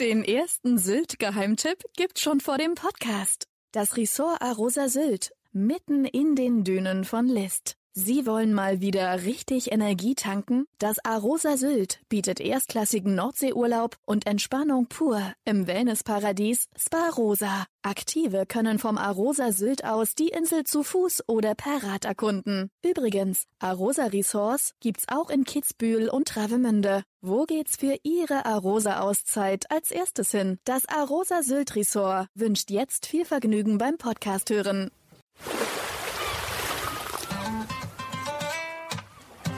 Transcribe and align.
Den 0.00 0.24
ersten 0.24 0.78
Sylt-Geheimtipp 0.78 1.84
gibt's 1.94 2.22
schon 2.22 2.40
vor 2.40 2.56
dem 2.56 2.74
Podcast. 2.74 3.48
Das 3.70 3.98
Ressort 3.98 4.40
Arosa 4.40 4.88
Sylt, 4.88 5.34
mitten 5.52 6.06
in 6.06 6.36
den 6.36 6.64
Dünen 6.64 7.04
von 7.04 7.26
List. 7.26 7.76
Sie 7.92 8.24
wollen 8.24 8.54
mal 8.54 8.80
wieder 8.80 9.24
richtig 9.24 9.72
Energie 9.72 10.14
tanken? 10.14 10.66
Das 10.78 11.04
Arosa 11.04 11.56
Sylt 11.56 11.98
bietet 12.08 12.38
erstklassigen 12.38 13.16
Nordseeurlaub 13.16 13.96
und 14.06 14.28
Entspannung 14.28 14.86
pur 14.86 15.20
im 15.44 15.66
Wellnessparadies 15.66 16.68
Spa 16.78 17.08
Rosa. 17.08 17.66
Aktive 17.82 18.46
können 18.46 18.78
vom 18.78 18.96
Arosa 18.96 19.50
Sylt 19.50 19.84
aus 19.84 20.14
die 20.14 20.28
Insel 20.28 20.62
zu 20.62 20.84
Fuß 20.84 21.24
oder 21.26 21.56
per 21.56 21.82
Rad 21.82 22.04
erkunden. 22.04 22.70
Übrigens, 22.84 23.46
Arosa 23.58 24.04
Resorts 24.04 24.74
gibt's 24.78 25.06
auch 25.08 25.28
in 25.28 25.42
Kitzbühel 25.42 26.08
und 26.08 26.28
Travemünde. 26.28 27.02
Wo 27.22 27.44
geht's 27.44 27.76
für 27.76 27.96
Ihre 28.04 28.46
Arosa-Auszeit 28.46 29.68
als 29.68 29.90
erstes 29.90 30.30
hin? 30.30 30.60
Das 30.64 30.88
Arosa 30.88 31.42
Sylt 31.42 31.74
Resort 31.74 32.28
wünscht 32.34 32.70
jetzt 32.70 33.06
viel 33.06 33.24
Vergnügen 33.24 33.78
beim 33.78 33.98
Podcast 33.98 34.48
hören. 34.50 34.92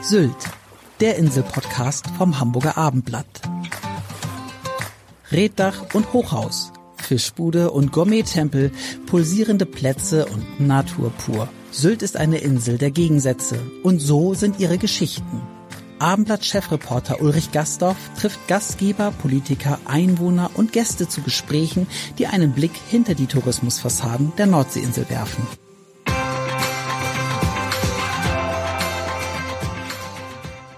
Sylt, 0.04 0.34
der 0.98 1.16
Inselpodcast 1.16 2.08
vom 2.18 2.40
Hamburger 2.40 2.76
Abendblatt. 2.76 3.40
Reddach 5.30 5.94
und 5.94 6.12
Hochhaus, 6.12 6.72
Fischbude 6.96 7.70
und 7.70 7.92
Gourmet-Tempel, 7.92 8.72
pulsierende 9.06 9.64
Plätze 9.64 10.26
und 10.26 10.58
Natur 10.58 11.10
pur. 11.10 11.48
Sylt 11.70 12.02
ist 12.02 12.16
eine 12.16 12.38
Insel 12.38 12.78
der 12.78 12.90
Gegensätze 12.90 13.60
und 13.84 14.00
so 14.00 14.34
sind 14.34 14.58
ihre 14.58 14.76
Geschichten. 14.76 15.40
Abendblatt-Chefreporter 16.00 17.20
Ulrich 17.20 17.52
Gastorf 17.52 17.96
trifft 18.18 18.48
Gastgeber, 18.48 19.12
Politiker, 19.12 19.78
Einwohner 19.84 20.50
und 20.54 20.72
Gäste 20.72 21.08
zu 21.08 21.22
Gesprächen, 21.22 21.86
die 22.18 22.26
einen 22.26 22.54
Blick 22.54 22.72
hinter 22.88 23.14
die 23.14 23.26
Tourismusfassaden 23.26 24.32
der 24.36 24.46
Nordseeinsel 24.46 25.08
werfen. 25.10 25.46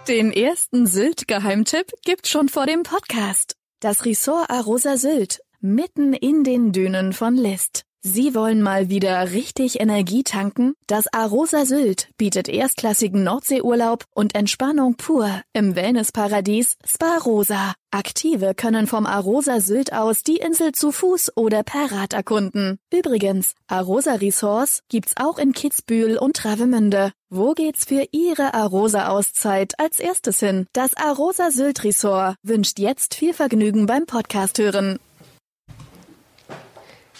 Den 0.08 0.32
ersten 0.32 0.86
Sylt-Geheimtipp 0.86 1.90
gibt's 2.04 2.28
schon 2.28 2.50
vor 2.50 2.66
dem 2.66 2.82
Podcast. 2.82 3.56
Das 3.80 4.04
Ressort 4.04 4.50
Arosa 4.50 4.98
Sylt, 4.98 5.40
mitten 5.60 6.12
in 6.12 6.44
den 6.44 6.72
Dünen 6.72 7.14
von 7.14 7.36
List. 7.36 7.83
Sie 8.06 8.34
wollen 8.34 8.60
mal 8.60 8.90
wieder 8.90 9.32
richtig 9.32 9.80
Energie 9.80 10.24
tanken? 10.24 10.74
Das 10.86 11.06
Arosa 11.14 11.64
Sylt 11.64 12.10
bietet 12.18 12.50
erstklassigen 12.50 13.24
Nordseeurlaub 13.24 14.04
und 14.14 14.34
Entspannung 14.34 14.96
pur 14.96 15.40
im 15.54 15.74
Wellnessparadies 15.74 16.76
Spa 16.84 17.16
Rosa. 17.24 17.72
Aktive 17.90 18.54
können 18.54 18.86
vom 18.86 19.06
Arosa 19.06 19.60
Sylt 19.60 19.94
aus 19.94 20.22
die 20.22 20.36
Insel 20.36 20.72
zu 20.72 20.92
Fuß 20.92 21.34
oder 21.34 21.62
per 21.62 21.92
Rad 21.92 22.12
erkunden. 22.12 22.78
Übrigens, 22.92 23.54
Arosa 23.68 24.16
Resorts 24.16 24.80
gibt's 24.90 25.14
auch 25.16 25.38
in 25.38 25.54
Kitzbühel 25.54 26.18
und 26.18 26.36
Travemünde. 26.36 27.10
Wo 27.30 27.54
geht's 27.54 27.86
für 27.86 28.04
Ihre 28.12 28.52
Arosa-Auszeit 28.52 29.80
als 29.80 29.98
erstes 29.98 30.40
hin? 30.40 30.66
Das 30.74 30.94
Arosa 30.94 31.50
Sylt 31.50 31.84
Resort 31.84 32.36
wünscht 32.42 32.78
jetzt 32.78 33.14
viel 33.14 33.32
Vergnügen 33.32 33.86
beim 33.86 34.04
Podcast 34.04 34.58
hören. 34.58 34.98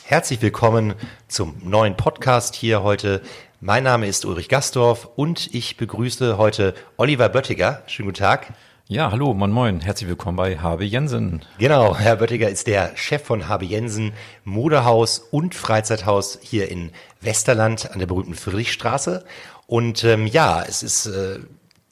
Herzlich 0.07 0.43
willkommen 0.43 0.93
zum 1.29 1.55
neuen 1.63 1.97
Podcast 1.97 2.55
hier 2.55 2.83
heute. 2.83 3.23
Mein 3.63 3.85
Name 3.85 4.07
ist 4.07 4.27
Ulrich 4.27 4.51
Gastorf 4.51 5.09
und 5.17 5.55
ich 5.55 5.79
begrüße 5.79 6.37
heute 6.37 6.75
Oliver 6.99 7.31
Böttiger. 7.31 7.83
Schönen 7.87 8.09
guten 8.09 8.19
Tag. 8.19 8.53
Ja, 8.87 9.11
hallo, 9.11 9.33
moin 9.33 9.51
moin. 9.51 9.81
Herzlich 9.81 10.11
willkommen 10.11 10.37
bei 10.37 10.59
Habe 10.59 10.85
Jensen. 10.85 11.41
Genau, 11.57 11.97
Herr 11.97 12.17
Böttiger 12.17 12.51
ist 12.51 12.67
der 12.67 12.95
Chef 12.99 13.23
von 13.23 13.49
Habe 13.49 13.65
Jensen 13.65 14.13
Modehaus 14.45 15.21
und 15.21 15.55
Freizeithaus 15.55 16.39
hier 16.43 16.71
in 16.71 16.91
Westerland 17.23 17.91
an 17.91 17.99
der 17.99 18.07
berühmten 18.07 18.35
Friedrichstraße. 18.35 19.25
Und 19.67 20.05
ähm, 20.05 20.27
ja, 20.27 20.63
es 20.63 20.83
ist 20.83 21.07
äh, 21.07 21.39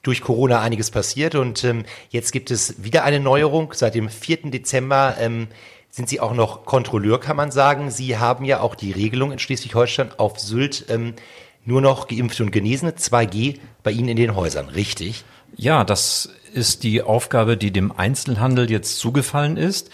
durch 0.03 0.21
Corona 0.21 0.61
einiges 0.61 0.91
passiert 0.91 1.33
und 1.33 1.63
ähm, 1.63 1.83
jetzt 2.09 2.31
gibt 2.31 2.51
es 2.51 2.83
wieder 2.83 3.05
eine 3.05 3.19
Neuerung. 3.19 3.73
Seit 3.73 3.95
dem 3.95 4.07
4. 4.07 4.51
Dezember 4.51 5.15
ähm, 5.19 5.47
sind 5.93 6.09
Sie 6.09 6.19
auch 6.19 6.33
noch 6.33 6.65
Kontrolleur, 6.65 7.19
kann 7.19 7.37
man 7.37 7.51
sagen. 7.51 7.91
Sie 7.91 8.17
haben 8.17 8.45
ja 8.45 8.61
auch 8.61 8.73
die 8.73 8.91
Regelung 8.91 9.31
in 9.31 9.37
Schleswig-Holstein 9.37 10.09
auf 10.17 10.39
Sylt 10.39 10.85
ähm, 10.89 11.13
nur 11.65 11.81
noch 11.81 12.07
Geimpfte 12.07 12.41
und 12.41 12.51
Genesene, 12.51 12.93
2G, 12.93 13.59
bei 13.83 13.91
Ihnen 13.91 14.09
in 14.09 14.17
den 14.17 14.35
Häusern, 14.35 14.69
richtig? 14.69 15.23
Ja, 15.55 15.83
das 15.83 16.29
ist 16.51 16.81
die 16.81 17.03
Aufgabe, 17.03 17.57
die 17.57 17.69
dem 17.69 17.91
Einzelhandel 17.91 18.71
jetzt 18.71 18.97
zugefallen 18.97 19.55
ist. 19.55 19.91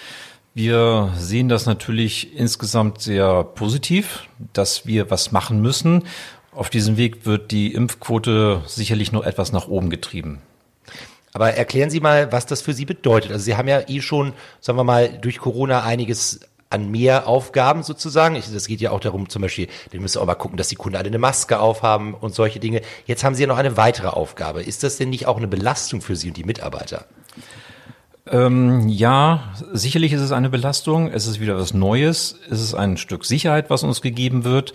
Wir 0.54 1.12
sehen 1.18 1.50
das 1.50 1.66
natürlich 1.66 2.34
insgesamt 2.34 3.02
sehr 3.02 3.44
positiv, 3.44 4.24
dass 4.54 4.86
wir 4.86 5.12
was 5.12 5.34
machen 5.34 5.62
müssen. 5.62 6.06
Auf 6.54 6.70
diesem 6.70 6.96
Weg 6.96 7.26
wird 7.26 7.52
die 7.52 7.74
Impfquote 7.74 8.62
sicherlich 8.68 9.12
noch 9.12 9.26
etwas 9.26 9.52
nach 9.52 9.68
oben 9.68 9.90
getrieben. 9.90 10.42
Aber 11.34 11.54
erklären 11.54 11.90
Sie 11.90 12.00
mal, 12.00 12.32
was 12.32 12.46
das 12.46 12.62
für 12.62 12.74
Sie 12.74 12.86
bedeutet. 12.86 13.32
Also 13.32 13.44
Sie 13.44 13.56
haben 13.56 13.68
ja 13.68 13.82
eh 13.88 14.02
schon, 14.02 14.34
sagen 14.62 14.78
wir 14.78 14.84
mal, 14.84 15.10
durch 15.10 15.38
Corona 15.38 15.84
einiges 15.84 16.40
an 16.70 16.92
mehr 16.92 17.28
Aufgaben 17.28 17.84
sozusagen. 17.84 18.36
Das 18.36 18.68
geht 18.68 18.82
ja 18.82 18.92
auch 18.92 19.00
darum, 19.00 19.28
zum 19.30 19.42
Beispiel, 19.42 19.68
wir 19.90 20.00
müssen 20.00 20.20
auch 20.20 20.26
mal 20.26 20.36
gucken, 20.36 20.58
dass 20.58 20.68
die 20.68 20.76
Kunden 20.76 20.98
alle 20.98 21.08
eine 21.08 21.18
Maske 21.18 21.60
aufhaben 21.60 22.14
und 22.14 22.36
solche 22.36 22.60
Dinge. 22.60 22.82
Jetzt 23.06 23.24
haben 23.24 23.36
Sie 23.36 23.42
ja 23.42 23.48
noch 23.48 23.58
eine 23.58 23.78
weitere 23.78 24.08
Aufgabe. 24.08 24.62
Ist 24.62 24.84
das 24.84 24.98
denn 24.98 25.10
nicht 25.10 25.26
auch 25.26 25.38
eine 25.38 25.48
Belastung 25.48 26.02
für 26.02 26.16
Sie 26.16 26.28
und 26.28 26.38
die 26.38 26.44
Mitarbeiter? 26.44 27.06
Ähm, 28.28 28.88
ja, 28.88 29.54
sicherlich 29.74 30.14
ist 30.14 30.22
es 30.22 30.32
eine 30.32 30.50
Belastung. 30.50 31.12
Es 31.12 31.26
ist 31.26 31.40
wieder 31.40 31.58
was 31.58 31.74
Neues. 31.74 32.36
Es 32.50 32.62
ist 32.62 32.76
ein 32.76 32.98
Stück 32.98 33.26
Sicherheit, 33.26 33.72
was 33.72 33.84
uns 33.84 34.02
gegeben 34.02 34.44
wird. 34.44 34.74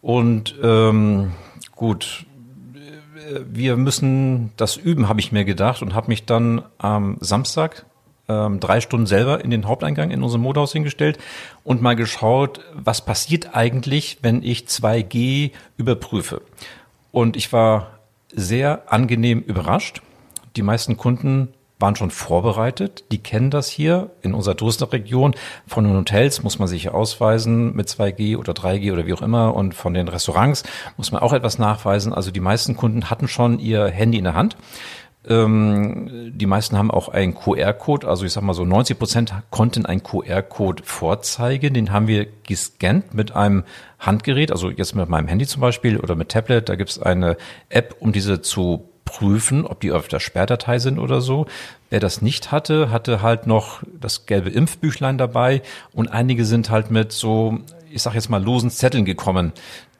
Und 0.00 0.54
ähm, 0.62 1.32
gut, 1.74 2.24
wir 3.48 3.76
müssen 3.76 4.52
das 4.56 4.76
üben, 4.76 5.08
habe 5.08 5.20
ich 5.20 5.32
mir 5.32 5.44
gedacht 5.44 5.82
und 5.82 5.94
habe 5.94 6.08
mich 6.08 6.24
dann 6.24 6.62
am 6.78 7.16
Samstag 7.20 7.86
ähm, 8.28 8.60
drei 8.60 8.80
Stunden 8.80 9.06
selber 9.06 9.44
in 9.44 9.50
den 9.50 9.66
Haupteingang 9.66 10.10
in 10.10 10.22
unserem 10.22 10.42
Modehaus 10.42 10.72
hingestellt 10.72 11.18
und 11.64 11.82
mal 11.82 11.96
geschaut, 11.96 12.60
was 12.72 13.04
passiert 13.04 13.54
eigentlich, 13.54 14.18
wenn 14.22 14.42
ich 14.42 14.64
2G 14.64 15.52
überprüfe. 15.76 16.42
Und 17.12 17.36
ich 17.36 17.52
war 17.52 17.98
sehr 18.34 18.92
angenehm 18.92 19.40
überrascht. 19.40 20.02
Die 20.56 20.62
meisten 20.62 20.96
Kunden 20.96 21.48
waren 21.78 21.96
schon 21.96 22.10
vorbereitet. 22.10 23.04
Die 23.12 23.18
kennen 23.18 23.50
das 23.50 23.68
hier 23.68 24.10
in 24.22 24.34
unserer 24.34 24.56
Touristenregion. 24.56 25.34
Von 25.66 25.84
den 25.84 25.96
Hotels 25.96 26.42
muss 26.42 26.58
man 26.58 26.68
sich 26.68 26.88
ausweisen 26.88 27.74
mit 27.74 27.88
2G 27.88 28.38
oder 28.38 28.52
3G 28.52 28.92
oder 28.92 29.06
wie 29.06 29.12
auch 29.12 29.22
immer. 29.22 29.54
Und 29.54 29.74
von 29.74 29.92
den 29.92 30.08
Restaurants 30.08 30.62
muss 30.96 31.12
man 31.12 31.22
auch 31.22 31.32
etwas 31.32 31.58
nachweisen. 31.58 32.14
Also 32.14 32.30
die 32.30 32.40
meisten 32.40 32.76
Kunden 32.76 33.10
hatten 33.10 33.28
schon 33.28 33.58
ihr 33.58 33.86
Handy 33.86 34.18
in 34.18 34.24
der 34.24 34.34
Hand. 34.34 34.56
Ähm, 35.28 36.32
die 36.34 36.46
meisten 36.46 36.78
haben 36.78 36.90
auch 36.90 37.08
einen 37.08 37.34
QR-Code. 37.34 38.08
Also 38.08 38.24
ich 38.24 38.32
sag 38.32 38.42
mal 38.42 38.54
so 38.54 38.64
90 38.64 38.98
Prozent 38.98 39.34
konnten 39.50 39.84
einen 39.84 40.02
QR-Code 40.02 40.82
vorzeigen. 40.84 41.74
Den 41.74 41.92
haben 41.92 42.06
wir 42.06 42.26
gescannt 42.44 43.12
mit 43.12 43.34
einem 43.34 43.64
Handgerät. 43.98 44.50
Also 44.50 44.70
jetzt 44.70 44.94
mit 44.94 45.08
meinem 45.08 45.28
Handy 45.28 45.46
zum 45.46 45.60
Beispiel 45.60 45.98
oder 45.98 46.14
mit 46.14 46.30
Tablet. 46.30 46.68
Da 46.68 46.76
gibt 46.76 46.90
es 46.90 47.02
eine 47.02 47.36
App, 47.68 47.96
um 47.98 48.12
diese 48.12 48.40
zu 48.40 48.88
prüfen, 49.06 49.64
ob 49.64 49.80
die 49.80 49.92
auf 49.92 50.08
der 50.08 50.20
Sperrdatei 50.20 50.78
sind 50.78 50.98
oder 50.98 51.22
so. 51.22 51.46
Wer 51.88 52.00
das 52.00 52.20
nicht 52.20 52.52
hatte, 52.52 52.90
hatte 52.90 53.22
halt 53.22 53.46
noch 53.46 53.82
das 53.98 54.26
gelbe 54.26 54.50
Impfbüchlein 54.50 55.16
dabei 55.16 55.62
und 55.94 56.08
einige 56.08 56.44
sind 56.44 56.68
halt 56.68 56.90
mit 56.90 57.12
so, 57.12 57.60
ich 57.90 58.02
sag 58.02 58.12
jetzt 58.14 58.28
mal, 58.28 58.44
losen 58.44 58.70
Zetteln 58.70 59.06
gekommen. 59.06 59.52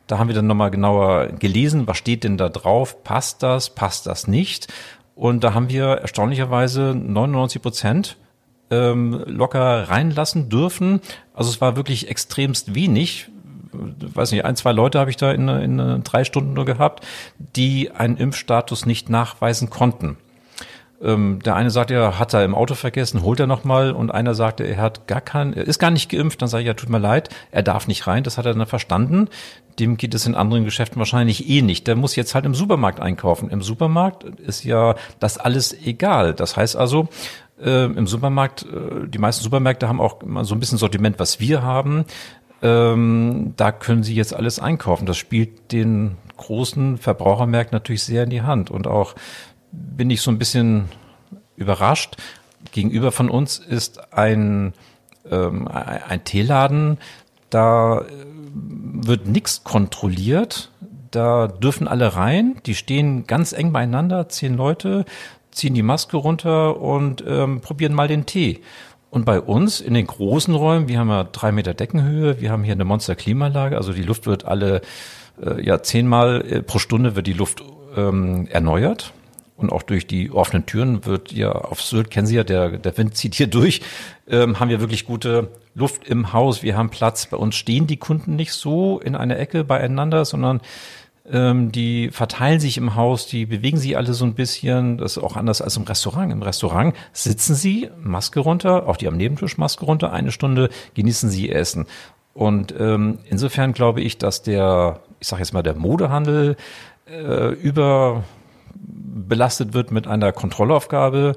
Da 0.07 0.19
haben 0.19 0.29
wir 0.29 0.35
dann 0.35 0.47
nochmal 0.47 0.71
genauer 0.71 1.29
gelesen, 1.29 1.87
was 1.87 1.97
steht 1.97 2.25
denn 2.25 2.37
da 2.37 2.51
drauf, 2.51 3.03
passt 3.03 3.43
das, 3.43 3.71
passt 3.71 4.07
das 4.07 4.29
nicht. 4.29 4.69
Und 5.15 5.43
da 5.43 5.55
haben 5.55 5.71
wir 5.71 5.87
erstaunlicherweise 5.87 6.95
99 6.95 7.63
Prozent 7.63 8.17
ähm, 8.71 9.25
locker 9.27 9.89
reinlassen 9.89 10.49
dürfen. 10.49 11.01
Also 11.33 11.51
es 11.51 11.61
war 11.61 11.77
wirklich 11.77 12.09
extremst 12.09 12.75
wenig 12.75 13.31
weiß 13.79 14.33
nicht, 14.33 14.45
ein, 14.45 14.57
zwei 14.57 14.73
Leute 14.73 14.99
habe 14.99 15.11
ich 15.11 15.17
da 15.17 15.33
in, 15.33 15.49
in 15.49 16.03
drei 16.05 16.25
Stunden 16.25 16.55
nur 16.55 16.65
gehabt, 16.65 17.07
die 17.39 17.91
einen 17.91 18.17
Impfstatus 18.17 18.87
nicht 18.87 19.11
nachweisen 19.11 19.71
konnten. 19.71 20.17
Ähm, 21.03 21.41
der 21.45 21.55
eine 21.55 21.71
sagt, 21.71 21.91
er 21.91 22.19
hat 22.19 22.33
er 22.33 22.45
im 22.45 22.55
Auto 22.55 22.75
vergessen, 22.75 23.23
holt 23.23 23.39
er 23.39 23.47
nochmal 23.47 23.93
und 23.93 24.11
einer 24.11 24.35
sagte, 24.35 24.65
er 24.65 24.79
hat 24.79 25.07
gar 25.07 25.21
keinen, 25.21 25.53
er 25.53 25.67
ist 25.67 25.79
gar 25.79 25.91
nicht 25.91 26.11
geimpft, 26.11 26.41
dann 26.41 26.49
sage 26.49 26.63
ich, 26.63 26.67
ja, 26.69 26.75
tut 26.75 26.89
mir 26.89 26.99
leid, 26.99 27.29
er 27.51 27.63
darf 27.63 27.87
nicht 27.87 28.07
rein, 28.07 28.25
das 28.25 28.39
hat 28.39 28.47
er 28.47 28.55
dann 28.55 28.67
verstanden. 28.67 29.29
Dem 29.79 29.99
geht 29.99 30.15
es 30.15 30.27
in 30.27 30.35
anderen 30.35 30.65
Geschäften 30.65 30.99
wahrscheinlich 30.99 31.51
eh 31.51 31.61
nicht. 31.61 31.87
Der 31.87 31.97
muss 31.97 32.17
jetzt 32.17 32.35
halt 32.35 32.47
im 32.47 32.55
Supermarkt 32.55 33.01
einkaufen. 33.01 33.51
Im 33.51 33.61
Supermarkt 33.61 34.25
ist 34.25 34.65
ja 34.65 34.95
das 35.21 35.37
alles 35.37 35.75
egal. 35.85 36.33
Das 36.33 36.57
heißt 36.57 36.77
also, 36.77 37.09
äh, 37.63 37.85
im 37.85 38.07
Supermarkt, 38.07 38.63
äh, 38.63 39.07
die 39.07 39.19
meisten 39.19 39.45
Supermärkte 39.45 39.89
haben 39.89 40.01
auch 40.01 40.21
so 40.43 40.55
ein 40.55 40.61
bisschen 40.61 40.79
Sortiment, 40.79 41.19
was 41.19 41.41
wir 41.41 41.63
haben 41.63 42.07
ähm, 42.63 43.55
da 43.57 43.73
können 43.73 44.03
Sie 44.03 44.15
jetzt 44.15 44.35
alles 44.35 44.59
einkaufen. 44.59 45.07
Das 45.07 45.17
spielt 45.17 45.73
den 45.73 46.17
großen 46.37 46.99
Verbrauchermärkten 46.99 47.77
natürlich 47.77 48.05
sehr 48.05 48.25
in 48.25 48.31
die 48.31 48.43
Hand. 48.43 48.71
Und 48.71 48.87
auch 48.87 49.15
bin 49.73 50.11
ich 50.11 50.21
so 50.21 50.31
ein 50.31 50.39
bisschen 50.39 50.89
überrascht. 51.57 52.17
Gegenüber 52.73 53.13
von 53.13 53.31
uns 53.31 53.59
ist 53.59 54.13
ein 54.13 54.73
ähm, 55.31 55.69
ein 55.69 56.25
Teeladen, 56.25 56.99
da 57.51 58.01
äh, 58.01 58.05
wird 58.55 59.27
nichts 59.27 59.65
kontrolliert. 59.65 60.71
Da 61.11 61.49
dürfen 61.49 61.89
alle 61.89 62.17
rein. 62.17 62.57
Die 62.67 62.75
stehen 62.75 63.27
ganz 63.27 63.53
eng 63.53 63.73
beieinander, 63.73 64.29
zehn 64.29 64.57
Leute, 64.57 65.05
ziehen 65.51 65.75
die 65.75 65.83
Maske 65.83 66.17
runter 66.17 66.81
und 66.81 67.25
ähm, 67.27 67.61
probieren 67.61 67.95
mal 67.95 68.09
den 68.09 68.27
Tee. 68.27 68.61
Und 69.17 69.25
bei 69.25 69.41
uns 69.41 69.81
in 69.81 69.95
den 69.95 70.07
großen 70.07 70.55
Räumen, 70.55 70.89
wir 70.89 70.99
haben 70.99 71.09
ja 71.09 71.25
drei 71.25 71.51
Meter 71.51 71.73
Deckenhöhe, 71.73 72.39
wir 72.39 72.51
haben 72.51 72.65
hier 72.65 72.75
eine 72.75 72.85
Monster-Klimaanlage, 72.85 73.79
also 73.79 73.95
die 73.95 74.03
Luft 74.03 74.27
wird 74.27 74.45
alle 74.45 74.83
äh, 75.43 75.65
ja 75.65 75.83
zehnmal 75.83 76.45
äh, 76.47 76.63
pro 76.63 76.79
Stunde 76.79 77.17
wird 77.17 77.27
die 77.27 77.33
Luft 77.33 77.65
ähm, 77.97 78.47
erneuert. 78.51 79.15
Und 79.57 79.73
auch 79.73 79.83
durch 79.83 80.07
die 80.07 80.31
offenen 80.31 80.67
Türen 80.67 81.07
wird 81.07 81.33
ja 81.33 81.51
auf 81.51 81.81
Sylt, 81.81 82.11
kennen 82.11 82.27
Sie 82.27 82.37
ja, 82.37 82.45
der, 82.45 82.77
der 82.77 82.99
Wind 82.99 83.17
zieht 83.17 83.35
hier 83.35 83.47
durch, 83.47 83.81
ähm, 84.29 84.61
haben 84.61 84.69
wir 84.69 84.81
wirklich 84.81 85.07
gute 85.07 85.49
Luft 85.75 86.07
im 86.07 86.35
Haus. 86.35 86.63
Wir 86.63 86.77
haben 86.77 86.91
Platz. 86.91 87.25
Bei 87.25 87.39
uns 87.39 87.55
stehen 87.55 87.87
die 87.87 87.97
Kunden 87.97 88.37
nicht 88.37 88.53
so 88.53 89.01
in 89.01 89.17
einer 89.17 89.39
Ecke 89.39 89.65
beieinander, 89.65 90.27
sondern 90.27 90.61
ähm, 91.31 91.71
die 91.73 92.11
verteilen 92.11 92.61
sich 92.61 92.79
im 92.79 92.95
Haus, 92.95 93.27
die 93.27 93.47
bewegen 93.47 93.79
sich 93.79 93.97
alle 93.97 94.15
so 94.15 94.25
ein 94.25 94.35
bisschen. 94.35 94.99
Das 94.99 95.17
ist 95.17 95.23
auch 95.23 95.37
anders 95.37 95.63
als 95.63 95.77
im 95.77 95.85
Restaurant. 95.85 96.33
Im 96.33 96.43
Restaurant 96.43 96.95
sitzen 97.13 97.55
sie, 97.55 97.91
Maske 98.01 98.41
runter, 98.41 98.89
auch 98.89 98.97
die 98.97 99.09
am 99.09 99.17
Nebentisch 99.17 99.59
Maske 99.59 99.85
runter, 99.85 100.13
eine 100.13 100.31
Stunde 100.31 100.69
genießen 100.95 101.31
sie 101.31 101.51
Essen. 101.51 101.87
Und 102.35 102.75
ähm, 102.79 103.19
insofern 103.29 103.73
glaube 103.73 104.03
ich, 104.03 104.19
dass 104.19 104.43
der, 104.43 105.01
ich 105.21 105.29
sage 105.29 105.43
jetzt 105.43 105.55
mal, 105.55 105.63
der 105.63 105.75
Modehandel 105.75 106.57
äh, 107.11 107.55
überbelastet 107.55 109.73
wird 109.73 109.91
mit 109.91 110.07
einer 110.07 110.33
Kontrollaufgabe, 110.33 111.35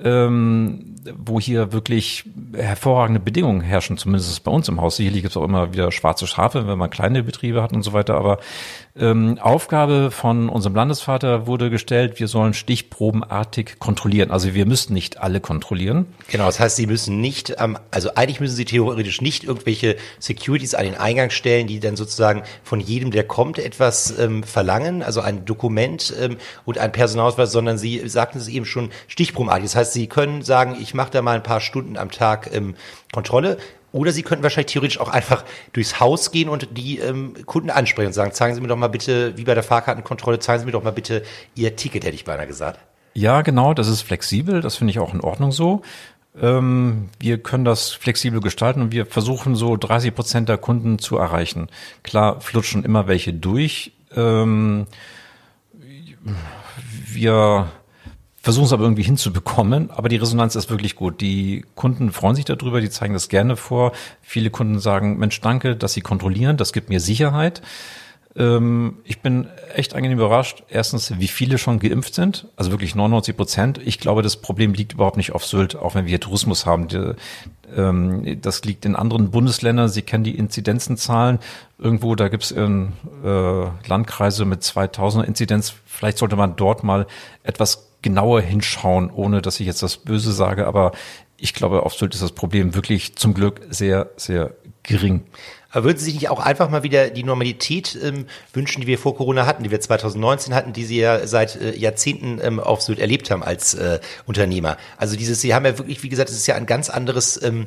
ähm, 0.00 0.94
wo 1.16 1.40
hier 1.40 1.72
wirklich 1.72 2.24
hervorragende 2.54 3.20
Bedingungen 3.20 3.60
herrschen, 3.60 3.98
zumindest 3.98 4.44
bei 4.44 4.50
uns 4.50 4.68
im 4.68 4.80
Haus. 4.80 4.96
Sicherlich 4.96 5.22
gibt 5.22 5.32
es 5.32 5.36
auch 5.36 5.44
immer 5.44 5.72
wieder 5.72 5.90
schwarze 5.90 6.26
Schafe, 6.26 6.66
wenn 6.66 6.78
man 6.78 6.90
kleine 6.90 7.22
Betriebe 7.22 7.62
hat 7.62 7.72
und 7.72 7.82
so 7.82 7.92
weiter. 7.92 8.16
Aber 8.16 8.38
ähm, 8.98 9.38
Aufgabe 9.40 10.10
von 10.10 10.48
unserem 10.48 10.74
Landesvater 10.74 11.46
wurde 11.46 11.70
gestellt, 11.70 12.20
wir 12.20 12.28
sollen 12.28 12.54
stichprobenartig 12.54 13.78
kontrollieren. 13.78 14.30
Also 14.30 14.54
wir 14.54 14.66
müssen 14.66 14.94
nicht 14.94 15.20
alle 15.20 15.40
kontrollieren. 15.40 16.06
Genau, 16.30 16.46
das 16.46 16.60
heißt, 16.60 16.76
Sie 16.76 16.86
müssen 16.86 17.20
nicht, 17.20 17.54
ähm, 17.58 17.78
also 17.90 18.14
eigentlich 18.14 18.40
müssen 18.40 18.56
Sie 18.56 18.64
theoretisch 18.64 19.20
nicht 19.20 19.44
irgendwelche 19.44 19.96
Securities 20.18 20.74
an 20.74 20.84
den 20.84 20.94
Eingang 20.94 21.30
stellen, 21.30 21.66
die 21.66 21.80
dann 21.80 21.96
sozusagen 21.96 22.42
von 22.62 22.80
jedem, 22.80 23.10
der 23.10 23.24
kommt, 23.24 23.58
etwas 23.58 24.18
ähm, 24.18 24.42
verlangen, 24.42 25.02
also 25.02 25.20
ein 25.20 25.44
Dokument 25.44 26.14
ähm, 26.20 26.36
und 26.64 26.78
ein 26.78 26.92
Personalausweis, 26.92 27.52
sondern 27.52 27.78
Sie 27.78 28.08
sagten 28.08 28.38
es 28.38 28.48
eben 28.48 28.66
schon 28.66 28.90
stichprobenartig. 29.06 29.64
Das 29.64 29.76
heißt, 29.76 29.92
Sie 29.92 30.06
können 30.06 30.42
sagen, 30.42 30.76
ich 30.80 30.94
mache 30.94 31.10
da 31.10 31.22
mal 31.22 31.36
ein 31.36 31.42
paar 31.42 31.60
Stunden 31.60 31.96
am 31.96 32.10
Tag 32.10 32.50
ähm, 32.52 32.74
Kontrolle. 33.12 33.58
Oder 33.92 34.12
Sie 34.12 34.22
könnten 34.22 34.42
wahrscheinlich 34.42 34.72
theoretisch 34.72 35.00
auch 35.00 35.08
einfach 35.08 35.44
durchs 35.72 35.98
Haus 36.00 36.30
gehen 36.30 36.48
und 36.48 36.68
die 36.76 36.98
ähm, 36.98 37.34
Kunden 37.46 37.70
ansprechen 37.70 38.08
und 38.08 38.12
sagen, 38.12 38.32
zeigen 38.32 38.54
Sie 38.54 38.60
mir 38.60 38.68
doch 38.68 38.76
mal 38.76 38.88
bitte, 38.88 39.36
wie 39.36 39.44
bei 39.44 39.54
der 39.54 39.62
Fahrkartenkontrolle, 39.62 40.38
zeigen 40.38 40.60
Sie 40.60 40.66
mir 40.66 40.72
doch 40.72 40.82
mal 40.84 40.92
bitte 40.92 41.22
Ihr 41.54 41.76
Ticket, 41.76 42.04
hätte 42.04 42.14
ich 42.14 42.24
beinahe 42.24 42.46
gesagt. 42.46 42.80
Ja, 43.14 43.42
genau, 43.42 43.74
das 43.74 43.88
ist 43.88 44.02
flexibel, 44.02 44.60
das 44.60 44.76
finde 44.76 44.90
ich 44.90 44.98
auch 44.98 45.14
in 45.14 45.20
Ordnung 45.20 45.52
so. 45.52 45.82
Ähm, 46.40 47.08
wir 47.18 47.38
können 47.38 47.64
das 47.64 47.90
flexibel 47.90 48.40
gestalten 48.40 48.82
und 48.82 48.92
wir 48.92 49.06
versuchen 49.06 49.56
so 49.56 49.76
30 49.76 50.14
Prozent 50.14 50.48
der 50.48 50.58
Kunden 50.58 50.98
zu 50.98 51.16
erreichen. 51.16 51.68
Klar 52.02 52.40
flutschen 52.40 52.84
immer 52.84 53.08
welche 53.08 53.32
durch. 53.32 53.92
Ähm, 54.14 54.86
wir 57.06 57.68
versuchen 58.48 58.64
es 58.64 58.72
aber 58.72 58.84
irgendwie 58.84 59.02
hinzubekommen. 59.02 59.90
Aber 59.90 60.08
die 60.08 60.16
Resonanz 60.16 60.56
ist 60.56 60.70
wirklich 60.70 60.96
gut. 60.96 61.20
Die 61.20 61.66
Kunden 61.74 62.12
freuen 62.12 62.34
sich 62.34 62.46
darüber, 62.46 62.80
die 62.80 62.88
zeigen 62.88 63.12
das 63.12 63.28
gerne 63.28 63.56
vor. 63.56 63.92
Viele 64.22 64.48
Kunden 64.48 64.78
sagen, 64.78 65.18
Mensch, 65.18 65.38
danke, 65.42 65.76
dass 65.76 65.92
Sie 65.92 66.00
kontrollieren, 66.00 66.56
das 66.56 66.72
gibt 66.72 66.88
mir 66.88 66.98
Sicherheit. 66.98 67.60
Ähm, 68.36 69.00
ich 69.04 69.20
bin 69.20 69.48
echt 69.74 69.94
angenehm 69.94 70.16
überrascht. 70.16 70.62
Erstens, 70.70 71.18
wie 71.18 71.28
viele 71.28 71.58
schon 71.58 71.78
geimpft 71.78 72.14
sind. 72.14 72.46
Also 72.56 72.70
wirklich 72.70 72.94
99 72.94 73.36
Prozent. 73.36 73.80
Ich 73.84 74.00
glaube, 74.00 74.22
das 74.22 74.38
Problem 74.38 74.72
liegt 74.72 74.94
überhaupt 74.94 75.18
nicht 75.18 75.32
auf 75.32 75.44
Sylt, 75.44 75.76
auch 75.76 75.94
wenn 75.94 76.06
wir 76.06 76.18
Tourismus 76.18 76.64
haben. 76.64 76.88
Ähm, 77.76 78.40
das 78.40 78.64
liegt 78.64 78.86
in 78.86 78.96
anderen 78.96 79.30
Bundesländern. 79.30 79.90
Sie 79.90 80.00
kennen 80.00 80.24
die 80.24 80.38
Inzidenzenzahlen. 80.38 81.38
Irgendwo, 81.78 82.14
da 82.14 82.28
gibt 82.28 82.44
es 82.44 82.52
äh, 82.52 82.86
Landkreise 83.86 84.46
mit 84.46 84.62
2000 84.62 85.26
Inzidenz. 85.26 85.74
Vielleicht 85.84 86.16
sollte 86.16 86.36
man 86.36 86.56
dort 86.56 86.82
mal 86.82 87.06
etwas 87.42 87.87
genauer 88.02 88.40
hinschauen, 88.40 89.10
ohne 89.10 89.42
dass 89.42 89.60
ich 89.60 89.66
jetzt 89.66 89.82
das 89.82 89.96
Böse 89.96 90.32
sage, 90.32 90.66
aber 90.66 90.92
ich 91.36 91.54
glaube, 91.54 91.84
auf 91.84 91.94
Sylt 91.94 92.14
ist 92.14 92.22
das 92.22 92.32
Problem 92.32 92.74
wirklich 92.74 93.16
zum 93.16 93.32
Glück 93.32 93.60
sehr, 93.70 94.10
sehr 94.16 94.54
gering. 94.82 95.22
Aber 95.70 95.84
würden 95.84 95.98
Sie 95.98 96.06
sich 96.06 96.14
nicht 96.14 96.30
auch 96.30 96.40
einfach 96.40 96.70
mal 96.70 96.82
wieder 96.82 97.10
die 97.10 97.22
Normalität 97.22 97.98
ähm, 98.02 98.26
wünschen, 98.52 98.80
die 98.80 98.86
wir 98.86 98.98
vor 98.98 99.16
Corona 99.16 99.46
hatten, 99.46 99.62
die 99.62 99.70
wir 99.70 99.80
2019 99.80 100.54
hatten, 100.54 100.72
die 100.72 100.84
Sie 100.84 100.98
ja 100.98 101.26
seit 101.26 101.56
äh, 101.56 101.76
Jahrzehnten 101.76 102.40
ähm, 102.42 102.58
auf 102.58 102.80
Sylt 102.80 102.98
erlebt 102.98 103.30
haben 103.30 103.42
als 103.42 103.74
äh, 103.74 104.00
Unternehmer? 104.26 104.78
Also 104.96 105.16
dieses, 105.16 105.40
Sie 105.40 105.54
haben 105.54 105.66
ja 105.66 105.76
wirklich, 105.76 106.02
wie 106.02 106.08
gesagt, 106.08 106.30
es 106.30 106.36
ist 106.36 106.46
ja 106.46 106.54
ein 106.54 106.66
ganz 106.66 106.88
anderes, 106.88 107.40
ähm, 107.42 107.66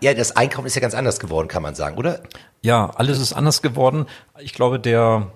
ja, 0.00 0.12
das 0.14 0.36
Einkaufen 0.36 0.66
ist 0.66 0.74
ja 0.74 0.82
ganz 0.82 0.94
anders 0.94 1.18
geworden, 1.18 1.48
kann 1.48 1.62
man 1.62 1.74
sagen, 1.74 1.96
oder? 1.96 2.20
Ja, 2.62 2.90
alles 2.94 3.18
ist 3.18 3.32
anders 3.32 3.62
geworden. 3.62 4.06
Ich 4.38 4.52
glaube, 4.52 4.78
der 4.78 5.32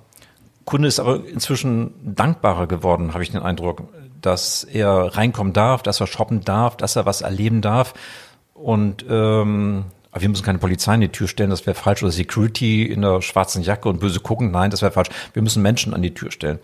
Kunde 0.66 0.88
ist 0.88 1.00
aber 1.00 1.26
inzwischen 1.26 1.94
dankbarer 2.14 2.66
geworden, 2.66 3.14
habe 3.14 3.22
ich 3.22 3.30
den 3.30 3.42
Eindruck 3.42 3.82
dass 4.26 4.65
er 4.65 5.17
reinkommen 5.17 5.53
darf, 5.53 5.82
dass 5.82 6.00
er 6.00 6.06
shoppen 6.06 6.43
darf, 6.43 6.76
dass 6.76 6.97
er 6.97 7.06
was 7.06 7.21
erleben 7.21 7.61
darf. 7.61 7.94
Und 8.55 9.05
ähm, 9.09 9.85
aber 10.11 10.23
wir 10.23 10.29
müssen 10.29 10.44
keine 10.44 10.59
Polizei 10.59 10.94
in 10.94 11.00
die 11.00 11.09
Tür 11.09 11.26
stellen, 11.26 11.50
das 11.50 11.67
wäre 11.67 11.75
falsch. 11.75 12.05
Oder 12.05 12.12
Security 12.12 12.85
in 12.85 13.03
der 13.03 13.21
schwarzen 13.21 13.62
Jacke 13.62 13.88
und 13.88 13.99
böse 13.99 14.21
gucken, 14.21 14.53
nein, 14.53 14.71
das 14.71 14.81
wäre 14.81 14.93
falsch. 14.93 15.09
Wir 15.32 15.43
müssen 15.43 15.61
Menschen 15.61 15.93
an 15.93 16.03
die 16.03 16.15
Tür 16.15 16.31
stellen. 16.31 16.61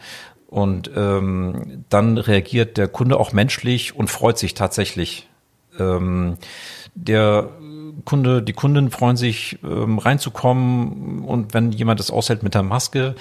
Und 0.46 0.88
ähm, 0.94 1.84
dann 1.88 2.16
reagiert 2.16 2.76
der 2.76 2.86
Kunde 2.86 3.18
auch 3.18 3.32
menschlich 3.32 3.96
und 3.96 4.08
freut 4.08 4.38
sich 4.38 4.54
tatsächlich. 4.54 5.28
Ähm, 5.80 6.36
der 6.94 7.50
Kunde, 8.04 8.40
die 8.42 8.52
Kunden 8.52 8.90
freuen 8.90 9.16
sich, 9.16 9.58
ähm, 9.64 9.98
reinzukommen 9.98 11.24
und 11.24 11.52
wenn 11.52 11.72
jemand 11.72 11.98
es 11.98 12.12
aushält 12.12 12.44
mit 12.44 12.54
der 12.54 12.62
Maske, 12.62 13.16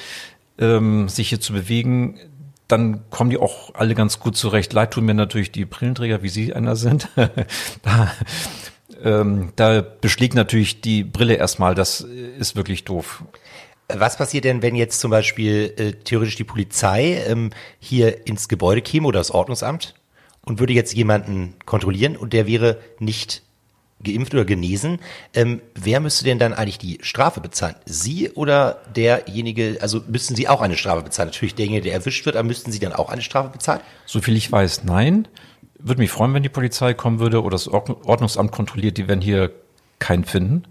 ähm, 0.59 1.09
sich 1.09 1.29
hier 1.29 1.39
zu 1.39 1.53
bewegen, 1.53 2.19
dann 2.69 3.09
kommen 3.09 3.31
die 3.31 3.37
auch 3.37 3.73
alle 3.73 3.95
ganz 3.95 4.19
gut 4.19 4.37
zurecht. 4.37 4.71
Leid 4.71 4.91
tun 4.91 5.05
mir 5.05 5.15
natürlich 5.15 5.51
die 5.51 5.65
Brillenträger, 5.65 6.23
wie 6.23 6.29
Sie 6.29 6.53
einer 6.53 6.75
sind. 6.75 7.09
da, 7.81 8.11
ähm, 9.03 9.51
da 9.55 9.81
beschlägt 9.81 10.35
natürlich 10.35 10.79
die 10.79 11.03
Brille 11.03 11.33
erstmal. 11.33 11.75
Das 11.75 12.01
ist 12.01 12.55
wirklich 12.55 12.85
doof. 12.85 13.23
Was 13.91 14.17
passiert 14.17 14.45
denn, 14.45 14.61
wenn 14.61 14.75
jetzt 14.75 14.99
zum 14.99 15.09
Beispiel 15.09 15.73
äh, 15.77 15.93
theoretisch 15.93 16.35
die 16.35 16.43
Polizei 16.43 17.23
ähm, 17.27 17.49
hier 17.79 18.27
ins 18.27 18.47
Gebäude 18.47 18.83
käme 18.83 19.07
oder 19.07 19.19
das 19.19 19.31
Ordnungsamt 19.31 19.95
und 20.45 20.59
würde 20.59 20.73
jetzt 20.73 20.93
jemanden 20.93 21.55
kontrollieren 21.65 22.15
und 22.15 22.33
der 22.33 22.45
wäre 22.45 22.79
nicht 22.99 23.41
geimpft 24.03 24.33
oder 24.33 24.45
genesen, 24.45 24.99
ähm, 25.33 25.61
wer 25.75 25.99
müsste 25.99 26.23
denn 26.23 26.39
dann 26.39 26.53
eigentlich 26.53 26.77
die 26.77 26.99
Strafe 27.01 27.41
bezahlen? 27.41 27.75
Sie 27.85 28.29
oder 28.29 28.81
derjenige, 28.95 29.77
also 29.81 30.01
müssten 30.07 30.35
Sie 30.35 30.47
auch 30.47 30.61
eine 30.61 30.77
Strafe 30.77 31.03
bezahlen? 31.03 31.29
Natürlich 31.29 31.55
derjenige, 31.55 31.83
der 31.83 31.93
erwischt 31.93 32.25
wird, 32.25 32.35
aber 32.35 32.47
müssten 32.47 32.71
Sie 32.71 32.79
dann 32.79 32.93
auch 32.93 33.09
eine 33.09 33.21
Strafe 33.21 33.49
bezahlen? 33.49 33.81
Soviel 34.05 34.37
ich 34.37 34.51
weiß, 34.51 34.83
nein. 34.83 35.27
Würde 35.77 36.01
mich 36.01 36.11
freuen, 36.11 36.33
wenn 36.33 36.43
die 36.43 36.49
Polizei 36.49 36.93
kommen 36.93 37.19
würde 37.19 37.41
oder 37.41 37.51
das 37.51 37.67
Ordnungsamt 37.67 38.51
kontrolliert, 38.51 38.97
die 38.97 39.07
werden 39.07 39.21
hier 39.21 39.51
keinen 39.99 40.25
finden. 40.25 40.63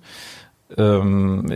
Ähm, 0.77 1.51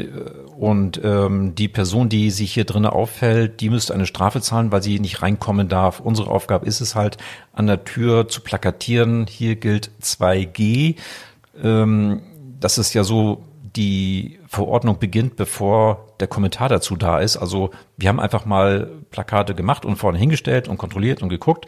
und 0.58 1.00
ähm, 1.04 1.54
die 1.54 1.68
Person, 1.68 2.08
die 2.08 2.30
sich 2.30 2.54
hier 2.54 2.64
drinnen 2.64 2.86
auffällt, 2.86 3.60
die 3.60 3.68
müsste 3.68 3.92
eine 3.92 4.06
Strafe 4.06 4.40
zahlen, 4.40 4.72
weil 4.72 4.82
sie 4.82 5.00
nicht 5.00 5.20
reinkommen 5.20 5.68
darf. 5.68 6.00
Unsere 6.00 6.30
Aufgabe 6.30 6.64
ist 6.64 6.80
es 6.80 6.94
halt, 6.94 7.18
an 7.52 7.66
der 7.66 7.84
Tür 7.84 8.28
zu 8.28 8.40
plakatieren. 8.40 9.26
Hier 9.26 9.56
gilt 9.56 9.90
2G 10.02 10.96
ähm, 11.60 12.22
dass 12.60 12.78
es 12.78 12.94
ja 12.94 13.04
so 13.04 13.44
die 13.76 14.38
Verordnung 14.48 14.98
beginnt, 14.98 15.36
bevor 15.36 16.06
der 16.20 16.28
Kommentar 16.28 16.68
dazu 16.68 16.96
da 16.96 17.18
ist. 17.20 17.36
Also 17.36 17.70
wir 17.96 18.08
haben 18.08 18.20
einfach 18.20 18.44
mal 18.44 18.90
Plakate 19.10 19.54
gemacht 19.54 19.84
und 19.84 19.96
vorne 19.96 20.18
hingestellt 20.18 20.68
und 20.68 20.78
kontrolliert 20.78 21.22
und 21.22 21.28
geguckt. 21.28 21.66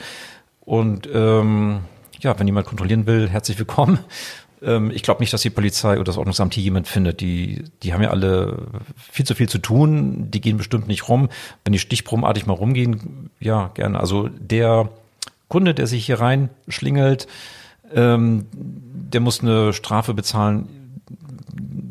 Und 0.61 1.09
ähm, 1.12 1.81
ja, 2.21 2.38
wenn 2.38 2.47
jemand 2.47 2.67
kontrollieren 2.67 3.07
will, 3.07 3.29
herzlich 3.29 3.59
willkommen. 3.59 3.99
Ähm, 4.62 4.91
ich 4.95 5.03
glaube 5.03 5.21
nicht, 5.21 5.33
dass 5.33 5.43
die 5.43 5.50
Polizei 5.50 5.97
oder 5.97 6.05
das 6.05 6.17
Ordnungsamt 6.17 6.55
hier 6.55 6.62
jemand 6.62 6.88
findet. 6.88 7.21
Die, 7.21 7.64
die 7.83 7.93
haben 7.93 8.03
ja 8.03 8.11
alle 8.11 8.67
viel 8.97 9.26
zu 9.26 9.35
viel 9.35 9.49
zu 9.49 9.59
tun. 9.59 10.31
Die 10.31 10.41
gehen 10.41 10.57
bestimmt 10.57 10.88
nicht 10.88 11.09
rum. 11.09 11.29
Wenn 11.64 11.75
die 11.75 11.79
stichprobenartig 11.79 12.47
mal 12.47 12.55
rumgehen, 12.55 13.29
ja, 13.41 13.73
gerne. 13.75 14.00
Also 14.00 14.29
der 14.29 14.88
Kunde, 15.49 15.75
der 15.75 15.87
sich 15.87 16.07
hier 16.07 16.21
reinschlingelt, 16.21 17.26
ähm, 17.93 18.47
der 18.53 19.21
muss 19.21 19.41
eine 19.41 19.73
Strafe 19.73 20.14
bezahlen. 20.14 21.00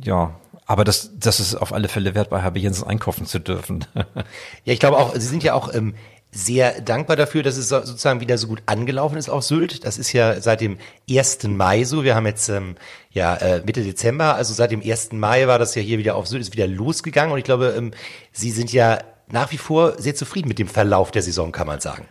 Ja, 0.04 0.36
aber 0.66 0.84
das, 0.84 1.12
das 1.18 1.40
ist 1.40 1.56
auf 1.56 1.74
alle 1.74 1.88
Fälle 1.88 2.16
wert, 2.16 2.30
bei 2.30 2.42
HB 2.42 2.58
Jensen 2.58 2.88
einkaufen 2.88 3.26
zu 3.26 3.40
dürfen. 3.40 3.86
ja, 3.96 4.74
ich 4.74 4.80
glaube 4.80 4.98
auch, 4.98 5.14
Sie 5.14 5.28
sind 5.28 5.44
ja 5.44 5.54
auch 5.54 5.74
ähm, 5.74 5.94
sehr 6.32 6.82
dankbar 6.82 7.16
dafür, 7.16 7.44
dass 7.44 7.58
es 7.58 7.70
sozusagen 7.70 8.20
wieder 8.20 8.38
so 8.38 8.48
gut 8.48 8.64
angelaufen 8.66 9.18
ist 9.18 9.30
auf 9.30 9.44
Sylt. 9.44 9.86
Das 9.86 9.98
ist 9.98 10.12
ja 10.14 10.42
seit 10.42 10.62
dem 10.62 10.78
1. 11.10 11.44
Mai 11.44 11.84
so. 11.84 12.04
Wir 12.04 12.16
haben 12.16 12.26
jetzt 12.26 12.50
ähm, 12.50 12.76
ja 13.12 13.36
äh, 13.36 13.62
Mitte 13.66 13.84
Dezember, 13.84 14.36
also 14.36 14.54
seit 14.54 14.72
dem 14.72 14.82
1. 14.82 15.12
Mai 15.12 15.48
war 15.48 15.60
das 15.60 15.76
ja 15.76 15.82
hier 15.82 16.00
wieder 16.00 16.16
auf 16.16 16.28
Sylt, 16.28 16.42
ist 16.42 16.54
wieder 16.54 16.68
losgegangen. 16.68 17.32
Und 17.32 17.38
ich 17.38 17.44
glaube, 17.44 17.76
ähm, 17.78 17.92
Sie 18.32 18.52
sind 18.52 18.74
ja 18.74 19.00
nach 19.28 19.52
wie 19.52 19.58
vor 19.58 20.02
sehr 20.02 20.16
zufrieden 20.16 20.48
mit 20.48 20.60
dem 20.60 20.68
Verlauf 20.68 21.12
der 21.12 21.22
Saison, 21.22 21.52
kann 21.52 21.68
man 21.68 21.80
sagen. 21.80 22.06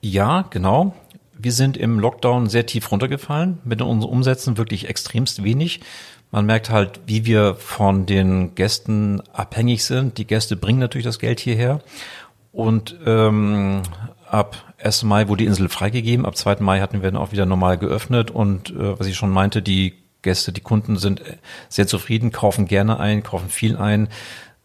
Ja, 0.00 0.42
genau. 0.50 0.94
Wir 1.38 1.52
sind 1.52 1.76
im 1.76 1.98
Lockdown 1.98 2.48
sehr 2.48 2.66
tief 2.66 2.90
runtergefallen, 2.90 3.58
mit 3.64 3.82
unseren 3.82 4.10
Umsätzen 4.10 4.58
wirklich 4.58 4.88
extremst 4.88 5.42
wenig. 5.42 5.80
Man 6.30 6.46
merkt 6.46 6.70
halt, 6.70 7.00
wie 7.06 7.26
wir 7.26 7.56
von 7.56 8.06
den 8.06 8.54
Gästen 8.54 9.20
abhängig 9.32 9.84
sind. 9.84 10.18
Die 10.18 10.26
Gäste 10.26 10.56
bringen 10.56 10.78
natürlich 10.78 11.04
das 11.04 11.18
Geld 11.18 11.40
hierher. 11.40 11.80
Und 12.52 12.96
ähm, 13.04 13.82
ab 14.28 14.74
1. 14.82 15.02
Mai 15.04 15.28
wurde 15.28 15.44
die 15.44 15.46
Insel 15.46 15.68
freigegeben. 15.68 16.24
Ab 16.24 16.36
2. 16.36 16.56
Mai 16.60 16.80
hatten 16.80 17.02
wir 17.02 17.10
dann 17.10 17.20
auch 17.20 17.32
wieder 17.32 17.46
normal 17.46 17.76
geöffnet. 17.76 18.30
Und 18.30 18.70
äh, 18.70 18.98
was 18.98 19.06
ich 19.06 19.16
schon 19.16 19.30
meinte, 19.30 19.62
die 19.62 19.94
Gäste, 20.22 20.52
die 20.52 20.60
Kunden 20.60 20.96
sind 20.96 21.22
sehr 21.68 21.86
zufrieden, 21.86 22.32
kaufen 22.32 22.66
gerne 22.66 22.98
ein, 22.98 23.22
kaufen 23.22 23.48
viel 23.48 23.76
ein. 23.76 24.08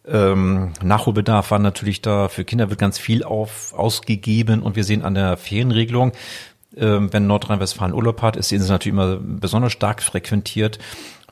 Ähm, 0.07 0.71
Nachholbedarf 0.81 1.51
war 1.51 1.59
natürlich 1.59 2.01
da. 2.01 2.29
Für 2.29 2.45
Kinder 2.45 2.69
wird 2.69 2.79
ganz 2.79 2.97
viel 2.97 3.23
auf, 3.23 3.73
ausgegeben 3.73 4.61
und 4.61 4.75
wir 4.75 4.83
sehen 4.83 5.03
an 5.03 5.15
der 5.15 5.35
Ferienregelung, 5.35 6.13
wenn 6.71 7.27
Nordrhein-Westfalen 7.27 7.93
Urlaub 7.93 8.21
hat, 8.21 8.35
ist 8.35 8.51
die 8.51 8.55
Insel 8.55 8.71
natürlich 8.71 8.93
immer 8.93 9.17
besonders 9.17 9.71
stark 9.71 10.03
frequentiert. 10.03 10.79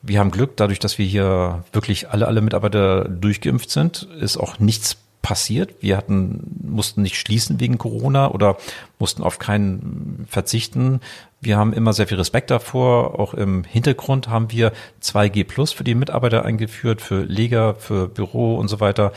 Wir 0.02 0.20
haben 0.20 0.32
Glück, 0.32 0.56
dadurch, 0.56 0.80
dass 0.80 0.98
wir 0.98 1.06
hier 1.06 1.64
wirklich 1.74 2.10
alle, 2.10 2.28
alle 2.28 2.42
Mitarbeiter 2.42 3.06
durchgeimpft 3.10 3.70
sind, 3.70 4.08
ist 4.20 4.38
auch 4.38 4.60
nichts 4.60 4.98
passiert. 5.26 5.74
Wir 5.82 5.98
hatten, 5.98 6.60
mussten 6.62 7.02
nicht 7.02 7.18
schließen 7.18 7.60
wegen 7.60 7.80
Corona 7.80 8.30
oder 8.30 8.58
mussten 9.00 9.24
auf 9.24 9.40
keinen 9.40 10.28
verzichten. 10.30 11.02
Wir 11.42 11.58
haben 11.58 11.74
immer 11.74 11.94
sehr 11.94 12.06
viel 12.06 12.18
Respekt 12.18 12.52
davor. 12.52 13.20
Auch 13.20 13.34
im 13.34 13.64
Hintergrund 13.64 14.28
haben 14.28 14.52
wir 14.52 14.72
2G 15.02 15.44
Plus 15.44 15.72
für 15.72 15.84
die 15.84 15.96
Mitarbeiter 15.96 16.46
eingeführt, 16.46 17.02
für 17.02 17.24
Leger, 17.24 17.74
für 17.74 18.08
Büro 18.08 18.56
und 18.58 18.68
so 18.68 18.80
weiter. 18.80 19.12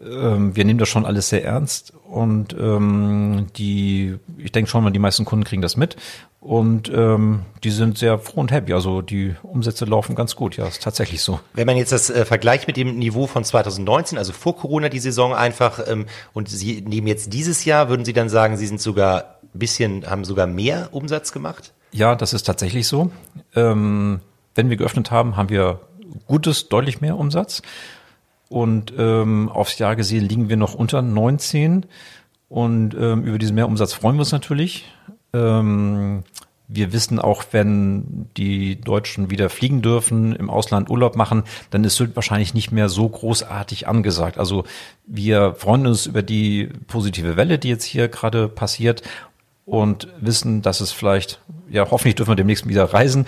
Ähm, 0.00 0.54
wir 0.54 0.64
nehmen 0.64 0.78
das 0.78 0.88
schon 0.88 1.04
alles 1.04 1.30
sehr 1.30 1.44
ernst 1.44 1.94
und 2.10 2.54
ähm, 2.58 3.46
die, 3.56 4.16
ich 4.36 4.50
denke 4.50 4.68
schon 4.68 4.82
mal, 4.82 4.90
die 4.90 4.98
meisten 4.98 5.24
Kunden 5.24 5.44
kriegen 5.44 5.62
das 5.62 5.76
mit 5.76 5.96
und 6.40 6.90
ähm, 6.92 7.42
die 7.62 7.70
sind 7.70 7.98
sehr 7.98 8.18
froh 8.18 8.40
und 8.40 8.50
happy. 8.50 8.72
Also 8.72 9.00
die 9.00 9.36
Umsätze 9.42 9.84
laufen 9.84 10.16
ganz 10.16 10.34
gut, 10.34 10.56
ja, 10.56 10.66
ist 10.66 10.82
tatsächlich 10.82 11.22
so. 11.22 11.38
Wenn 11.54 11.66
man 11.66 11.76
jetzt 11.76 11.92
das 11.92 12.10
äh, 12.10 12.24
vergleicht 12.24 12.66
mit 12.66 12.76
dem 12.76 12.98
Niveau 12.98 13.26
von 13.26 13.44
2019, 13.44 14.18
also 14.18 14.32
vor 14.32 14.56
Corona 14.56 14.88
die 14.88 14.98
Saison 14.98 15.34
einfach 15.34 15.80
ähm, 15.86 16.06
und 16.32 16.48
Sie 16.48 16.80
nehmen 16.80 17.06
jetzt 17.06 17.32
dieses 17.32 17.64
Jahr, 17.64 17.88
würden 17.88 18.04
Sie 18.04 18.12
dann 18.12 18.28
sagen, 18.28 18.56
Sie 18.56 18.66
sind 18.66 18.80
sogar 18.80 19.36
ein 19.42 19.58
bisschen, 19.58 20.10
haben 20.10 20.24
sogar 20.24 20.46
mehr 20.46 20.88
Umsatz 20.92 21.30
gemacht? 21.30 21.72
Ja, 21.92 22.16
das 22.16 22.32
ist 22.32 22.42
tatsächlich 22.42 22.88
so. 22.88 23.10
Ähm, 23.54 24.20
wenn 24.54 24.68
wir 24.68 24.76
geöffnet 24.76 25.10
haben, 25.10 25.36
haben 25.36 25.48
wir 25.48 25.80
gutes, 26.26 26.68
deutlich 26.68 27.00
mehr 27.00 27.16
Umsatz. 27.16 27.62
Und 28.50 28.92
ähm, 28.98 29.48
aufs 29.48 29.78
Jahr 29.78 29.94
gesehen 29.94 30.28
liegen 30.28 30.48
wir 30.48 30.56
noch 30.56 30.74
unter 30.74 31.02
19. 31.02 31.86
Und 32.48 32.94
ähm, 32.94 33.22
über 33.22 33.38
diesen 33.38 33.54
Mehrumsatz 33.54 33.92
freuen 33.92 34.16
wir 34.16 34.20
uns 34.20 34.32
natürlich. 34.32 34.92
Ähm, 35.32 36.24
wir 36.66 36.92
wissen 36.92 37.20
auch, 37.20 37.44
wenn 37.52 38.28
die 38.36 38.80
Deutschen 38.80 39.30
wieder 39.30 39.50
fliegen 39.50 39.82
dürfen, 39.82 40.34
im 40.34 40.50
Ausland 40.50 40.90
Urlaub 40.90 41.14
machen, 41.14 41.44
dann 41.70 41.84
ist 41.84 41.94
Sylt 41.94 42.16
wahrscheinlich 42.16 42.52
nicht 42.52 42.72
mehr 42.72 42.88
so 42.88 43.08
großartig 43.08 43.86
angesagt. 43.86 44.36
Also 44.36 44.64
wir 45.06 45.54
freuen 45.54 45.86
uns 45.86 46.06
über 46.06 46.22
die 46.22 46.70
positive 46.88 47.36
Welle, 47.36 47.58
die 47.58 47.68
jetzt 47.68 47.84
hier 47.84 48.08
gerade 48.08 48.48
passiert 48.48 49.02
und 49.64 50.08
wissen, 50.20 50.60
dass 50.60 50.80
es 50.80 50.90
vielleicht, 50.90 51.40
ja, 51.68 51.88
hoffentlich 51.88 52.16
dürfen 52.16 52.32
wir 52.32 52.36
demnächst 52.36 52.68
wieder 52.68 52.92
reisen, 52.92 53.26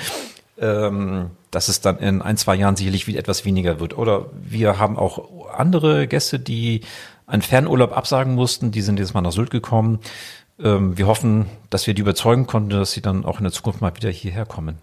ähm, 0.59 1.31
dass 1.52 1.68
es 1.68 1.80
dann 1.80 1.99
in 1.99 2.21
ein, 2.21 2.37
zwei 2.37 2.56
Jahren 2.56 2.75
sicherlich 2.75 3.06
wieder 3.06 3.21
etwas 3.21 3.44
weniger 3.44 3.78
wird. 3.78 3.97
Oder 3.97 4.26
wir 4.32 4.80
haben 4.80 4.99
auch 4.99 5.49
andere 5.54 6.09
Gäste, 6.09 6.40
die 6.40 6.80
einen 7.26 7.42
Fernurlaub 7.42 7.97
absagen 7.97 8.35
mussten, 8.35 8.73
die 8.73 8.82
sind 8.82 8.99
jetzt 8.99 9.14
mal 9.14 9.21
nach 9.21 9.32
Sylt 9.32 9.50
gekommen. 9.50 10.00
Ähm, 10.59 10.99
wir 10.99 11.06
hoffen, 11.06 11.47
dass 11.71 11.87
wir 11.87 11.94
die 11.94 12.00
überzeugen 12.00 12.47
konnten, 12.47 12.71
dass 12.71 12.92
sie 12.92 13.02
dann 13.02 13.25
auch 13.25 13.38
in 13.38 13.44
der 13.44 13.52
Zukunft 13.52 13.80
mal 13.80 13.94
wieder 13.94 14.11
hierher 14.11 14.47
kommen. 14.47 14.78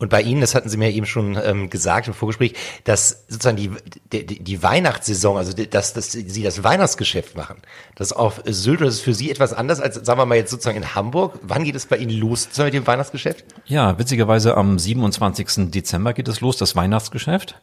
Und 0.00 0.10
bei 0.10 0.22
Ihnen, 0.22 0.40
das 0.40 0.54
hatten 0.54 0.68
Sie 0.68 0.76
mir 0.76 0.92
eben 0.92 1.06
schon 1.06 1.36
ähm, 1.42 1.70
gesagt 1.70 2.06
im 2.06 2.14
Vorgespräch, 2.14 2.54
dass 2.84 3.24
sozusagen 3.26 3.56
die, 3.56 3.70
die, 4.12 4.38
die 4.44 4.62
Weihnachtssaison, 4.62 5.36
also 5.36 5.52
dass, 5.52 5.92
dass 5.92 6.12
Sie 6.12 6.42
das 6.42 6.62
Weihnachtsgeschäft 6.62 7.36
machen, 7.36 7.56
das 7.96 8.12
auf 8.12 8.40
Sylt, 8.46 8.80
das 8.80 8.94
ist 8.94 9.00
für 9.00 9.14
Sie 9.14 9.28
etwas 9.28 9.52
anders 9.52 9.80
als, 9.80 9.96
sagen 9.96 10.20
wir 10.20 10.26
mal 10.26 10.36
jetzt 10.36 10.52
sozusagen 10.52 10.76
in 10.76 10.94
Hamburg. 10.94 11.40
Wann 11.42 11.64
geht 11.64 11.74
es 11.74 11.86
bei 11.86 11.96
Ihnen 11.96 12.12
los 12.12 12.48
mit 12.56 12.74
dem 12.74 12.86
Weihnachtsgeschäft? 12.86 13.44
Ja, 13.66 13.98
witzigerweise 13.98 14.56
am 14.56 14.78
27. 14.78 15.70
Dezember 15.72 16.12
geht 16.12 16.28
es 16.28 16.40
los, 16.40 16.56
das 16.56 16.76
Weihnachtsgeschäft. 16.76 17.60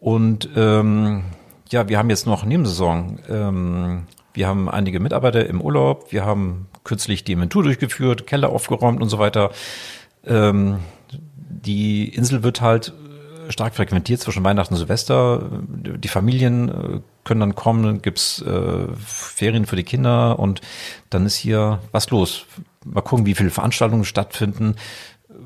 Und 0.00 0.48
ähm, 0.56 1.22
ja, 1.70 1.88
wir 1.88 1.98
haben 1.98 2.10
jetzt 2.10 2.26
noch 2.26 2.44
Nebensaison. 2.44 3.20
Ähm, 3.28 4.06
wir 4.34 4.48
haben 4.48 4.68
einige 4.68 4.98
Mitarbeiter 4.98 5.46
im 5.46 5.60
Urlaub, 5.60 6.10
wir 6.10 6.24
haben 6.24 6.66
kürzlich 6.82 7.22
die 7.22 7.32
Inventur 7.32 7.62
durchgeführt, 7.62 8.26
Keller 8.26 8.48
aufgeräumt 8.48 9.00
und 9.02 9.08
so 9.08 9.18
weiter. 9.20 9.50
Ähm, 10.26 10.80
die 11.64 12.08
Insel 12.08 12.42
wird 12.42 12.60
halt 12.60 12.92
äh, 13.48 13.52
stark 13.52 13.74
frequentiert 13.74 14.20
zwischen 14.20 14.44
Weihnachten 14.44 14.74
und 14.74 14.78
Silvester. 14.78 15.50
Die 15.68 16.08
Familien 16.08 16.68
äh, 16.68 17.00
können 17.24 17.40
dann 17.40 17.54
kommen, 17.54 17.82
dann 17.82 18.02
gibt's 18.02 18.42
äh, 18.42 18.86
Ferien 18.96 19.66
für 19.66 19.76
die 19.76 19.84
Kinder 19.84 20.38
und 20.38 20.60
dann 21.10 21.26
ist 21.26 21.36
hier 21.36 21.80
was 21.92 22.10
los. 22.10 22.46
Mal 22.84 23.02
gucken, 23.02 23.26
wie 23.26 23.34
viele 23.34 23.50
Veranstaltungen 23.50 24.04
stattfinden. 24.04 24.76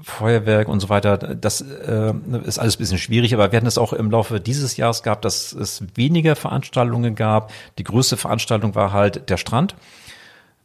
Feuerwerk 0.02 0.68
und 0.68 0.80
so 0.80 0.88
weiter, 0.88 1.16
das 1.16 1.60
äh, 1.60 2.12
ist 2.44 2.58
alles 2.58 2.76
ein 2.76 2.78
bisschen 2.78 2.98
schwierig, 2.98 3.32
aber 3.32 3.52
wir 3.52 3.56
hatten 3.56 3.66
es 3.66 3.78
auch 3.78 3.92
im 3.92 4.10
Laufe 4.10 4.40
dieses 4.40 4.76
Jahres 4.76 5.02
gehabt, 5.02 5.24
dass 5.24 5.52
es 5.52 5.82
weniger 5.94 6.36
Veranstaltungen 6.36 7.14
gab. 7.14 7.52
Die 7.78 7.84
größte 7.84 8.16
Veranstaltung 8.16 8.74
war 8.74 8.92
halt 8.92 9.30
der 9.30 9.36
Strand. 9.36 9.74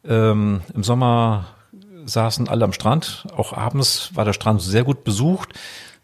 Ähm, 0.05 0.61
Im 0.73 0.83
Sommer 0.83 1.47
saßen 2.09 2.49
alle 2.49 2.65
am 2.65 2.73
Strand. 2.73 3.27
Auch 3.35 3.53
abends 3.53 4.11
war 4.15 4.25
der 4.25 4.33
Strand 4.33 4.61
sehr 4.61 4.83
gut 4.83 5.03
besucht. 5.03 5.53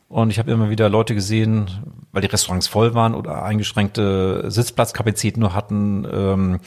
Und 0.08 0.30
ich 0.30 0.40
habe 0.40 0.52
immer 0.52 0.70
wieder 0.70 0.88
Leute 0.88 1.16
gesehen, 1.16 1.70
weil 2.12 2.22
die 2.22 2.28
Restaurants 2.28 2.68
voll 2.68 2.94
waren 2.94 3.16
oder 3.16 3.44
eingeschränkte 3.44 4.46
Sitzplatzkapazitäten 4.48 5.42
nur 5.42 5.54
hatten. 5.54 6.08
Ähm, 6.12 6.60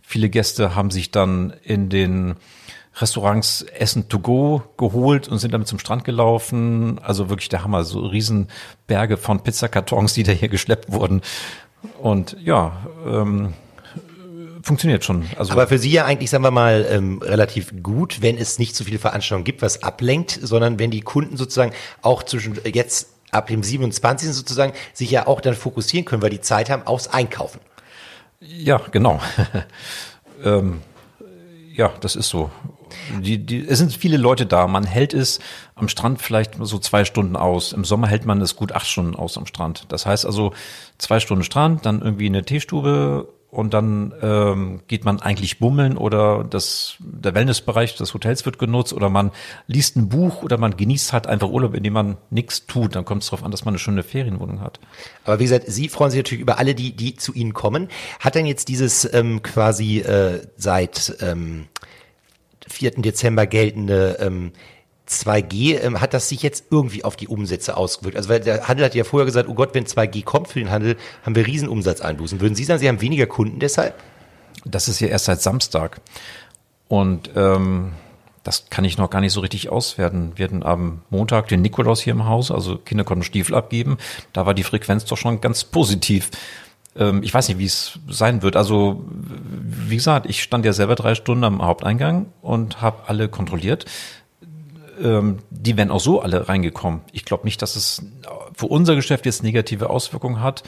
viele 0.00 0.30
Gäste 0.30 0.74
haben 0.74 0.90
sich 0.90 1.10
dann 1.10 1.52
in 1.62 1.88
den 1.88 2.36
Restaurants 2.96 3.62
Essen 3.62 4.08
to 4.08 4.20
go 4.20 4.62
geholt 4.76 5.26
und 5.28 5.38
sind 5.38 5.52
damit 5.52 5.66
zum 5.66 5.80
Strand 5.80 6.04
gelaufen. 6.04 7.00
Also 7.02 7.28
wirklich 7.28 7.48
der 7.48 7.64
Hammer, 7.64 7.82
so 7.82 8.00
Riesenberge 8.06 9.16
von 9.16 9.42
Pizzakartons, 9.42 10.14
die 10.14 10.22
da 10.22 10.32
hier 10.32 10.48
geschleppt 10.48 10.92
wurden. 10.92 11.20
Und 12.00 12.36
ja, 12.40 12.86
ähm, 13.06 13.54
funktioniert 14.64 15.04
schon. 15.04 15.26
Also 15.36 15.52
Aber 15.52 15.66
für 15.66 15.78
Sie 15.78 15.90
ja 15.90 16.06
eigentlich, 16.06 16.30
sagen 16.30 16.42
wir 16.42 16.50
mal, 16.50 16.86
ähm, 16.90 17.20
relativ 17.22 17.72
gut, 17.82 18.22
wenn 18.22 18.38
es 18.38 18.58
nicht 18.58 18.74
so 18.74 18.84
viele 18.84 18.98
Veranstaltungen 18.98 19.44
gibt, 19.44 19.62
was 19.62 19.82
ablenkt, 19.82 20.38
sondern 20.42 20.78
wenn 20.78 20.90
die 20.90 21.02
Kunden 21.02 21.36
sozusagen 21.36 21.72
auch 22.02 22.22
zwischen 22.22 22.58
jetzt 22.64 23.08
ab 23.30 23.48
dem 23.48 23.62
27. 23.62 24.30
sozusagen 24.32 24.72
sich 24.94 25.10
ja 25.10 25.26
auch 25.26 25.40
dann 25.40 25.54
fokussieren 25.54 26.04
können, 26.04 26.22
weil 26.22 26.30
die 26.30 26.40
Zeit 26.40 26.70
haben 26.70 26.84
aufs 26.86 27.08
Einkaufen. 27.08 27.60
Ja, 28.40 28.80
genau. 28.90 29.20
ähm, 30.44 30.80
ja, 31.74 31.92
das 32.00 32.16
ist 32.16 32.28
so. 32.28 32.50
Die, 33.20 33.44
die, 33.44 33.66
es 33.66 33.78
sind 33.78 33.92
viele 33.92 34.16
Leute 34.16 34.46
da. 34.46 34.66
Man 34.66 34.84
hält 34.84 35.12
es 35.12 35.40
am 35.74 35.88
Strand 35.88 36.22
vielleicht 36.22 36.54
so 36.60 36.78
zwei 36.78 37.04
Stunden 37.04 37.36
aus. 37.36 37.72
Im 37.72 37.84
Sommer 37.84 38.06
hält 38.06 38.24
man 38.24 38.40
es 38.40 38.56
gut 38.56 38.72
acht 38.72 38.86
Stunden 38.86 39.16
aus 39.16 39.36
am 39.36 39.46
Strand. 39.46 39.86
Das 39.88 40.06
heißt 40.06 40.24
also 40.24 40.52
zwei 40.98 41.20
Stunden 41.20 41.42
Strand, 41.42 41.84
dann 41.84 42.00
irgendwie 42.00 42.26
eine 42.26 42.44
Teestube 42.44 43.28
und 43.54 43.72
dann 43.72 44.12
ähm, 44.20 44.80
geht 44.88 45.04
man 45.04 45.20
eigentlich 45.20 45.58
bummeln 45.58 45.96
oder 45.96 46.44
das, 46.44 46.96
der 46.98 47.34
Wellnessbereich 47.34 47.96
des 47.96 48.12
Hotels 48.12 48.44
wird 48.44 48.58
genutzt 48.58 48.92
oder 48.92 49.08
man 49.08 49.30
liest 49.66 49.96
ein 49.96 50.08
Buch 50.08 50.42
oder 50.42 50.58
man 50.58 50.76
genießt 50.76 51.12
halt 51.12 51.26
einfach 51.26 51.48
Urlaub, 51.48 51.74
indem 51.74 51.92
man 51.92 52.16
nichts 52.30 52.66
tut. 52.66 52.96
Dann 52.96 53.04
kommt 53.04 53.22
es 53.22 53.30
darauf 53.30 53.44
an, 53.44 53.50
dass 53.50 53.64
man 53.64 53.72
eine 53.72 53.78
schöne 53.78 54.02
Ferienwohnung 54.02 54.60
hat. 54.60 54.80
Aber 55.24 55.38
wie 55.38 55.44
gesagt, 55.44 55.64
Sie 55.68 55.88
freuen 55.88 56.10
sich 56.10 56.18
natürlich 56.18 56.42
über 56.42 56.58
alle, 56.58 56.74
die, 56.74 56.96
die 56.96 57.14
zu 57.14 57.32
Ihnen 57.32 57.54
kommen. 57.54 57.88
Hat 58.20 58.34
denn 58.34 58.46
jetzt 58.46 58.68
dieses 58.68 59.12
ähm, 59.14 59.42
quasi 59.42 60.00
äh, 60.00 60.40
seit 60.56 61.16
ähm, 61.20 61.66
4. 62.68 62.92
Dezember 63.02 63.46
geltende 63.46 64.18
ähm, 64.20 64.52
2G, 65.08 65.80
ähm, 65.82 66.00
hat 66.00 66.14
das 66.14 66.28
sich 66.28 66.42
jetzt 66.42 66.66
irgendwie 66.70 67.04
auf 67.04 67.16
die 67.16 67.28
Umsätze 67.28 67.76
ausgewirkt? 67.76 68.16
Also 68.16 68.28
weil 68.28 68.40
der 68.40 68.68
Handel 68.68 68.86
hat 68.86 68.94
ja 68.94 69.04
vorher 69.04 69.26
gesagt, 69.26 69.48
oh 69.48 69.54
Gott, 69.54 69.74
wenn 69.74 69.84
2G 69.84 70.24
kommt 70.24 70.48
für 70.48 70.58
den 70.58 70.70
Handel, 70.70 70.96
haben 71.24 71.34
wir 71.34 71.46
Riesenumsatzeinbußen. 71.46 72.40
Würden 72.40 72.54
Sie 72.54 72.64
sagen, 72.64 72.80
Sie 72.80 72.88
haben 72.88 73.00
weniger 73.00 73.26
Kunden 73.26 73.58
deshalb? 73.58 73.94
Das 74.64 74.88
ist 74.88 75.00
ja 75.00 75.08
erst 75.08 75.26
seit 75.26 75.42
Samstag. 75.42 76.00
Und 76.88 77.30
ähm, 77.36 77.92
das 78.44 78.66
kann 78.70 78.84
ich 78.84 78.98
noch 78.98 79.10
gar 79.10 79.20
nicht 79.20 79.32
so 79.32 79.40
richtig 79.40 79.70
auswerten. 79.70 80.32
Wir 80.36 80.44
hatten 80.44 80.62
am 80.62 81.02
Montag 81.10 81.48
den 81.48 81.62
Nikolaus 81.62 82.00
hier 82.00 82.12
im 82.12 82.26
Haus, 82.26 82.50
also 82.50 82.76
Kinder 82.76 83.04
konnten 83.04 83.24
Stiefel 83.24 83.54
abgeben. 83.54 83.96
Da 84.32 84.46
war 84.46 84.54
die 84.54 84.62
Frequenz 84.62 85.04
doch 85.06 85.16
schon 85.16 85.40
ganz 85.40 85.64
positiv. 85.64 86.30
Ähm, 86.96 87.22
ich 87.22 87.32
weiß 87.32 87.48
nicht, 87.48 87.58
wie 87.58 87.64
es 87.64 87.98
sein 88.08 88.42
wird. 88.42 88.56
Also 88.56 89.04
wie 89.08 89.96
gesagt, 89.96 90.26
ich 90.28 90.42
stand 90.42 90.64
ja 90.64 90.72
selber 90.72 90.94
drei 90.94 91.14
Stunden 91.14 91.44
am 91.44 91.62
Haupteingang 91.62 92.26
und 92.42 92.82
habe 92.82 93.08
alle 93.08 93.28
kontrolliert. 93.28 93.86
Ähm, 95.02 95.38
die 95.50 95.76
wären 95.76 95.90
auch 95.90 96.00
so 96.00 96.20
alle 96.20 96.48
reingekommen. 96.48 97.00
Ich 97.12 97.24
glaube 97.24 97.44
nicht, 97.44 97.62
dass 97.62 97.76
es 97.76 98.04
für 98.54 98.66
unser 98.66 98.94
Geschäft 98.94 99.26
jetzt 99.26 99.42
negative 99.42 99.90
Auswirkungen 99.90 100.40
hat. 100.40 100.62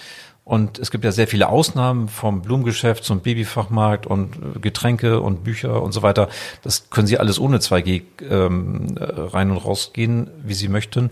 Und 0.45 0.79
es 0.79 0.93
gibt 0.93 1.05
ja 1.05 1.11
sehr 1.11 1.27
viele 1.27 1.49
Ausnahmen 1.49 2.09
vom 2.09 2.41
Blumengeschäft 2.43 3.03
zum 3.03 3.19
Babyfachmarkt 3.19 4.07
und 4.07 4.37
äh, 4.37 4.59
Getränke 4.61 5.21
und 5.21 5.43
Bücher 5.43 5.83
und 5.83 5.91
so 5.93 6.03
weiter. 6.03 6.29
Das 6.63 6.89
können 6.89 7.09
Sie 7.09 7.19
alles 7.19 7.41
ohne 7.41 7.59
2G 7.59 8.03
ähm, 8.31 8.97
rein 9.01 9.51
und 9.51 9.57
rausgehen, 9.57 10.31
wie 10.45 10.55
Sie 10.55 10.69
möchten. 10.69 11.11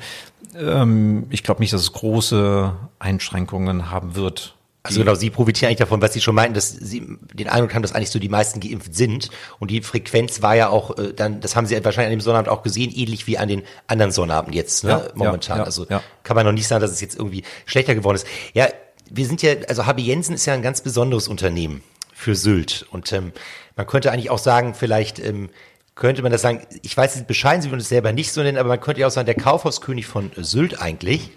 Ähm, 0.57 1.27
ich 1.31 1.43
glaube 1.43 1.61
nicht, 1.61 1.73
dass 1.73 1.81
es 1.81 1.93
große 1.93 2.73
Einschränkungen 3.01 3.91
haben 3.91 4.15
wird. 4.15 4.54
Also 4.87 5.01
genau, 5.01 5.15
Sie 5.15 5.31
profitieren 5.31 5.69
eigentlich 5.69 5.79
davon, 5.79 6.03
was 6.03 6.13
Sie 6.13 6.21
schon 6.21 6.35
meinten, 6.35 6.53
dass 6.53 6.71
Sie 6.71 7.17
den 7.33 7.49
Eindruck 7.49 7.75
haben, 7.75 7.81
dass 7.81 7.95
eigentlich 7.95 8.11
so 8.11 8.19
die 8.19 8.29
meisten 8.29 8.61
geimpft 8.61 8.95
sind. 8.95 9.31
Und 9.59 9.71
die 9.71 9.81
Frequenz 9.81 10.43
war 10.43 10.55
ja 10.57 10.69
auch, 10.69 10.99
äh, 10.99 11.15
dann, 11.15 11.41
das 11.41 11.57
haben 11.57 11.67
Sie 11.67 11.75
wahrscheinlich 11.83 12.13
an 12.13 12.19
dem 12.19 12.21
Sonnabend 12.21 12.51
auch 12.51 12.63
gesehen, 12.63 12.93
ähnlich 12.95 13.27
wie 13.27 13.39
an 13.39 13.49
den 13.49 13.63
anderen 13.87 14.13
Sonnabend 14.13 14.55
jetzt, 14.55 14.85
ne, 14.85 14.91
ja, 14.91 15.09
momentan. 15.15 15.57
Ja, 15.57 15.63
ja, 15.63 15.65
also 15.65 15.87
ja. 15.89 16.03
kann 16.23 16.37
man 16.37 16.45
noch 16.45 16.53
nicht 16.53 16.69
sagen, 16.69 16.83
dass 16.83 16.91
es 16.91 17.01
jetzt 17.01 17.19
irgendwie 17.19 17.45
schlechter 17.65 17.95
geworden 17.95 18.17
ist. 18.17 18.27
Ja, 18.53 18.69
wir 19.11 19.27
sind 19.27 19.41
ja, 19.41 19.55
also 19.69 19.87
HB 19.87 20.01
Jensen 20.01 20.35
ist 20.35 20.45
ja 20.45 20.53
ein 20.53 20.63
ganz 20.63 20.83
besonderes 20.83 21.29
Unternehmen 21.29 21.83
für 22.13 22.35
Sylt. 22.35 22.85
Und 22.91 23.11
ähm, 23.15 23.33
man 23.77 23.87
könnte 23.87 24.13
eigentlich 24.13 24.29
auch 24.29 24.39
sagen, 24.39 24.75
vielleicht 24.75 25.19
ähm, 25.19 25.49
könnte 25.95 26.21
man 26.21 26.31
das 26.31 26.43
sagen, 26.43 26.67
ich 26.83 26.95
weiß, 26.95 27.27
bescheiden, 27.27 27.63
Sie 27.63 27.71
würden 27.71 27.81
es 27.81 27.89
selber 27.89 28.13
nicht 28.13 28.33
so 28.33 28.43
nennen, 28.43 28.59
aber 28.59 28.69
man 28.69 28.81
könnte 28.81 29.01
ja 29.01 29.07
auch 29.07 29.11
sagen, 29.11 29.27
der 29.27 29.35
Kaufhauskönig 29.35 30.07
von 30.07 30.31
Sylt 30.37 30.79
eigentlich. 30.79 31.31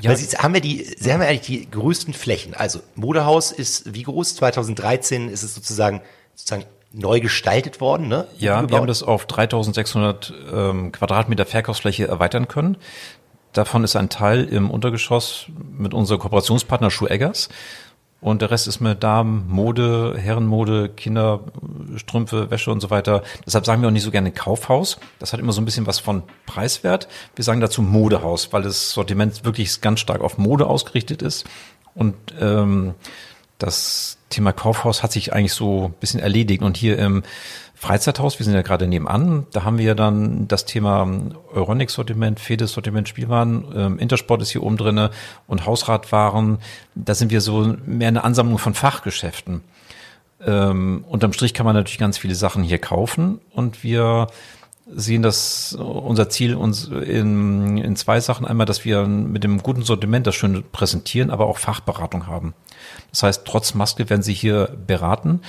Ja. 0.00 0.10
Weil 0.10 0.16
Sie 0.16 0.36
haben 0.36 0.54
ja 0.54 0.60
die, 0.60 0.84
Sie 0.98 1.12
haben 1.12 1.22
ja 1.22 1.28
eigentlich 1.28 1.46
die 1.46 1.70
größten 1.70 2.14
Flächen. 2.14 2.54
Also 2.54 2.80
Modehaus 2.94 3.52
ist 3.52 3.94
wie 3.94 4.02
groß? 4.02 4.36
2013 4.36 5.28
ist 5.28 5.42
es 5.42 5.54
sozusagen, 5.54 6.02
sozusagen 6.34 6.64
neu 6.92 7.20
gestaltet 7.20 7.80
worden, 7.80 8.08
ne? 8.08 8.26
Ja, 8.38 8.54
Umgebaut. 8.54 8.70
wir 8.70 8.78
haben 8.78 8.86
das 8.86 9.02
auf 9.02 9.26
3600 9.26 10.32
ähm, 10.52 10.92
Quadratmeter 10.92 11.44
Verkaufsfläche 11.44 12.08
erweitern 12.08 12.48
können. 12.48 12.76
Davon 13.52 13.84
ist 13.84 13.96
ein 13.96 14.08
Teil 14.08 14.44
im 14.44 14.70
Untergeschoss 14.70 15.46
mit 15.76 15.94
unserem 15.94 16.20
Kooperationspartner 16.20 16.90
Schuh 16.90 17.06
Eggers. 17.06 17.48
Und 18.26 18.42
der 18.42 18.50
Rest 18.50 18.66
ist 18.66 18.80
mit 18.80 19.04
Damen, 19.04 19.44
Mode, 19.46 20.16
Herrenmode, 20.18 20.88
Kinderstrümpfe, 20.88 22.50
Wäsche 22.50 22.72
und 22.72 22.80
so 22.80 22.90
weiter. 22.90 23.22
Deshalb 23.46 23.64
sagen 23.64 23.82
wir 23.82 23.88
auch 23.88 23.92
nicht 23.92 24.02
so 24.02 24.10
gerne 24.10 24.32
Kaufhaus. 24.32 24.98
Das 25.20 25.32
hat 25.32 25.38
immer 25.38 25.52
so 25.52 25.60
ein 25.60 25.64
bisschen 25.64 25.86
was 25.86 26.00
von 26.00 26.24
preiswert. 26.44 27.06
Wir 27.36 27.44
sagen 27.44 27.60
dazu 27.60 27.82
Modehaus, 27.82 28.52
weil 28.52 28.62
das 28.62 28.90
Sortiment 28.90 29.44
wirklich 29.44 29.80
ganz 29.80 30.00
stark 30.00 30.22
auf 30.22 30.38
Mode 30.38 30.66
ausgerichtet 30.66 31.22
ist. 31.22 31.44
Und 31.94 32.16
ähm, 32.40 32.94
das 33.58 34.18
Thema 34.28 34.52
Kaufhaus 34.52 35.04
hat 35.04 35.12
sich 35.12 35.32
eigentlich 35.32 35.54
so 35.54 35.84
ein 35.84 35.92
bisschen 36.00 36.18
erledigt. 36.18 36.64
Und 36.64 36.76
hier 36.76 36.98
im 36.98 37.22
Freizeithaus, 37.78 38.38
wir 38.38 38.44
sind 38.44 38.54
ja 38.54 38.62
gerade 38.62 38.86
nebenan, 38.88 39.46
da 39.52 39.64
haben 39.64 39.76
wir 39.76 39.94
dann 39.94 40.48
das 40.48 40.64
Thema 40.64 41.06
Euronics-Sortiment, 41.52 42.40
Fedes-Sortiment, 42.40 43.06
Spielwaren, 43.06 43.66
ähm, 43.76 43.98
Intersport 43.98 44.40
ist 44.40 44.48
hier 44.48 44.62
oben 44.62 44.78
drinne 44.78 45.10
und 45.46 45.66
Hausratwaren. 45.66 46.58
Da 46.94 47.14
sind 47.14 47.30
wir 47.30 47.42
so 47.42 47.76
mehr 47.84 48.08
eine 48.08 48.24
Ansammlung 48.24 48.56
von 48.56 48.72
Fachgeschäften. 48.72 49.60
Ähm, 50.40 51.04
unterm 51.06 51.34
Strich 51.34 51.52
kann 51.52 51.66
man 51.66 51.74
natürlich 51.74 51.98
ganz 51.98 52.16
viele 52.16 52.34
Sachen 52.34 52.62
hier 52.62 52.78
kaufen 52.78 53.40
und 53.52 53.84
wir 53.84 54.28
sehen 54.90 55.20
das 55.20 55.74
unser 55.74 56.30
Ziel 56.30 56.54
uns 56.54 56.86
in, 56.86 57.76
in 57.76 57.96
zwei 57.96 58.20
Sachen. 58.20 58.46
Einmal, 58.46 58.66
dass 58.66 58.86
wir 58.86 59.04
mit 59.06 59.44
dem 59.44 59.62
guten 59.62 59.82
Sortiment 59.82 60.26
das 60.26 60.34
schön 60.34 60.64
präsentieren, 60.72 61.30
aber 61.30 61.46
auch 61.46 61.58
Fachberatung 61.58 62.26
haben. 62.26 62.54
Das 63.10 63.22
heißt, 63.22 63.44
trotz 63.44 63.74
Maske 63.74 64.08
werden 64.08 64.22
Sie 64.22 64.34
hier 64.34 64.76
beraten 64.86 65.40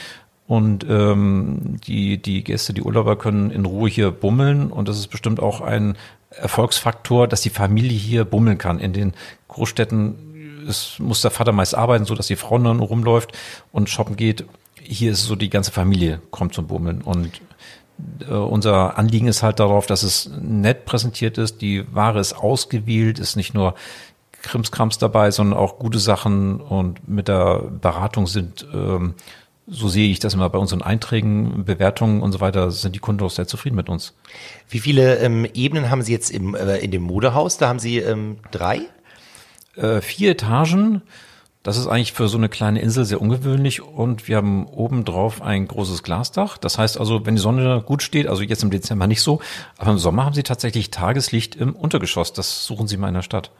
und 0.47 0.85
ähm, 0.89 1.77
die, 1.85 2.21
die 2.21 2.43
Gäste, 2.43 2.73
die 2.73 2.81
Urlauber 2.81 3.17
können 3.17 3.51
in 3.51 3.65
Ruhe 3.65 3.89
hier 3.89 4.11
bummeln 4.11 4.71
und 4.71 4.87
das 4.87 4.97
ist 4.97 5.07
bestimmt 5.07 5.39
auch 5.39 5.61
ein 5.61 5.97
Erfolgsfaktor, 6.29 7.27
dass 7.27 7.41
die 7.41 7.49
Familie 7.49 7.97
hier 7.97 8.25
bummeln 8.25 8.57
kann. 8.57 8.79
In 8.79 8.93
den 8.93 9.13
Großstädten 9.47 10.27
es 10.67 10.99
muss 10.99 11.21
der 11.21 11.31
Vater 11.31 11.51
meist 11.51 11.75
arbeiten, 11.75 12.05
so 12.05 12.15
dass 12.15 12.27
die 12.27 12.35
Frau 12.35 12.57
dann 12.57 12.79
rumläuft 12.79 13.31
und 13.71 13.89
shoppen 13.89 14.15
geht. 14.15 14.45
Hier 14.81 15.11
ist 15.11 15.23
so 15.23 15.35
die 15.35 15.49
ganze 15.49 15.71
Familie 15.71 16.21
kommt 16.31 16.53
zum 16.53 16.67
Bummeln 16.67 17.01
und 17.01 17.41
äh, 18.27 18.33
unser 18.33 18.97
Anliegen 18.97 19.27
ist 19.27 19.43
halt 19.43 19.59
darauf, 19.59 19.85
dass 19.85 20.03
es 20.03 20.29
nett 20.41 20.85
präsentiert 20.85 21.37
ist, 21.37 21.61
die 21.61 21.85
Ware 21.93 22.19
ist 22.19 22.33
ausgewählt, 22.33 23.19
ist 23.19 23.35
nicht 23.35 23.53
nur 23.53 23.75
Krimskrams 24.43 24.97
dabei, 24.97 25.31
sondern 25.31 25.57
auch 25.57 25.79
gute 25.79 25.99
Sachen 25.99 26.61
und 26.61 27.07
mit 27.07 27.27
der 27.27 27.63
Beratung 27.81 28.27
sind 28.27 28.65
ähm, 28.73 29.15
so 29.67 29.89
sehe 29.89 30.09
ich 30.09 30.19
das 30.19 30.33
immer 30.33 30.49
bei 30.49 30.57
unseren 30.57 30.81
Einträgen, 30.81 31.65
Bewertungen 31.65 32.21
und 32.21 32.31
so 32.31 32.39
weiter, 32.39 32.71
sind 32.71 32.95
die 32.95 32.99
Kunden 32.99 33.23
auch 33.23 33.31
sehr 33.31 33.47
zufrieden 33.47 33.75
mit 33.75 33.89
uns. 33.89 34.13
Wie 34.69 34.79
viele 34.79 35.17
ähm, 35.17 35.45
Ebenen 35.53 35.89
haben 35.89 36.01
Sie 36.01 36.13
jetzt 36.13 36.31
im, 36.31 36.55
äh, 36.55 36.77
in 36.77 36.91
dem 36.91 37.03
Modehaus? 37.03 37.57
Da 37.57 37.67
haben 37.67 37.79
Sie 37.79 37.97
ähm, 37.97 38.37
drei? 38.51 38.81
Äh, 39.75 40.01
vier 40.01 40.31
Etagen. 40.31 41.01
Das 41.63 41.75
ist 41.75 41.87
eigentlich 41.87 42.13
für 42.13 42.29
so 42.29 42.37
eine 42.37 42.47
kleine 42.47 42.79
Insel 42.79 43.03
sehr 43.03 43.21
ungewöhnlich 43.21 43.81
und 43.81 44.29
wir 44.29 44.37
haben 44.37 44.67
oben 44.67 45.03
drauf 45.03 45.41
ein 45.41 45.67
großes 45.67 46.01
Glasdach. 46.01 46.57
Das 46.57 46.77
heißt 46.77 46.97
also, 46.97 47.25
wenn 47.25 47.35
die 47.35 47.41
Sonne 47.41 47.83
gut 47.85 48.01
steht, 48.01 48.27
also 48.27 48.41
jetzt 48.41 48.63
im 48.63 48.71
Dezember 48.71 49.05
nicht 49.05 49.21
so, 49.21 49.41
aber 49.77 49.91
im 49.91 49.97
Sommer 49.97 50.23
haben 50.23 50.33
Sie 50.33 50.43
tatsächlich 50.43 50.91
Tageslicht 50.91 51.55
im 51.55 51.75
Untergeschoss. 51.75 52.31
Das 52.31 52.63
suchen 52.63 52.87
Sie 52.87 52.95
mal 52.95 53.09
in 53.09 53.15
der 53.15 53.21
Stadt. 53.21 53.51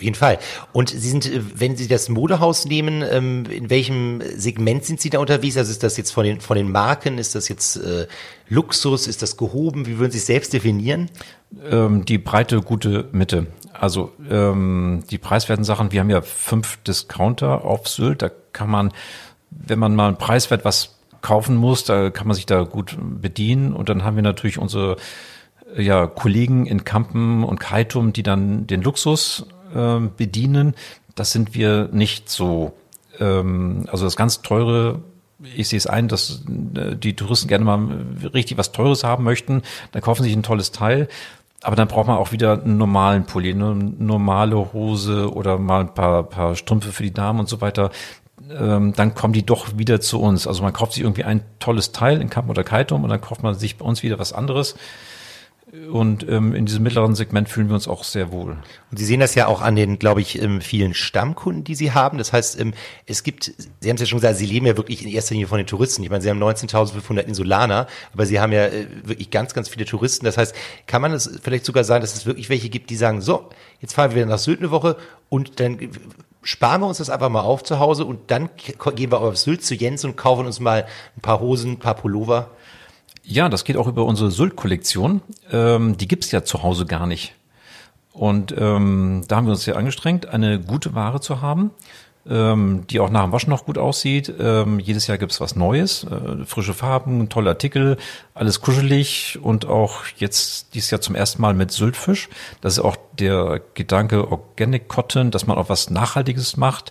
Auf 0.00 0.04
jeden 0.04 0.16
Fall. 0.16 0.38
Und 0.72 0.88
Sie 0.88 1.10
sind, 1.10 1.26
äh, 1.26 1.42
wenn 1.56 1.76
Sie 1.76 1.86
das 1.86 2.08
Modehaus 2.08 2.64
nehmen, 2.64 3.04
ähm, 3.06 3.44
in 3.50 3.68
welchem 3.68 4.22
Segment 4.34 4.86
sind 4.86 4.98
Sie 4.98 5.10
da 5.10 5.18
unterwegs? 5.18 5.58
Also 5.58 5.70
ist 5.70 5.82
das 5.82 5.98
jetzt 5.98 6.10
von 6.10 6.24
den, 6.24 6.40
von 6.40 6.56
den 6.56 6.72
Marken? 6.72 7.18
Ist 7.18 7.34
das 7.34 7.50
jetzt 7.50 7.76
äh, 7.76 8.06
Luxus? 8.48 9.06
Ist 9.06 9.20
das 9.20 9.36
gehoben? 9.36 9.84
Wie 9.84 9.98
würden 9.98 10.10
Sie 10.10 10.16
es 10.16 10.24
selbst 10.24 10.54
definieren? 10.54 11.10
Ähm, 11.70 12.06
die 12.06 12.16
breite, 12.16 12.62
gute 12.62 13.10
Mitte. 13.12 13.48
Also 13.74 14.12
ähm, 14.30 15.04
die 15.10 15.18
preiswerten 15.18 15.66
Sachen, 15.66 15.92
wir 15.92 16.00
haben 16.00 16.08
ja 16.08 16.22
fünf 16.22 16.78
Discounter 16.78 17.66
auf 17.66 17.86
Sylt. 17.86 18.22
Da 18.22 18.30
kann 18.54 18.70
man, 18.70 18.92
wenn 19.50 19.78
man 19.78 19.94
mal 19.94 20.14
preiswert 20.14 20.64
was 20.64 20.96
kaufen 21.20 21.56
muss, 21.56 21.84
da 21.84 22.08
kann 22.08 22.26
man 22.26 22.34
sich 22.36 22.46
da 22.46 22.62
gut 22.62 22.96
bedienen. 22.98 23.74
Und 23.74 23.90
dann 23.90 24.02
haben 24.02 24.16
wir 24.16 24.22
natürlich 24.22 24.56
unsere 24.56 24.96
ja, 25.76 26.06
Kollegen 26.06 26.64
in 26.64 26.84
Kampen 26.84 27.44
und 27.44 27.60
Kaitum, 27.60 28.14
die 28.14 28.22
dann 28.22 28.66
den 28.66 28.80
Luxus 28.80 29.46
äh, 29.74 30.08
bedienen. 30.16 30.74
Das 31.14 31.32
sind 31.32 31.54
wir 31.54 31.88
nicht 31.92 32.28
so. 32.28 32.72
Ähm, 33.18 33.86
also 33.90 34.04
das 34.04 34.16
ganz 34.16 34.42
teure 34.42 35.00
ich 35.42 35.68
sehe 35.68 35.78
es 35.78 35.86
ein, 35.86 36.08
dass 36.08 36.42
äh, 36.74 36.96
die 36.96 37.16
Touristen 37.16 37.48
gerne 37.48 37.64
mal 37.64 37.88
richtig 38.34 38.58
was 38.58 38.72
Teures 38.72 39.04
haben 39.04 39.24
möchten. 39.24 39.62
Dann 39.92 40.02
kaufen 40.02 40.22
sie 40.22 40.28
sich 40.28 40.36
ein 40.36 40.42
tolles 40.42 40.70
Teil. 40.72 41.08
Aber 41.62 41.76
dann 41.76 41.88
braucht 41.88 42.06
man 42.06 42.16
auch 42.16 42.32
wieder 42.32 42.62
einen 42.62 42.78
normalen 42.78 43.24
Pulli, 43.24 43.50
eine 43.50 43.74
normale 43.74 44.72
Hose 44.72 45.32
oder 45.32 45.58
mal 45.58 45.80
ein 45.80 45.94
paar, 45.94 46.22
paar 46.22 46.56
Strümpfe 46.56 46.90
für 46.90 47.02
die 47.02 47.12
Damen 47.12 47.40
und 47.40 47.48
so 47.48 47.60
weiter. 47.60 47.90
Ähm, 48.50 48.94
dann 48.94 49.14
kommen 49.14 49.34
die 49.34 49.44
doch 49.44 49.76
wieder 49.76 50.00
zu 50.00 50.20
uns. 50.20 50.46
Also 50.46 50.62
man 50.62 50.72
kauft 50.72 50.94
sich 50.94 51.02
irgendwie 51.02 51.24
ein 51.24 51.42
tolles 51.58 51.92
Teil 51.92 52.20
in 52.20 52.30
Kamp 52.30 52.48
oder 52.48 52.64
Kaitum 52.64 53.04
und 53.04 53.10
dann 53.10 53.20
kauft 53.20 53.42
man 53.42 53.54
sich 53.54 53.76
bei 53.76 53.84
uns 53.84 54.02
wieder 54.02 54.18
was 54.18 54.32
anderes. 54.32 54.74
Und 55.92 56.28
ähm, 56.28 56.52
in 56.52 56.66
diesem 56.66 56.82
mittleren 56.82 57.14
Segment 57.14 57.48
fühlen 57.48 57.68
wir 57.68 57.74
uns 57.74 57.86
auch 57.86 58.02
sehr 58.02 58.32
wohl. 58.32 58.56
Und 58.90 58.98
Sie 58.98 59.04
sehen 59.04 59.20
das 59.20 59.36
ja 59.36 59.46
auch 59.46 59.60
an 59.60 59.76
den, 59.76 60.00
glaube 60.00 60.20
ich, 60.20 60.42
ähm, 60.42 60.60
vielen 60.60 60.94
Stammkunden, 60.94 61.62
die 61.62 61.76
Sie 61.76 61.92
haben. 61.92 62.18
Das 62.18 62.32
heißt, 62.32 62.58
ähm, 62.58 62.74
es 63.06 63.22
gibt, 63.22 63.52
Sie 63.80 63.88
haben 63.88 63.94
es 63.94 64.00
ja 64.00 64.06
schon 64.06 64.18
gesagt, 64.18 64.36
Sie 64.36 64.46
leben 64.46 64.66
ja 64.66 64.76
wirklich 64.76 65.04
in 65.04 65.08
erster 65.08 65.34
Linie 65.34 65.46
von 65.46 65.58
den 65.58 65.68
Touristen. 65.68 66.02
Ich 66.02 66.10
meine, 66.10 66.22
Sie 66.22 66.30
haben 66.30 66.42
19.500 66.42 67.20
Insulaner, 67.20 67.86
aber 68.12 68.26
Sie 68.26 68.40
haben 68.40 68.50
ja 68.52 68.66
äh, 68.66 68.86
wirklich 69.04 69.30
ganz, 69.30 69.54
ganz 69.54 69.68
viele 69.68 69.84
Touristen. 69.84 70.24
Das 70.24 70.36
heißt, 70.36 70.56
kann 70.88 71.02
man 71.02 71.12
es 71.12 71.38
vielleicht 71.40 71.64
sogar 71.64 71.84
sagen, 71.84 72.00
dass 72.00 72.14
es 72.14 72.26
wirklich 72.26 72.48
welche 72.48 72.68
gibt, 72.68 72.90
die 72.90 72.96
sagen, 72.96 73.20
so, 73.20 73.48
jetzt 73.80 73.94
fahren 73.94 74.10
wir 74.10 74.16
wieder 74.16 74.26
nach 74.26 74.38
Sylt 74.38 74.58
eine 74.58 74.72
Woche 74.72 74.96
und 75.28 75.60
dann 75.60 75.78
sparen 76.42 76.80
wir 76.80 76.88
uns 76.88 76.98
das 76.98 77.10
einfach 77.10 77.28
mal 77.28 77.42
auf 77.42 77.62
zu 77.62 77.78
Hause 77.78 78.06
und 78.06 78.30
dann 78.32 78.50
gehen 78.96 79.12
wir 79.12 79.20
auf 79.20 79.36
Sylt 79.36 79.64
zu 79.64 79.76
Jens 79.76 80.04
und 80.04 80.16
kaufen 80.16 80.46
uns 80.46 80.58
mal 80.58 80.86
ein 81.16 81.20
paar 81.20 81.38
Hosen, 81.38 81.72
ein 81.72 81.78
paar 81.78 81.94
Pullover. 81.94 82.50
Ja, 83.30 83.48
das 83.48 83.62
geht 83.62 83.76
auch 83.76 83.86
über 83.86 84.06
unsere 84.06 84.32
Sylt-Kollektion. 84.32 85.22
Ähm, 85.52 85.96
die 85.96 86.08
gibt's 86.08 86.32
ja 86.32 86.42
zu 86.42 86.64
Hause 86.64 86.84
gar 86.84 87.06
nicht. 87.06 87.32
Und 88.12 88.52
ähm, 88.58 89.22
da 89.28 89.36
haben 89.36 89.46
wir 89.46 89.52
uns 89.52 89.62
sehr 89.62 89.76
angestrengt, 89.76 90.26
eine 90.26 90.58
gute 90.58 90.96
Ware 90.96 91.20
zu 91.20 91.40
haben, 91.40 91.70
ähm, 92.28 92.88
die 92.90 92.98
auch 92.98 93.08
nach 93.08 93.22
dem 93.22 93.30
Waschen 93.30 93.50
noch 93.50 93.66
gut 93.66 93.78
aussieht. 93.78 94.34
Ähm, 94.40 94.80
jedes 94.80 95.06
Jahr 95.06 95.16
gibt's 95.16 95.40
was 95.40 95.54
Neues, 95.54 96.02
äh, 96.02 96.44
frische 96.44 96.74
Farben, 96.74 97.28
tolle 97.28 97.50
Artikel, 97.50 97.98
alles 98.34 98.60
kuschelig 98.62 99.38
und 99.40 99.64
auch 99.64 100.06
jetzt 100.16 100.74
dieses 100.74 100.90
Jahr 100.90 101.00
zum 101.00 101.14
ersten 101.14 101.40
Mal 101.40 101.54
mit 101.54 101.70
Syltfisch. 101.70 102.28
Das 102.62 102.72
ist 102.72 102.80
auch 102.80 102.96
der 103.20 103.60
Gedanke 103.74 104.28
Organic 104.32 104.88
Cotton, 104.88 105.30
dass 105.30 105.46
man 105.46 105.56
auch 105.56 105.68
was 105.68 105.88
Nachhaltiges 105.88 106.56
macht. 106.56 106.90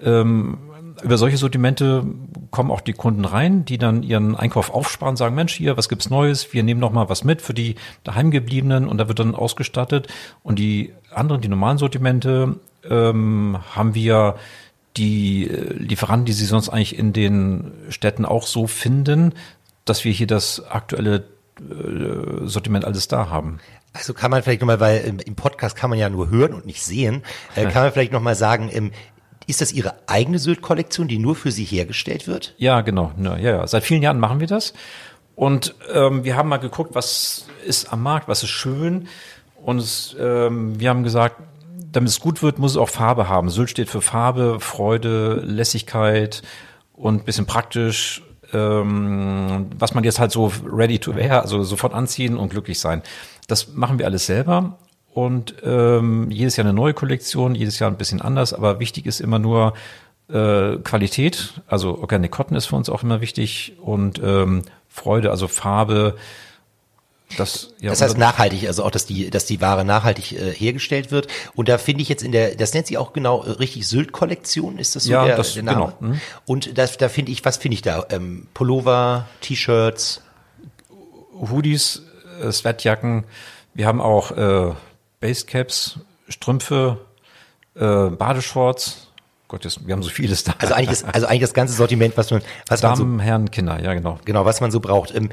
Ähm, 0.00 0.56
über 1.04 1.18
solche 1.18 1.36
Sortimente 1.36 2.02
kommen 2.50 2.70
auch 2.70 2.80
die 2.80 2.94
Kunden 2.94 3.26
rein, 3.26 3.66
die 3.66 3.76
dann 3.76 4.02
ihren 4.02 4.34
Einkauf 4.34 4.70
aufsparen, 4.70 5.16
sagen, 5.16 5.34
Mensch, 5.34 5.52
hier, 5.52 5.76
was 5.76 5.90
gibt's 5.90 6.08
Neues? 6.08 6.54
Wir 6.54 6.62
nehmen 6.62 6.80
noch 6.80 6.92
mal 6.92 7.10
was 7.10 7.24
mit 7.24 7.42
für 7.42 7.52
die 7.52 7.74
daheimgebliebenen 8.04 8.88
und 8.88 8.96
da 8.96 9.06
wird 9.06 9.18
dann 9.18 9.34
ausgestattet. 9.34 10.08
Und 10.42 10.58
die 10.58 10.94
anderen, 11.12 11.42
die 11.42 11.48
normalen 11.48 11.76
Sortimente, 11.76 12.56
ähm, 12.88 13.58
haben 13.74 13.94
wir 13.94 14.36
die 14.96 15.46
äh, 15.50 15.74
Lieferanten, 15.74 16.24
die 16.24 16.32
Sie 16.32 16.46
sonst 16.46 16.70
eigentlich 16.70 16.98
in 16.98 17.12
den 17.12 17.72
Städten 17.90 18.24
auch 18.24 18.46
so 18.46 18.66
finden, 18.66 19.34
dass 19.84 20.04
wir 20.04 20.12
hier 20.12 20.26
das 20.26 20.66
aktuelle 20.70 21.24
äh, 21.60 22.46
Sortiment 22.46 22.86
alles 22.86 23.08
da 23.08 23.28
haben. 23.28 23.58
Also 23.92 24.14
kann 24.14 24.30
man 24.30 24.42
vielleicht 24.42 24.60
nochmal, 24.60 24.80
weil 24.80 25.20
im 25.24 25.36
Podcast 25.36 25.76
kann 25.76 25.90
man 25.90 25.98
ja 25.98 26.08
nur 26.08 26.30
hören 26.30 26.54
und 26.54 26.66
nicht 26.66 26.82
sehen, 26.82 27.22
äh, 27.54 27.66
kann 27.70 27.82
man 27.82 27.92
vielleicht 27.92 28.12
nochmal 28.12 28.34
sagen, 28.34 28.70
ähm, 28.72 28.90
ist 29.46 29.60
das 29.60 29.72
Ihre 29.72 29.94
eigene 30.06 30.38
Sylt-Kollektion, 30.38 31.08
die 31.08 31.18
nur 31.18 31.36
für 31.36 31.50
Sie 31.50 31.64
hergestellt 31.64 32.26
wird? 32.26 32.54
Ja, 32.58 32.80
genau. 32.80 33.12
Ja, 33.22 33.36
ja. 33.36 33.66
Seit 33.66 33.84
vielen 33.84 34.02
Jahren 34.02 34.18
machen 34.18 34.40
wir 34.40 34.46
das. 34.46 34.74
Und 35.36 35.74
ähm, 35.92 36.24
wir 36.24 36.36
haben 36.36 36.48
mal 36.48 36.58
geguckt, 36.58 36.94
was 36.94 37.46
ist 37.66 37.92
am 37.92 38.02
Markt, 38.02 38.28
was 38.28 38.42
ist 38.42 38.50
schön. 38.50 39.08
Und 39.62 39.78
es, 39.78 40.14
ähm, 40.18 40.78
wir 40.78 40.90
haben 40.90 41.02
gesagt, 41.02 41.36
damit 41.90 42.10
es 42.10 42.20
gut 42.20 42.42
wird, 42.42 42.58
muss 42.58 42.72
es 42.72 42.76
auch 42.76 42.88
Farbe 42.88 43.28
haben. 43.28 43.50
Sylt 43.50 43.70
steht 43.70 43.88
für 43.88 44.00
Farbe, 44.00 44.58
Freude, 44.60 45.40
Lässigkeit 45.44 46.42
und 46.92 47.24
bisschen 47.24 47.46
praktisch. 47.46 48.22
Ähm, 48.52 49.70
was 49.78 49.94
man 49.94 50.04
jetzt 50.04 50.20
halt 50.20 50.30
so 50.30 50.52
ready 50.64 50.98
to 50.98 51.16
wear, 51.16 51.42
also 51.42 51.62
sofort 51.64 51.94
anziehen 51.94 52.36
und 52.36 52.50
glücklich 52.50 52.78
sein. 52.78 53.02
Das 53.48 53.72
machen 53.74 53.98
wir 53.98 54.06
alles 54.06 54.26
selber 54.26 54.78
und 55.14 55.54
ähm, 55.62 56.28
jedes 56.30 56.56
Jahr 56.56 56.66
eine 56.66 56.74
neue 56.74 56.92
Kollektion, 56.92 57.54
jedes 57.54 57.78
Jahr 57.78 57.90
ein 57.90 57.96
bisschen 57.96 58.20
anders, 58.20 58.52
aber 58.52 58.80
wichtig 58.80 59.06
ist 59.06 59.20
immer 59.20 59.38
nur 59.38 59.74
äh, 60.28 60.76
Qualität, 60.78 61.60
also 61.68 61.98
Organic 61.98 62.32
Cotton 62.32 62.56
ist 62.56 62.66
für 62.66 62.76
uns 62.76 62.88
auch 62.88 63.02
immer 63.02 63.20
wichtig 63.20 63.74
und 63.80 64.20
ähm, 64.22 64.62
Freude, 64.88 65.30
also 65.30 65.48
Farbe. 65.48 66.16
Das, 67.36 67.70
ja, 67.80 67.90
das 67.90 68.02
heißt 68.02 68.18
nachhaltig, 68.18 68.66
also 68.66 68.84
auch, 68.84 68.90
dass 68.90 69.06
die, 69.06 69.30
dass 69.30 69.46
die 69.46 69.60
Ware 69.60 69.84
nachhaltig 69.84 70.32
äh, 70.32 70.52
hergestellt 70.52 71.10
wird. 71.10 71.28
Und 71.54 71.68
da 71.68 71.78
finde 71.78 72.02
ich 72.02 72.08
jetzt 72.08 72.22
in 72.22 72.32
der, 72.32 72.54
das 72.56 72.74
nennt 72.74 72.86
sich 72.86 72.98
auch 72.98 73.12
genau 73.12 73.44
äh, 73.44 73.50
richtig 73.52 73.86
Sylt-Kollektion, 73.86 74.78
ist 74.78 74.96
das 74.96 75.04
so 75.04 75.12
ja, 75.12 75.24
der, 75.24 75.36
das, 75.36 75.54
der 75.54 75.62
Name? 75.62 75.94
Genau. 76.00 76.12
Mhm. 76.12 76.20
Und 76.46 76.76
das, 76.76 76.96
da 76.96 77.08
finde 77.08 77.32
ich, 77.32 77.44
was 77.44 77.56
finde 77.56 77.74
ich 77.74 77.82
da? 77.82 78.04
Ähm, 78.10 78.48
Pullover, 78.52 79.26
T-Shirts, 79.40 80.22
Hoodies, 81.50 82.02
äh, 82.42 82.50
Sweatjacken. 82.50 83.24
Wir 83.74 83.86
haben 83.86 84.00
auch 84.00 84.30
äh, 84.32 84.74
Basecaps, 85.24 86.00
Strümpfe, 86.28 86.98
äh, 87.76 88.10
Badeshorts. 88.10 89.08
Gott, 89.48 89.64
das, 89.64 89.86
wir 89.86 89.94
haben 89.94 90.02
so 90.02 90.10
vieles 90.10 90.44
da. 90.44 90.54
Also 90.58 90.74
eigentlich, 90.74 90.90
ist, 90.90 91.04
also 91.06 91.26
eigentlich 91.26 91.40
das 91.40 91.54
ganze 91.54 91.72
Sortiment, 91.72 92.14
was 92.18 92.30
man, 92.30 92.42
was 92.68 92.82
Damen, 92.82 93.16
man 93.16 93.18
so, 93.20 93.24
Herren, 93.24 93.50
Kinder, 93.50 93.82
ja 93.82 93.94
genau. 93.94 94.18
Genau, 94.26 94.44
was 94.44 94.60
man 94.60 94.70
so 94.70 94.80
braucht. 94.80 95.14
Ähm, 95.14 95.30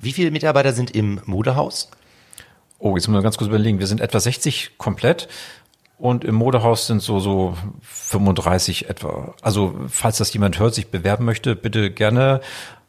wie 0.00 0.12
viele 0.12 0.32
Mitarbeiter 0.32 0.72
sind 0.72 0.90
im 0.90 1.20
Modehaus? 1.24 1.88
Oh, 2.80 2.96
jetzt 2.96 3.06
müssen 3.06 3.16
wir 3.16 3.22
ganz 3.22 3.38
kurz 3.38 3.46
überlegen. 3.46 3.78
Wir 3.78 3.86
sind 3.86 4.00
etwa 4.00 4.18
60 4.18 4.76
komplett 4.76 5.28
und 5.98 6.24
im 6.24 6.34
Modehaus 6.34 6.88
sind 6.88 7.00
so 7.00 7.20
so 7.20 7.56
35 7.82 8.90
etwa. 8.90 9.36
Also 9.40 9.78
falls 9.86 10.18
das 10.18 10.32
jemand 10.32 10.58
hört, 10.58 10.74
sich 10.74 10.88
bewerben 10.88 11.24
möchte, 11.24 11.54
bitte 11.54 11.92
gerne 11.92 12.40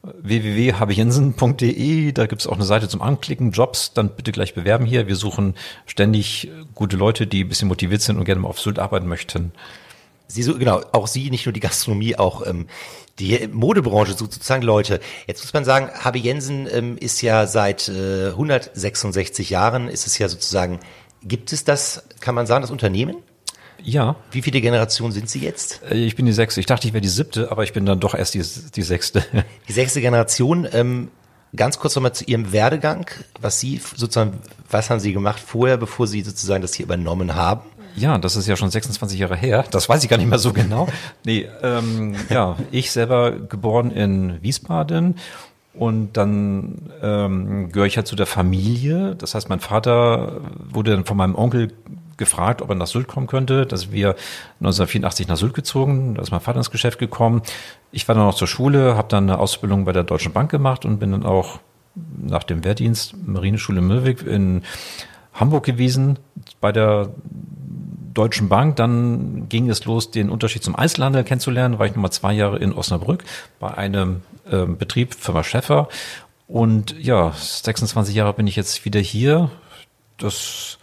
www.habejensen.de, 0.04 2.12
da 2.12 2.26
gibt's 2.26 2.46
auch 2.46 2.56
eine 2.56 2.66
Seite 2.66 2.90
zum 2.90 3.02
Anklicken, 3.02 3.52
Jobs, 3.52 3.94
dann 3.94 4.10
bitte 4.10 4.34
gleich 4.34 4.54
bewerben 4.54 4.86
hier. 4.86 5.08
Wir 5.08 5.16
suchen 5.16 5.56
ständig 5.86 6.52
gute 6.76 6.98
Leute, 6.98 7.26
die 7.26 7.46
ein 7.46 7.50
bisschen 7.50 7.70
motiviert 7.70 8.02
sind 8.02 8.18
und 8.18 8.26
gerne 8.26 8.42
mal 8.42 8.50
auf 8.50 8.60
Sylt 8.60 8.80
arbeiten 8.80 9.08
möchten. 9.08 9.54
Sie 10.28 10.44
so, 10.44 10.58
genau, 10.58 10.82
auch 10.92 11.08
Sie, 11.08 11.30
nicht 11.30 11.46
nur 11.46 11.54
die 11.54 11.62
Gastronomie, 11.62 12.18
auch 12.18 12.46
ähm, 12.46 12.68
die 13.20 13.48
Modebranche 13.52 14.14
sucht 14.14 14.34
sozusagen 14.34 14.64
Leute. 14.64 15.00
Jetzt 15.28 15.44
muss 15.44 15.54
man 15.54 15.64
sagen, 15.64 15.90
Habe 15.94 16.18
Jensen 16.18 16.68
ähm, 16.72 16.98
ist 16.98 17.22
ja 17.22 17.48
seit 17.48 17.88
äh, 17.88 18.30
166 18.30 19.52
Jahren, 19.52 19.88
ist 19.88 20.08
es 20.08 20.18
ja 20.18 20.28
sozusagen, 20.28 20.80
gibt 21.22 21.54
es 21.54 21.64
das, 21.64 22.04
kann 22.20 22.36
man 22.36 22.48
sagen, 22.48 22.62
das 22.62 22.72
Unternehmen? 22.72 23.18
Ja. 23.84 24.16
Wie 24.32 24.42
viele 24.42 24.62
Generationen 24.62 25.12
sind 25.12 25.30
Sie 25.30 25.40
jetzt? 25.40 25.82
Äh, 25.90 25.96
ich 25.96 26.16
bin 26.16 26.26
die 26.26 26.34
sechste. 26.34 26.60
Ich 26.60 26.66
dachte, 26.66 26.88
ich 26.88 26.94
wäre 26.94 27.02
die 27.02 27.10
siebte, 27.10 27.52
aber 27.52 27.64
ich 27.64 27.74
bin 27.74 27.86
dann 27.86 28.00
doch 28.00 28.16
erst 28.16 28.34
die, 28.34 28.44
die 28.76 28.82
sechste. 28.82 29.24
Die 29.68 29.74
sechste 29.74 30.02
Generation. 30.02 30.68
Ähm, 30.72 31.10
ganz 31.56 31.80
kurz 31.80 31.96
nochmal 31.96 32.14
zu 32.14 32.24
Ihrem 32.26 32.52
Werdegang. 32.52 33.10
Was 33.40 33.60
Sie 33.60 33.80
sozusagen, 33.96 34.40
was 34.70 34.90
haben 34.90 35.00
Sie 35.00 35.14
gemacht 35.14 35.40
vorher, 35.40 35.78
bevor 35.78 36.08
Sie 36.08 36.22
sozusagen 36.22 36.62
das 36.62 36.74
hier 36.74 36.86
übernommen 36.86 37.36
haben? 37.36 37.62
Ja, 37.96 38.18
das 38.18 38.36
ist 38.36 38.48
ja 38.48 38.56
schon 38.56 38.72
26 38.72 39.20
Jahre 39.20 39.36
her. 39.36 39.66
Das 39.70 39.88
weiß 39.88 40.04
ich 40.04 40.10
gar 40.10 40.18
nicht 40.18 40.30
mehr 40.30 40.40
so 40.40 40.52
genau. 40.52 40.88
Nee, 41.26 41.48
ähm, 41.62 42.16
ja, 42.30 42.58
ich 42.72 42.92
selber 42.92 43.32
geboren 43.32 43.92
in 43.92 44.42
Wiesbaden 44.42 45.16
und 45.74 46.14
dann 46.14 46.92
ähm, 47.02 47.72
gehöre 47.72 47.88
ich 47.88 47.98
halt 47.98 48.08
zu 48.08 48.16
der 48.16 48.26
Familie. 48.26 49.16
Das 49.16 49.36
heißt, 49.36 49.50
mein 49.50 49.60
Vater 49.60 50.42
wurde 50.72 50.92
dann 50.92 51.06
von 51.06 51.18
meinem 51.18 51.36
Onkel 51.36 51.74
gefragt, 52.18 52.62
ob 52.62 52.70
er 52.70 52.76
nach 52.76 52.88
Sylt 52.88 53.08
kommen 53.08 53.28
könnte. 53.28 53.66
Da 53.66 53.78
sind 53.78 53.92
wir 53.92 54.16
1984 54.60 55.28
nach 55.28 55.38
Sylt 55.38 55.54
gezogen. 55.54 56.16
Da 56.16 56.22
ist 56.22 56.32
mein 56.32 56.40
Vater 56.40 56.58
ins 56.58 56.72
Geschäft 56.72 57.00
gekommen. 57.00 57.42
Ich 57.92 58.08
war 58.08 58.16
dann 58.16 58.26
noch 58.26 58.36
zur 58.36 58.48
Schule, 58.48 58.96
habe 58.96 59.08
dann 59.08 59.30
eine 59.30 59.40
Ausbildung 59.40 59.86
bei 59.86 59.92
der 59.92 60.04
Deutschen 60.04 60.34
Bank 60.34 60.52
gemacht 60.52 60.86
und 60.86 61.00
bin 61.00 61.12
dann 61.12 61.26
auch 61.26 61.60
nach 61.96 62.44
dem 62.44 62.64
Wehrdienst 62.64 63.16
Marineschule 63.26 63.82
Möwig 63.82 64.26
in 64.26 64.64
Hamburg 65.34 65.64
gewesen 65.64 66.20
bei 66.60 66.72
der 66.72 67.10
Deutschen 68.14 68.50
Bank. 68.50 68.76
Dann 68.76 69.48
ging 69.50 69.70
es 69.70 69.86
los, 69.86 70.12
den 70.12 70.30
Unterschied 70.30 70.64
zum 70.64 70.76
Einzelhandel 70.76 71.24
kennenzulernen. 71.24 71.80
War 71.80 71.86
ich 71.86 71.96
nochmal 71.96 72.12
zwei 72.12 72.34
Jahre 72.34 72.60
in 72.60 72.74
Osnabrück 72.74 73.24
bei 73.60 73.74
einem 73.76 74.22
äh, 74.50 74.66
Betrieb, 74.66 75.14
Firma 75.14 75.44
Schäffer. 75.44 75.88
Und 76.48 76.96
ja, 77.00 77.32
26 77.32 78.16
Jahre 78.16 78.34
bin 78.34 78.48
ich 78.48 78.56
jetzt 78.56 78.86
wieder 78.86 79.00
hier. 79.00 79.50
Das 80.18 80.78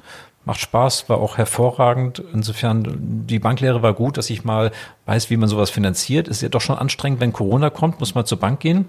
macht 0.51 0.61
Spaß, 0.61 1.09
war 1.09 1.19
auch 1.19 1.39
hervorragend. 1.39 2.21
Insofern, 2.35 2.83
die 3.29 3.39
Banklehre 3.39 3.83
war 3.83 3.95
gut, 3.95 4.17
dass 4.17 4.29
ich 4.31 4.43
mal 4.43 4.73
weiß, 5.07 5.31
wie 5.31 5.37
man 5.37 5.49
sowas 5.49 5.71
finanziert. 5.71 6.27
Ist 6.27 6.43
ja 6.43 6.49
doch 6.49 6.61
schon 6.61 6.77
anstrengend, 6.77 7.21
wenn 7.21 7.33
Corona 7.33 7.71
kommt, 7.71 8.01
muss 8.01 8.17
man 8.17 8.27
zur 8.27 8.41
Bank 8.41 8.59
gehen. 8.59 8.87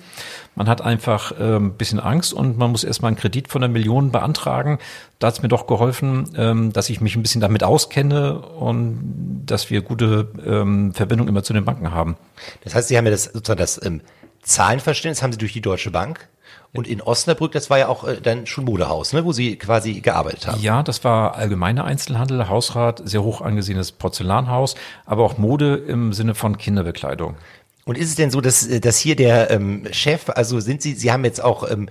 Man 0.56 0.68
hat 0.68 0.82
einfach 0.82 1.40
äh, 1.40 1.58
ein 1.58 1.74
bisschen 1.74 2.00
Angst 2.00 2.34
und 2.34 2.58
man 2.58 2.72
muss 2.72 2.84
erstmal 2.84 3.10
einen 3.10 3.18
Kredit 3.18 3.48
von 3.48 3.64
einer 3.64 3.72
Million 3.72 4.12
beantragen. 4.12 4.80
Da 5.20 5.28
hat 5.28 5.36
es 5.36 5.44
mir 5.44 5.50
doch 5.50 5.68
geholfen, 5.68 6.32
ähm, 6.36 6.74
dass 6.74 6.90
ich 6.90 7.00
mich 7.00 7.16
ein 7.16 7.22
bisschen 7.22 7.42
damit 7.42 7.64
auskenne 7.64 8.40
und 8.40 9.44
dass 9.46 9.70
wir 9.70 9.84
gute 9.84 10.32
ähm, 10.44 10.96
Verbindungen 10.96 11.30
immer 11.30 11.44
zu 11.44 11.54
den 11.54 11.64
Banken 11.64 11.92
haben. 11.92 12.18
Das 12.64 12.74
heißt, 12.74 12.88
Sie 12.88 12.98
haben 12.98 13.06
ja 13.06 13.12
das 13.12 13.26
sozusagen 13.26 13.60
das 13.60 13.80
ähm, 13.86 14.02
Zahlenverständnis 14.42 15.22
haben 15.22 15.32
Sie 15.32 15.38
durch 15.38 15.54
die 15.54 15.62
Deutsche 15.62 15.92
Bank 15.92 16.28
und 16.74 16.88
in 16.88 17.02
Osnabrück, 17.02 17.52
das 17.52 17.70
war 17.70 17.80
ja 17.80 17.88
auch 17.90 18.06
äh, 18.06 18.22
dann 18.22 18.46
schon 18.46 18.64
Modehaus, 18.64 19.12
ne, 19.12 19.26
wo 19.26 19.34
Sie 19.34 19.58
quasi 19.58 20.00
gearbeitet 20.00 20.48
haben. 20.48 20.62
Ja, 20.62 20.84
das 20.84 21.04
war 21.04 21.36
allgemeiner 21.36 21.84
Einzelhandel, 21.84 22.48
Hausrat, 22.48 23.02
sehr 23.04 23.24
hoch 23.24 23.42
angesehenes 23.42 23.92
Porzellanhaus, 23.92 24.76
aber 25.06 25.26
auch 25.26 25.38
Mode 25.38 25.76
im 25.76 26.14
Sinne 26.14 26.34
von 26.34 26.58
Kinderbekleidung. 26.58 27.36
Und 27.84 27.98
ist 27.98 28.10
es 28.10 28.16
denn 28.16 28.32
so, 28.32 28.40
dass, 28.40 28.66
äh, 28.66 28.80
dass 28.80 28.98
hier 28.98 29.18
der 29.18 29.52
ähm, 29.52 29.88
Chef, 29.92 30.30
also 30.30 30.62
sind 30.62 30.82
Sie, 30.82 30.94
Sie 30.94 31.12
haben 31.12 31.26
jetzt 31.26 31.44
auch 31.44 31.70
ähm, 31.70 31.90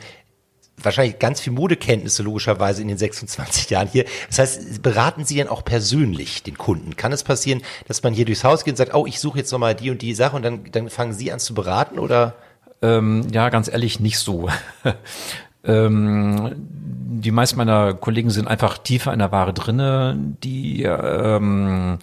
wahrscheinlich 0.82 1.18
ganz 1.18 1.42
viel 1.42 1.52
Modekenntnisse 1.52 2.22
logischerweise 2.22 2.80
in 2.80 2.88
den 2.88 2.96
26 2.96 3.68
Jahren 3.68 3.88
hier. 3.88 4.06
Das 4.28 4.38
heißt, 4.38 4.82
beraten 4.82 5.26
Sie 5.26 5.36
denn 5.36 5.48
auch 5.48 5.62
persönlich 5.62 6.42
den 6.42 6.56
Kunden? 6.56 6.96
Kann 6.96 7.12
es 7.12 7.22
passieren, 7.22 7.60
dass 7.86 8.02
man 8.02 8.14
hier 8.14 8.24
durchs 8.24 8.44
Haus 8.44 8.64
geht 8.64 8.72
und 8.72 8.76
sagt, 8.76 8.94
oh, 8.94 9.06
ich 9.06 9.20
suche 9.20 9.38
jetzt 9.38 9.52
nochmal 9.52 9.74
die 9.74 9.90
und 9.90 10.00
die 10.00 10.14
Sache 10.14 10.36
und 10.36 10.42
dann, 10.42 10.64
dann 10.72 10.88
fangen 10.88 11.12
Sie 11.12 11.30
an 11.32 11.38
zu 11.38 11.52
beraten 11.52 11.98
oder? 11.98 12.34
Ähm, 12.82 13.26
ja, 13.32 13.48
ganz 13.48 13.68
ehrlich, 13.68 14.00
nicht 14.00 14.18
so. 14.18 14.48
ähm, 15.64 16.52
die 16.56 17.30
meisten 17.30 17.58
meiner 17.58 17.94
Kollegen 17.94 18.30
sind 18.30 18.48
einfach 18.48 18.78
tiefer 18.78 19.12
in 19.12 19.18
der 19.18 19.32
Ware 19.32 19.52
drinne. 19.52 20.16
Die 20.42 20.82
ähm, 20.84 21.98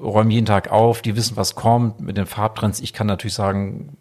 räumen 0.00 0.30
jeden 0.30 0.46
Tag 0.46 0.70
auf, 0.70 1.02
die 1.02 1.16
wissen, 1.16 1.36
was 1.36 1.54
kommt 1.54 2.00
mit 2.00 2.16
den 2.16 2.26
Farbtrends. 2.26 2.80
Ich 2.80 2.92
kann 2.92 3.06
natürlich 3.06 3.34
sagen, 3.34 3.96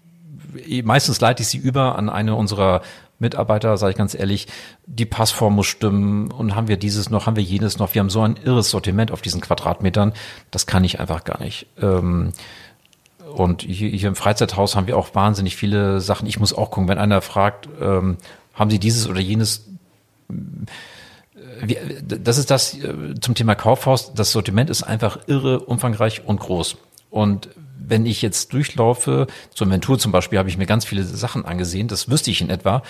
meistens 0.83 1.19
leite 1.21 1.41
ich 1.41 1.49
sie 1.49 1.57
über 1.57 1.97
an 1.97 2.09
eine 2.09 2.35
unserer 2.35 2.81
Mitarbeiter, 3.19 3.77
sage 3.77 3.91
ich 3.91 3.97
ganz 3.97 4.13
ehrlich, 4.13 4.47
die 4.85 5.05
Passform 5.05 5.55
muss 5.55 5.67
stimmen 5.67 6.29
und 6.31 6.55
haben 6.55 6.67
wir 6.67 6.77
dieses 6.77 7.09
noch, 7.09 7.25
haben 7.25 7.35
wir 7.35 7.43
jenes 7.43 7.79
noch. 7.79 7.93
Wir 7.93 8.01
haben 8.01 8.09
so 8.09 8.21
ein 8.21 8.37
irres 8.43 8.69
Sortiment 8.69 9.11
auf 9.11 9.21
diesen 9.21 9.41
Quadratmetern, 9.41 10.13
das 10.51 10.67
kann 10.67 10.83
ich 10.83 10.99
einfach 10.99 11.23
gar 11.23 11.41
nicht. 11.41 11.67
Ähm, 11.81 12.33
und 13.33 13.63
hier, 13.63 13.89
hier 13.89 14.07
im 14.07 14.15
Freizeithaus 14.15 14.75
haben 14.75 14.87
wir 14.87 14.97
auch 14.97 15.15
wahnsinnig 15.15 15.55
viele 15.55 15.99
Sachen. 15.99 16.27
Ich 16.27 16.39
muss 16.39 16.53
auch 16.53 16.71
gucken, 16.71 16.87
wenn 16.87 16.97
einer 16.97 17.21
fragt, 17.21 17.67
ähm, 17.81 18.17
haben 18.53 18.69
Sie 18.69 18.79
dieses 18.79 19.07
oder 19.07 19.19
jenes? 19.19 19.65
Äh, 20.29 21.75
das 22.03 22.37
ist 22.37 22.51
das 22.51 22.75
äh, 22.75 23.15
zum 23.19 23.35
Thema 23.35 23.55
Kaufhaus. 23.55 24.13
Das 24.13 24.31
Sortiment 24.31 24.69
ist 24.69 24.83
einfach 24.83 25.19
irre, 25.27 25.59
umfangreich 25.61 26.25
und 26.25 26.39
groß. 26.39 26.77
Und 27.09 27.49
wenn 27.85 28.05
ich 28.05 28.21
jetzt 28.21 28.53
durchlaufe, 28.53 29.27
zur 29.53 29.65
Inventur 29.65 29.99
zum 29.99 30.11
Beispiel, 30.11 30.39
habe 30.39 30.49
ich 30.49 30.57
mir 30.57 30.65
ganz 30.65 30.85
viele 30.85 31.03
Sachen 31.03 31.45
angesehen. 31.45 31.87
Das 31.87 32.09
wüsste 32.09 32.31
ich 32.31 32.41
in 32.41 32.49
etwa. 32.49 32.83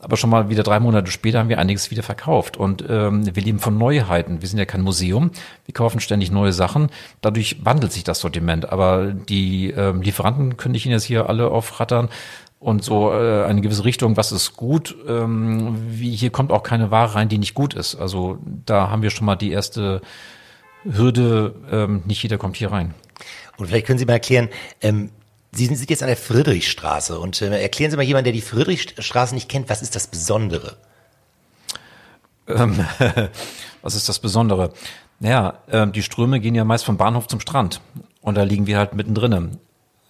Aber 0.00 0.16
schon 0.16 0.30
mal 0.30 0.48
wieder 0.48 0.62
drei 0.62 0.80
Monate 0.80 1.10
später 1.10 1.38
haben 1.38 1.50
wir 1.50 1.58
einiges 1.58 1.90
wieder 1.90 2.02
verkauft. 2.02 2.56
Und 2.56 2.84
ähm, 2.88 3.34
wir 3.34 3.42
leben 3.42 3.58
von 3.58 3.76
Neuheiten. 3.76 4.40
Wir 4.40 4.48
sind 4.48 4.58
ja 4.58 4.64
kein 4.64 4.80
Museum. 4.80 5.30
Wir 5.66 5.74
kaufen 5.74 6.00
ständig 6.00 6.30
neue 6.30 6.52
Sachen. 6.52 6.88
Dadurch 7.20 7.64
wandelt 7.64 7.92
sich 7.92 8.02
das 8.02 8.20
Sortiment. 8.20 8.72
Aber 8.72 9.12
die 9.12 9.70
ähm, 9.70 10.00
Lieferanten 10.00 10.56
könnte 10.56 10.78
ich 10.78 10.86
Ihnen 10.86 10.94
jetzt 10.94 11.04
hier 11.04 11.28
alle 11.28 11.50
aufrattern. 11.50 12.08
Und 12.58 12.84
so 12.84 13.12
äh, 13.12 13.44
eine 13.44 13.60
gewisse 13.60 13.84
Richtung, 13.84 14.16
was 14.16 14.32
ist 14.32 14.54
gut, 14.54 14.94
ähm, 15.08 15.76
wie 15.88 16.14
hier 16.14 16.30
kommt 16.30 16.52
auch 16.52 16.62
keine 16.62 16.90
Ware 16.90 17.14
rein, 17.14 17.30
die 17.30 17.38
nicht 17.38 17.54
gut 17.54 17.72
ist. 17.72 17.94
Also 17.94 18.38
da 18.66 18.90
haben 18.90 19.02
wir 19.02 19.08
schon 19.08 19.24
mal 19.24 19.36
die 19.36 19.50
erste 19.50 20.02
Hürde, 20.84 21.54
ähm, 21.70 22.02
nicht 22.06 22.22
jeder 22.22 22.36
kommt 22.36 22.56
hier 22.56 22.70
rein. 22.70 22.94
Und 23.56 23.66
vielleicht 23.66 23.86
können 23.86 23.98
Sie 23.98 24.04
mal 24.04 24.14
erklären, 24.14 24.48
ähm, 24.82 25.10
Sie 25.52 25.66
sind 25.66 25.90
jetzt 25.90 26.02
an 26.02 26.08
der 26.08 26.16
Friedrichstraße 26.16 27.18
und 27.18 27.42
äh, 27.42 27.60
erklären 27.60 27.90
Sie 27.90 27.96
mal 27.96 28.04
jemand, 28.04 28.26
der 28.26 28.32
die 28.32 28.40
Friedrichstraße 28.40 29.34
nicht 29.34 29.48
kennt, 29.48 29.68
was 29.68 29.82
ist 29.82 29.96
das 29.96 30.06
Besondere? 30.06 30.76
Ähm, 32.46 32.84
was 33.82 33.94
ist 33.94 34.08
das 34.08 34.20
Besondere? 34.20 34.72
Naja, 35.18 35.58
äh, 35.66 35.86
die 35.88 36.02
Ströme 36.02 36.40
gehen 36.40 36.54
ja 36.54 36.64
meist 36.64 36.84
vom 36.84 36.96
Bahnhof 36.96 37.26
zum 37.26 37.40
Strand 37.40 37.80
und 38.20 38.36
da 38.36 38.42
liegen 38.44 38.66
wir 38.66 38.78
halt 38.78 38.94
mittendrin. 38.94 39.58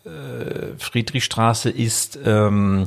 Äh, 0.05 0.79
Friedrichstraße 0.79 1.70
ist 1.70 2.18
ähm, 2.24 2.87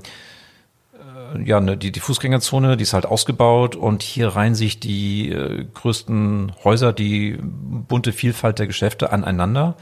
äh, 0.93 1.41
ja 1.43 1.59
ne, 1.59 1.75
die, 1.75 1.91
die 1.91 1.99
Fußgängerzone, 1.99 2.77
die 2.77 2.83
ist 2.83 2.93
halt 2.93 3.07
ausgebaut 3.07 3.75
und 3.75 4.03
hier 4.03 4.29
reihen 4.29 4.55
sich 4.55 4.79
die 4.79 5.31
äh, 5.31 5.65
größten 5.73 6.53
Häuser, 6.63 6.93
die 6.93 7.37
bunte 7.41 8.13
Vielfalt 8.13 8.59
der 8.59 8.67
Geschäfte 8.67 9.11
aneinander. 9.11 9.75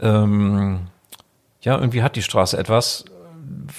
Ähm, 0.00 0.88
ja, 1.62 1.78
irgendwie 1.78 2.02
hat 2.02 2.16
die 2.16 2.22
Straße 2.22 2.56
etwas, 2.56 3.04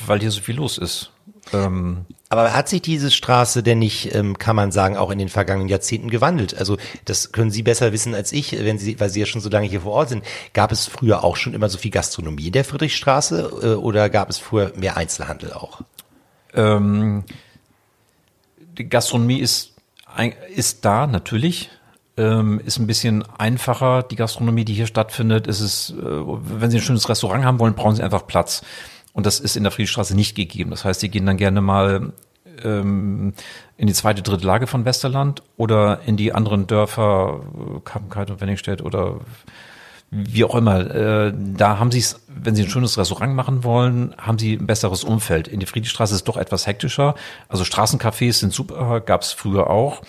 weil 0.05 0.19
hier 0.19 0.31
so 0.31 0.41
viel 0.41 0.55
los 0.55 0.77
ist. 0.77 1.11
Ähm, 1.53 2.05
aber 2.29 2.53
hat 2.53 2.69
sich 2.69 2.81
diese 2.81 3.11
Straße 3.11 3.61
denn 3.63 3.79
nicht, 3.79 4.15
ähm, 4.15 4.37
kann 4.37 4.55
man 4.55 4.71
sagen, 4.71 4.95
auch 4.95 5.11
in 5.11 5.19
den 5.19 5.27
vergangenen 5.27 5.67
Jahrzehnten 5.67 6.09
gewandelt? 6.09 6.57
Also 6.57 6.77
das 7.03 7.31
können 7.31 7.51
Sie 7.51 7.63
besser 7.63 7.91
wissen 7.91 8.15
als 8.15 8.31
ich, 8.31 8.53
wenn 8.53 8.77
Sie, 8.77 8.99
weil 8.99 9.09
Sie 9.09 9.19
ja 9.19 9.25
schon 9.25 9.41
so 9.41 9.49
lange 9.49 9.67
hier 9.67 9.81
vor 9.81 9.91
Ort 9.93 10.09
sind. 10.09 10.23
Gab 10.53 10.71
es 10.71 10.87
früher 10.87 11.23
auch 11.23 11.35
schon 11.35 11.53
immer 11.53 11.67
so 11.67 11.77
viel 11.77 11.91
Gastronomie 11.91 12.47
in 12.47 12.53
der 12.53 12.63
Friedrichstraße 12.63 13.59
äh, 13.63 13.67
oder 13.75 14.09
gab 14.09 14.29
es 14.29 14.37
früher 14.37 14.71
mehr 14.75 14.95
Einzelhandel 14.95 15.51
auch? 15.51 15.81
Ähm, 16.53 17.25
die 18.77 18.87
Gastronomie 18.87 19.39
ist, 19.39 19.73
ist 20.55 20.85
da 20.85 21.07
natürlich 21.07 21.69
ähm, 22.21 22.61
ist 22.63 22.77
ein 22.77 22.87
bisschen 22.87 23.23
einfacher, 23.37 24.03
die 24.03 24.15
Gastronomie, 24.15 24.65
die 24.65 24.73
hier 24.73 24.87
stattfindet. 24.87 25.47
Ist 25.47 25.61
es, 25.61 25.89
äh, 25.91 25.95
wenn 26.03 26.69
Sie 26.69 26.77
ein 26.77 26.83
schönes 26.83 27.09
Restaurant 27.09 27.43
haben 27.43 27.59
wollen, 27.59 27.73
brauchen 27.73 27.95
Sie 27.95 28.03
einfach 28.03 28.27
Platz. 28.27 28.61
Und 29.13 29.25
das 29.25 29.39
ist 29.39 29.57
in 29.57 29.63
der 29.63 29.71
Friedrichstraße 29.71 30.15
nicht 30.15 30.35
gegeben. 30.35 30.69
Das 30.69 30.85
heißt, 30.85 31.01
Sie 31.01 31.09
gehen 31.09 31.25
dann 31.25 31.37
gerne 31.37 31.61
mal 31.61 32.13
ähm, 32.63 33.33
in 33.77 33.87
die 33.87 33.93
zweite, 33.93 34.21
dritte 34.21 34.45
Lage 34.45 34.67
von 34.67 34.85
Westerland 34.85 35.41
oder 35.57 36.01
in 36.05 36.17
die 36.17 36.33
anderen 36.33 36.67
Dörfer, 36.67 37.41
äh, 37.43 37.79
Kappenkeit 37.83 38.29
und 38.29 38.41
Wenningstedt 38.41 38.81
oder 38.81 39.19
wie 40.11 40.43
auch 40.43 40.55
immer. 40.55 40.79
Äh, 40.93 41.33
da 41.35 41.79
haben 41.79 41.91
Sie 41.91 41.99
es, 41.99 42.21
wenn 42.27 42.53
Sie 42.53 42.63
ein 42.63 42.69
schönes 42.69 42.97
Restaurant 42.97 43.33
machen 43.33 43.63
wollen, 43.63 44.13
haben 44.17 44.37
Sie 44.37 44.55
ein 44.55 44.67
besseres 44.67 45.03
Umfeld. 45.03 45.47
In 45.47 45.59
die 45.61 45.65
Friedrichstraße 45.65 46.13
ist 46.13 46.21
es 46.21 46.23
doch 46.25 46.37
etwas 46.37 46.67
hektischer. 46.67 47.15
Also 47.47 47.63
Straßencafés 47.63 48.33
sind 48.33 48.53
super, 48.53 48.99
gab 48.99 49.21
es 49.21 49.31
früher 49.31 49.69
auch. 49.69 50.01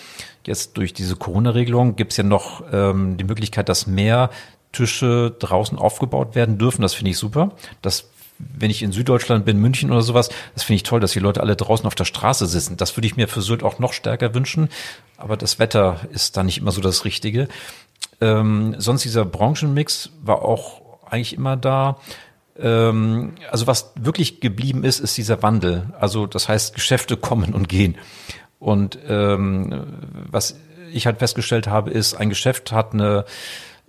Jetzt 0.46 0.76
durch 0.76 0.92
diese 0.92 1.16
Corona-Regelung 1.16 1.96
gibt 1.96 2.12
es 2.12 2.16
ja 2.16 2.24
noch 2.24 2.62
ähm, 2.72 3.16
die 3.16 3.24
Möglichkeit, 3.24 3.68
dass 3.68 3.86
mehr 3.86 4.30
Tische 4.72 5.34
draußen 5.38 5.78
aufgebaut 5.78 6.34
werden 6.34 6.58
dürfen. 6.58 6.82
Das 6.82 6.94
finde 6.94 7.10
ich 7.10 7.18
super. 7.18 7.52
Das 7.82 8.08
wenn 8.38 8.70
ich 8.70 8.82
in 8.82 8.92
Süddeutschland 8.92 9.44
bin, 9.44 9.58
München 9.58 9.90
oder 9.90 10.02
sowas, 10.02 10.28
das 10.54 10.64
finde 10.64 10.76
ich 10.76 10.82
toll, 10.82 11.00
dass 11.00 11.12
die 11.12 11.20
Leute 11.20 11.40
alle 11.40 11.56
draußen 11.56 11.86
auf 11.86 11.94
der 11.94 12.04
Straße 12.04 12.46
sitzen. 12.46 12.76
Das 12.76 12.96
würde 12.96 13.06
ich 13.06 13.16
mir 13.16 13.28
für 13.28 13.40
Sylt 13.40 13.62
auch 13.62 13.78
noch 13.78 13.92
stärker 13.92 14.34
wünschen. 14.34 14.68
Aber 15.16 15.36
das 15.36 15.58
Wetter 15.58 16.00
ist 16.10 16.36
da 16.36 16.42
nicht 16.42 16.58
immer 16.58 16.72
so 16.72 16.80
das 16.80 17.04
Richtige. 17.04 17.48
Ähm, 18.20 18.74
sonst 18.78 19.04
dieser 19.04 19.24
Branchenmix 19.24 20.10
war 20.22 20.42
auch 20.42 20.80
eigentlich 21.08 21.34
immer 21.34 21.56
da. 21.56 21.98
Ähm, 22.58 23.34
also 23.50 23.66
was 23.66 23.92
wirklich 23.96 24.40
geblieben 24.40 24.84
ist, 24.84 25.00
ist 25.00 25.16
dieser 25.16 25.42
Wandel. 25.42 25.92
Also 25.98 26.26
das 26.26 26.48
heißt, 26.48 26.74
Geschäfte 26.74 27.16
kommen 27.16 27.54
und 27.54 27.68
gehen. 27.68 27.96
Und 28.62 28.96
ähm, 29.08 29.86
was 30.30 30.56
ich 30.92 31.06
halt 31.06 31.18
festgestellt 31.18 31.66
habe, 31.66 31.90
ist, 31.90 32.14
ein 32.14 32.28
Geschäft 32.28 32.70
hat 32.70 32.94
eine 32.94 33.24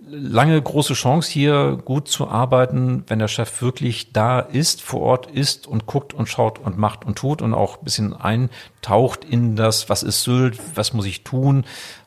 lange 0.04 0.60
große 0.60 0.94
Chance 0.94 1.30
hier 1.30 1.78
gut 1.84 2.08
zu 2.08 2.28
arbeiten, 2.28 3.04
wenn 3.06 3.20
der 3.20 3.28
Chef 3.28 3.62
wirklich 3.62 4.12
da 4.12 4.40
ist, 4.40 4.82
vor 4.82 5.00
Ort 5.00 5.30
ist 5.30 5.68
und 5.68 5.86
guckt 5.86 6.12
und 6.12 6.28
schaut 6.28 6.58
und 6.58 6.76
macht 6.76 7.04
und 7.04 7.16
tut 7.16 7.40
und 7.40 7.54
auch 7.54 7.78
ein 7.78 7.84
bisschen 7.84 8.14
eintaucht 8.14 9.24
in 9.24 9.54
das, 9.54 9.88
was 9.88 10.02
ist 10.02 10.24
Sylt, 10.24 10.58
was 10.74 10.92
muss 10.92 11.06
ich 11.06 11.22
tun. 11.22 11.64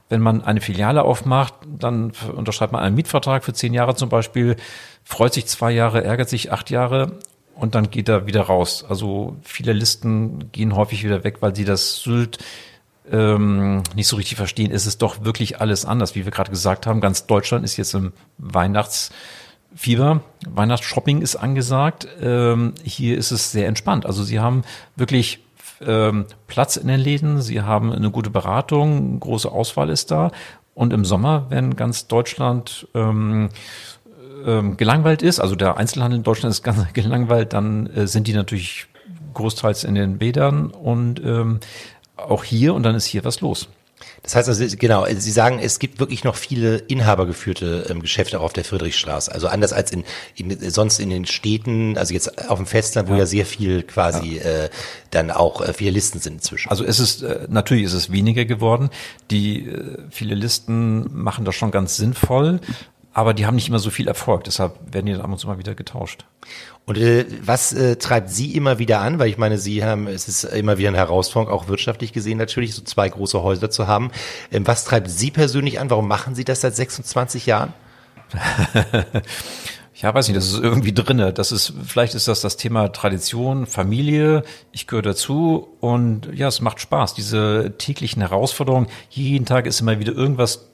Wenn 0.09 0.19
man 0.19 0.43
eine 0.43 0.59
Filiale 0.59 1.03
aufmacht, 1.03 1.53
dann 1.65 2.11
unterschreibt 2.35 2.73
man 2.73 2.83
einen 2.83 2.95
Mietvertrag 2.95 3.45
für 3.45 3.53
zehn 3.53 3.73
Jahre 3.73 3.95
zum 3.95 4.09
Beispiel, 4.09 4.57
freut 5.05 5.33
sich 5.33 5.45
zwei 5.45 5.71
Jahre, 5.71 6.03
ärgert 6.03 6.27
sich 6.27 6.51
acht 6.51 6.69
Jahre 6.69 7.13
und 7.59 7.75
dann 7.75 7.89
geht 7.89 8.09
er 8.09 8.27
wieder 8.27 8.41
raus. 8.41 8.85
Also 8.87 9.35
viele 9.41 9.73
Listen 9.73 10.51
gehen 10.51 10.75
häufig 10.75 11.03
wieder 11.03 11.23
weg, 11.23 11.37
weil 11.41 11.55
sie 11.55 11.65
das 11.65 12.01
Sylt 12.01 12.37
ähm, 13.11 13.83
nicht 13.95 14.07
so 14.07 14.15
richtig 14.15 14.37
verstehen, 14.37 14.71
ist 14.71 14.85
es 14.85 14.97
doch 14.97 15.23
wirklich 15.23 15.61
alles 15.61 15.85
anders, 15.85 16.15
wie 16.15 16.25
wir 16.25 16.31
gerade 16.31 16.51
gesagt 16.51 16.85
haben. 16.85 17.01
Ganz 17.01 17.25
Deutschland 17.25 17.63
ist 17.63 17.77
jetzt 17.77 17.93
im 17.93 18.13
Weihnachtsfieber. 18.37 20.21
Weihnachtsshopping 20.47 21.21
ist 21.21 21.35
angesagt. 21.35 22.07
Ähm, 22.21 22.73
hier 22.83 23.17
ist 23.17 23.31
es 23.31 23.51
sehr 23.51 23.67
entspannt. 23.67 24.05
Also 24.05 24.23
sie 24.23 24.39
haben 24.39 24.63
wirklich 24.95 25.39
ähm, 25.81 26.25
Platz 26.47 26.75
in 26.75 26.87
den 26.87 26.99
Läden, 26.99 27.41
sie 27.41 27.61
haben 27.61 27.93
eine 27.93 28.11
gute 28.11 28.29
Beratung, 28.29 29.19
große 29.19 29.51
Auswahl 29.51 29.89
ist 29.89 30.11
da. 30.11 30.31
Und 30.73 30.93
im 30.93 31.05
Sommer, 31.05 31.47
wenn 31.49 31.75
ganz 31.75 32.07
Deutschland 32.07 32.87
ähm, 32.93 33.49
ähm, 34.45 34.77
gelangweilt 34.77 35.21
ist, 35.21 35.39
also 35.39 35.55
der 35.55 35.77
Einzelhandel 35.77 36.17
in 36.17 36.23
Deutschland 36.23 36.51
ist 36.51 36.63
ganz 36.63 36.79
gelangweilt, 36.93 37.53
dann 37.53 37.87
äh, 37.87 38.07
sind 38.07 38.27
die 38.27 38.33
natürlich 38.33 38.87
großteils 39.33 39.83
in 39.83 39.95
den 39.95 40.17
Bädern 40.17 40.71
und 40.71 41.21
ähm, 41.23 41.59
auch 42.15 42.43
hier 42.43 42.73
und 42.73 42.83
dann 42.83 42.95
ist 42.95 43.05
hier 43.05 43.23
was 43.23 43.41
los. 43.41 43.69
Das 44.23 44.35
heißt 44.35 44.49
also, 44.49 44.65
genau, 44.77 45.05
Sie 45.05 45.31
sagen, 45.31 45.59
es 45.59 45.79
gibt 45.79 45.99
wirklich 45.99 46.23
noch 46.23 46.35
viele 46.35 46.77
inhabergeführte 46.77 47.87
ähm, 47.89 48.01
Geschäfte 48.01 48.39
auch 48.39 48.43
auf 48.43 48.53
der 48.53 48.63
Friedrichstraße. 48.63 49.31
Also 49.31 49.47
anders 49.47 49.73
als 49.73 49.91
in, 49.91 50.03
in 50.35 50.69
sonst 50.69 50.99
in 50.99 51.09
den 51.09 51.25
Städten, 51.25 51.97
also 51.97 52.13
jetzt 52.13 52.49
auf 52.49 52.59
dem 52.59 52.65
Festland, 52.65 53.09
wo 53.09 53.13
ja, 53.13 53.19
ja 53.19 53.25
sehr 53.25 53.45
viel 53.45 53.83
quasi 53.83 54.37
ja. 54.37 54.65
äh, 54.65 54.69
dann 55.11 55.31
auch 55.31 55.61
äh, 55.61 55.73
viele 55.73 55.91
Listen 55.91 56.19
sind 56.19 56.33
inzwischen. 56.33 56.69
Also 56.69 56.83
es 56.83 56.99
ist, 56.99 57.23
äh, 57.23 57.47
natürlich 57.49 57.85
ist 57.85 57.93
es 57.93 58.11
weniger 58.11 58.45
geworden. 58.45 58.89
Die 59.31 59.67
äh, 59.67 59.97
viele 60.09 60.35
Listen 60.35 61.09
machen 61.13 61.45
das 61.45 61.55
schon 61.55 61.71
ganz 61.71 61.95
sinnvoll, 61.95 62.59
aber 63.17 63.33
die 63.33 63.47
haben 63.47 63.55
nicht 63.55 63.67
immer 63.67 63.79
so 63.79 63.89
viel 63.89 64.07
Erfolg. 64.07 64.43
Deshalb 64.43 64.75
werden 64.93 65.07
die 65.07 65.13
dann 65.13 65.21
ab 65.21 65.31
und 65.31 65.39
zu 65.39 65.47
mal 65.47 65.57
wieder 65.57 65.73
getauscht. 65.73 66.25
Und 66.85 66.99
äh, 66.99 67.25
was 67.41 67.73
äh, 67.73 67.95
treibt 67.95 68.29
Sie 68.29 68.55
immer 68.55 68.77
wieder 68.77 68.99
an? 68.99 69.17
Weil 69.17 69.27
ich 69.27 69.39
meine, 69.39 69.57
Sie 69.57 69.83
haben, 69.83 70.05
es 70.05 70.27
ist 70.27 70.43
immer 70.43 70.77
wieder 70.77 70.89
eine 70.89 70.99
Herausforderung, 70.99 71.51
auch 71.51 71.67
wirtschaftlich 71.67 72.13
gesehen 72.13 72.37
natürlich, 72.37 72.75
so 72.75 72.83
zwei 72.83 73.09
große 73.09 73.41
Häuser 73.41 73.71
zu 73.71 73.87
haben. 73.87 74.11
Ähm, 74.51 74.67
was 74.67 74.85
treibt 74.85 75.09
Sie 75.09 75.31
persönlich 75.31 75.79
an? 75.79 75.89
Warum 75.89 76.07
machen 76.07 76.35
Sie 76.35 76.45
das 76.45 76.61
seit 76.61 76.75
26 76.75 77.47
Jahren? 77.47 77.73
ja, 79.95 80.13
weiß 80.13 80.27
nicht, 80.27 80.37
das 80.37 80.53
ist 80.53 80.59
irgendwie 80.59 80.93
drinne. 80.93 81.33
Das 81.33 81.51
ist, 81.51 81.73
vielleicht 81.87 82.13
ist 82.13 82.27
das 82.27 82.41
das 82.41 82.55
Thema 82.55 82.89
Tradition, 82.89 83.65
Familie. 83.65 84.43
Ich 84.71 84.85
gehöre 84.85 85.01
dazu 85.01 85.69
und 85.79 86.29
ja, 86.35 86.49
es 86.49 86.61
macht 86.61 86.79
Spaß. 86.81 87.15
Diese 87.15 87.73
täglichen 87.79 88.21
Herausforderungen. 88.21 88.85
Jeden 89.09 89.47
Tag 89.47 89.65
ist 89.65 89.81
immer 89.81 89.97
wieder 89.97 90.13
irgendwas 90.13 90.67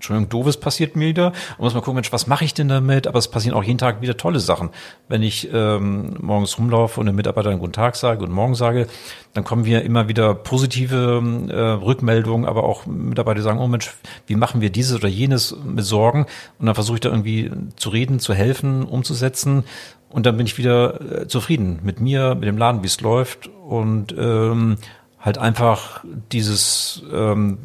Entschuldigung, 0.00 0.30
doofes 0.30 0.56
passiert 0.56 0.96
mir 0.96 1.08
wieder. 1.08 1.26
Und 1.58 1.64
muss 1.64 1.74
man 1.74 1.82
gucken, 1.82 1.96
Mensch, 1.96 2.10
was 2.10 2.26
mache 2.26 2.42
ich 2.42 2.54
denn 2.54 2.68
damit? 2.68 3.06
Aber 3.06 3.18
es 3.18 3.28
passieren 3.28 3.54
auch 3.54 3.62
jeden 3.62 3.76
Tag 3.76 4.00
wieder 4.00 4.16
tolle 4.16 4.40
Sachen. 4.40 4.70
Wenn 5.08 5.22
ich 5.22 5.50
ähm, 5.52 6.16
morgens 6.20 6.56
rumlaufe 6.56 6.98
und 6.98 7.06
einem 7.06 7.16
Mitarbeiter 7.16 7.50
einen 7.50 7.58
guten 7.58 7.74
Tag 7.74 7.96
sage, 7.96 8.20
guten 8.20 8.32
Morgen 8.32 8.54
sage, 8.54 8.86
dann 9.34 9.44
kommen 9.44 9.66
wir 9.66 9.82
immer 9.82 10.08
wieder 10.08 10.34
positive 10.34 11.22
äh, 11.50 11.84
Rückmeldungen, 11.84 12.48
aber 12.48 12.64
auch 12.64 12.86
Mitarbeiter 12.86 13.42
sagen, 13.42 13.58
oh 13.58 13.68
Mensch, 13.68 13.94
wie 14.26 14.36
machen 14.36 14.62
wir 14.62 14.70
dieses 14.70 14.96
oder 14.96 15.08
jenes 15.08 15.54
besorgen? 15.62 16.24
Und 16.58 16.64
dann 16.64 16.74
versuche 16.74 16.96
ich 16.96 17.00
da 17.02 17.10
irgendwie 17.10 17.50
zu 17.76 17.90
reden, 17.90 18.20
zu 18.20 18.32
helfen, 18.32 18.84
umzusetzen. 18.84 19.64
Und 20.08 20.24
dann 20.24 20.38
bin 20.38 20.46
ich 20.46 20.56
wieder 20.56 21.00
äh, 21.00 21.28
zufrieden 21.28 21.80
mit 21.82 22.00
mir, 22.00 22.34
mit 22.34 22.44
dem 22.44 22.56
Laden, 22.56 22.82
wie 22.82 22.86
es 22.86 23.02
läuft 23.02 23.48
und 23.48 24.14
ähm, 24.18 24.78
halt 25.20 25.36
einfach 25.36 26.02
dieses, 26.32 27.02
ähm, 27.12 27.58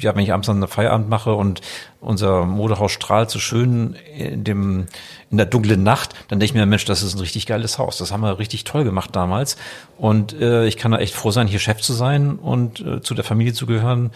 ja, 0.00 0.14
wenn 0.14 0.22
ich 0.22 0.32
abends 0.32 0.48
dann 0.48 0.66
Feierabend 0.66 1.08
mache 1.08 1.32
und 1.32 1.60
unser 2.00 2.44
Modehaus 2.44 2.90
strahlt 2.92 3.30
so 3.30 3.38
schön 3.38 3.94
in 4.16 4.44
dem 4.44 4.86
in 5.30 5.36
der 5.36 5.46
dunklen 5.46 5.82
Nacht, 5.82 6.14
dann 6.28 6.40
denke 6.40 6.46
ich 6.46 6.54
mir, 6.54 6.64
Mensch, 6.66 6.86
das 6.86 7.02
ist 7.02 7.14
ein 7.14 7.20
richtig 7.20 7.46
geiles 7.46 7.78
Haus. 7.78 7.98
Das 7.98 8.12
haben 8.12 8.22
wir 8.22 8.38
richtig 8.38 8.64
toll 8.64 8.84
gemacht 8.84 9.14
damals. 9.14 9.56
Und 9.98 10.32
äh, 10.40 10.66
ich 10.66 10.76
kann 10.76 10.90
da 10.90 10.98
echt 10.98 11.14
froh 11.14 11.30
sein, 11.30 11.46
hier 11.46 11.58
Chef 11.58 11.80
zu 11.80 11.92
sein 11.92 12.36
und 12.36 12.80
äh, 12.80 13.02
zu 13.02 13.14
der 13.14 13.24
Familie 13.24 13.52
zu 13.52 13.66
gehören, 13.66 14.10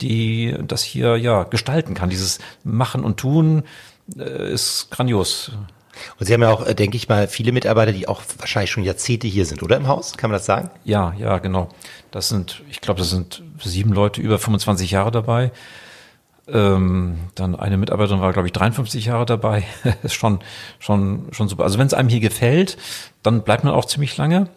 die 0.00 0.54
das 0.66 0.82
hier 0.82 1.16
ja 1.16 1.44
gestalten 1.44 1.94
kann. 1.94 2.10
Dieses 2.10 2.38
Machen 2.64 3.02
und 3.02 3.16
Tun 3.18 3.64
äh, 4.16 4.52
ist 4.52 4.90
grandios. 4.90 5.52
Und 6.18 6.26
Sie 6.26 6.34
haben 6.34 6.42
ja 6.42 6.50
auch, 6.50 6.66
äh, 6.66 6.74
denke 6.74 6.96
ich 6.96 7.08
mal, 7.08 7.28
viele 7.28 7.52
Mitarbeiter, 7.52 7.92
die 7.92 8.08
auch 8.08 8.22
wahrscheinlich 8.38 8.70
schon 8.70 8.84
Jahrzehnte 8.84 9.26
hier 9.26 9.46
sind, 9.46 9.62
oder 9.62 9.76
im 9.76 9.88
Haus? 9.88 10.16
Kann 10.16 10.30
man 10.30 10.38
das 10.38 10.46
sagen? 10.46 10.70
Ja, 10.84 11.14
ja, 11.18 11.38
genau. 11.38 11.68
Das 12.10 12.28
sind, 12.28 12.62
ich 12.70 12.80
glaube, 12.80 13.00
das 13.00 13.10
sind 13.10 13.42
sieben 13.62 13.92
Leute 13.92 14.20
über 14.20 14.38
25 14.38 14.90
Jahre 14.90 15.10
dabei. 15.10 15.52
Ähm, 16.50 17.18
dann 17.34 17.54
eine 17.54 17.76
Mitarbeiterin 17.76 18.20
war, 18.20 18.32
glaube 18.32 18.48
ich, 18.48 18.52
53 18.52 19.04
Jahre 19.06 19.26
dabei. 19.26 19.64
ist 20.02 20.14
schon, 20.14 20.40
schon, 20.78 21.26
schon 21.32 21.48
super. 21.48 21.64
Also 21.64 21.78
wenn 21.78 21.86
es 21.86 21.94
einem 21.94 22.08
hier 22.08 22.20
gefällt, 22.20 22.78
dann 23.22 23.42
bleibt 23.42 23.64
man 23.64 23.74
auch 23.74 23.84
ziemlich 23.84 24.16
lange. 24.16 24.48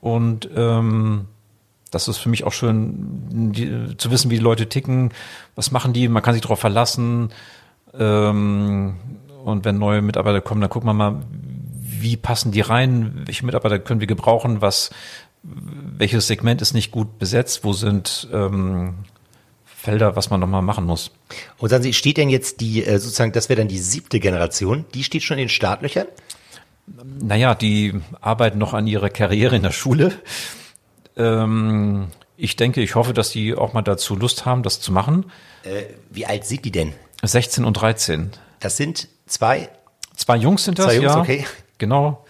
Und 0.00 0.48
ähm, 0.56 1.26
das 1.90 2.08
ist 2.08 2.18
für 2.18 2.28
mich 2.28 2.44
auch 2.44 2.52
schön, 2.52 3.52
die, 3.52 3.96
zu 3.96 4.10
wissen, 4.10 4.30
wie 4.30 4.36
die 4.36 4.42
Leute 4.42 4.68
ticken, 4.68 5.12
was 5.54 5.70
machen 5.70 5.92
die, 5.92 6.08
man 6.08 6.22
kann 6.22 6.34
sich 6.34 6.42
darauf 6.42 6.60
verlassen. 6.60 7.30
Ähm, 7.98 8.96
Und 9.44 9.64
wenn 9.64 9.78
neue 9.78 10.02
Mitarbeiter 10.02 10.40
kommen, 10.40 10.60
dann 10.60 10.70
gucken 10.70 10.88
wir 10.88 10.94
mal, 10.94 11.22
wie 12.00 12.16
passen 12.16 12.52
die 12.52 12.60
rein, 12.60 13.22
welche 13.26 13.44
Mitarbeiter 13.46 13.78
können 13.78 14.00
wir 14.00 14.06
gebrauchen, 14.06 14.60
was, 14.60 14.90
welches 15.42 16.26
Segment 16.26 16.62
ist 16.62 16.74
nicht 16.74 16.90
gut 16.90 17.18
besetzt, 17.18 17.64
wo 17.64 17.72
sind 17.72 18.28
ähm, 18.32 18.94
Felder, 19.64 20.16
was 20.16 20.30
man 20.30 20.40
nochmal 20.40 20.62
machen 20.62 20.84
muss. 20.84 21.12
Und 21.58 21.70
sagen 21.70 21.82
Sie, 21.82 21.92
steht 21.92 22.16
denn 22.16 22.28
jetzt 22.28 22.60
die, 22.60 22.84
äh, 22.84 22.98
sozusagen, 22.98 23.32
das 23.32 23.48
wäre 23.48 23.58
dann 23.58 23.68
die 23.68 23.78
siebte 23.78 24.20
Generation, 24.20 24.84
die 24.94 25.04
steht 25.04 25.22
schon 25.22 25.38
in 25.38 25.44
den 25.44 25.48
Startlöchern? 25.48 26.06
Naja, 27.20 27.54
die 27.54 27.94
arbeiten 28.20 28.58
noch 28.58 28.74
an 28.74 28.86
ihrer 28.86 29.10
Karriere 29.10 29.56
in 29.56 29.62
der 29.62 29.72
Schule. 29.72 30.12
Ähm, 31.16 32.08
ich 32.36 32.56
denke, 32.56 32.80
ich 32.80 32.94
hoffe, 32.94 33.12
dass 33.12 33.30
die 33.30 33.54
auch 33.54 33.72
mal 33.72 33.82
dazu 33.82 34.16
Lust 34.16 34.46
haben, 34.46 34.62
das 34.62 34.80
zu 34.80 34.92
machen. 34.92 35.26
Äh, 35.64 35.84
wie 36.10 36.26
alt 36.26 36.44
sind 36.44 36.64
die 36.64 36.70
denn? 36.70 36.92
16 37.22 37.64
und 37.64 37.74
13. 37.74 38.30
Das 38.60 38.76
sind 38.76 39.08
zwei. 39.28 39.68
Zwei 40.16 40.36
Jungs 40.36 40.64
sind 40.64 40.78
das, 40.78 40.86
Zwei 40.86 40.96
Jungs, 40.96 41.14
ja. 41.14 41.20
okay. 41.20 41.46
Genau. 41.78 42.24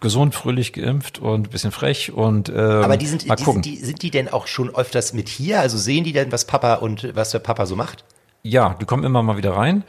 Gesund, 0.00 0.34
fröhlich 0.34 0.72
geimpft 0.72 1.18
und 1.18 1.48
ein 1.48 1.50
bisschen 1.50 1.72
frech 1.72 2.12
und 2.12 2.48
ähm, 2.48 2.56
Aber 2.56 2.96
die 2.96 3.06
sind, 3.06 3.26
mal 3.26 3.34
die, 3.34 3.44
gucken. 3.44 3.62
sind, 3.64 3.74
die, 3.74 3.84
sind 3.84 4.02
die 4.02 4.10
denn 4.10 4.28
auch 4.28 4.46
schon 4.46 4.72
öfters 4.74 5.12
mit 5.12 5.28
hier? 5.28 5.60
Also 5.60 5.76
sehen 5.76 6.04
die 6.04 6.12
denn, 6.12 6.30
was 6.30 6.44
Papa 6.44 6.74
und 6.74 7.16
was 7.16 7.30
der 7.30 7.40
Papa 7.40 7.66
so 7.66 7.74
macht? 7.74 8.04
Ja, 8.42 8.76
die 8.80 8.84
kommen 8.84 9.02
immer 9.02 9.22
mal 9.22 9.36
wieder 9.36 9.56
rein. 9.56 9.82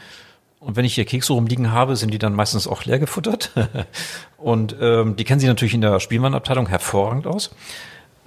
Und 0.60 0.76
wenn 0.76 0.84
ich 0.84 0.96
hier 0.96 1.06
Kekse 1.06 1.34
rumliegen 1.34 1.72
habe, 1.72 1.96
sind 1.96 2.12
die 2.12 2.18
dann 2.18 2.34
meistens 2.34 2.68
auch 2.68 2.86
leer 2.86 3.00
gefuttert. 3.00 3.52
und 4.38 4.76
ähm, 4.82 5.16
die 5.16 5.24
kennen 5.24 5.40
sich 5.40 5.48
natürlich 5.48 5.74
in 5.74 5.82
der 5.82 6.00
Spielmannabteilung 6.00 6.68
hervorragend 6.68 7.28
aus. 7.28 7.52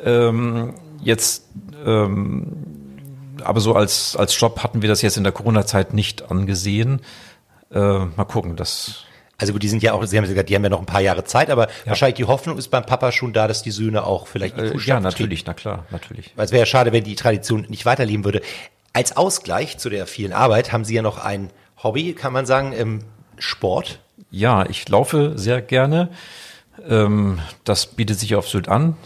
Ähm, 0.02 0.74
jetzt, 1.02 1.46
ähm, 1.84 2.52
aber 3.44 3.60
so 3.60 3.74
als, 3.74 4.16
als 4.16 4.38
Job 4.38 4.62
hatten 4.62 4.82
wir 4.82 4.88
das 4.88 5.02
jetzt 5.02 5.16
in 5.16 5.24
der 5.24 5.32
Corona-Zeit 5.32 5.94
nicht 5.94 6.30
angesehen. 6.30 7.00
Äh, 7.72 7.78
mal 7.78 8.24
gucken, 8.24 8.56
das 8.56 9.04
Also 9.38 9.52
gut, 9.52 9.62
die 9.62 9.68
sind 9.68 9.82
ja 9.82 9.92
auch, 9.92 10.04
Sie 10.04 10.16
haben 10.16 10.26
gesagt, 10.26 10.48
die 10.48 10.54
haben 10.54 10.62
ja 10.62 10.70
noch 10.70 10.80
ein 10.80 10.86
paar 10.86 11.00
Jahre 11.00 11.24
Zeit, 11.24 11.50
aber 11.50 11.68
wahrscheinlich 11.84 12.16
die 12.16 12.24
Hoffnung 12.26 12.58
ist 12.58 12.68
beim 12.68 12.84
Papa 12.84 13.12
schon 13.12 13.32
da, 13.32 13.48
dass 13.48 13.62
die 13.62 13.70
Söhne 13.70 14.04
auch 14.04 14.26
vielleicht 14.26 14.58
äh, 14.58 14.76
ja 14.78 15.00
natürlich, 15.00 15.44
na 15.46 15.54
klar, 15.54 15.86
natürlich. 15.90 16.32
Weil 16.36 16.44
es 16.44 16.52
wäre 16.52 16.60
ja 16.60 16.66
schade, 16.66 16.92
wenn 16.92 17.04
die 17.04 17.16
Tradition 17.16 17.66
nicht 17.68 17.86
weiterleben 17.86 18.24
würde. 18.24 18.42
Als 18.92 19.16
Ausgleich 19.16 19.78
zu 19.78 19.88
der 19.88 20.06
vielen 20.06 20.32
Arbeit 20.32 20.72
haben 20.72 20.84
Sie 20.84 20.94
ja 20.94 21.02
noch 21.02 21.18
ein 21.18 21.50
Hobby, 21.82 22.12
kann 22.12 22.32
man 22.32 22.46
sagen, 22.46 22.72
im 22.72 23.00
Sport. 23.38 24.00
Ja, 24.30 24.64
ich 24.66 24.88
laufe 24.88 25.32
sehr 25.36 25.60
gerne. 25.62 26.10
Ähm, 26.88 27.38
das 27.64 27.86
bietet 27.86 28.18
sich 28.18 28.34
auf 28.34 28.48
Sylt 28.48 28.68
an. 28.68 28.96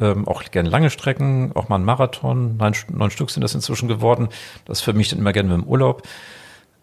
Ähm, 0.00 0.26
auch 0.26 0.42
gerne 0.50 0.68
lange 0.68 0.90
Strecken, 0.90 1.52
auch 1.54 1.68
mal 1.68 1.76
ein 1.76 1.84
Marathon. 1.84 2.56
Neun, 2.56 2.74
neun 2.88 3.10
Stück 3.10 3.30
sind 3.30 3.42
das 3.42 3.54
inzwischen 3.54 3.88
geworden. 3.88 4.28
Das 4.64 4.80
für 4.80 4.92
mich 4.92 5.08
dann 5.08 5.18
immer 5.18 5.32
gerne 5.32 5.50
mit 5.50 5.64
dem 5.64 5.68
Urlaub. 5.68 6.02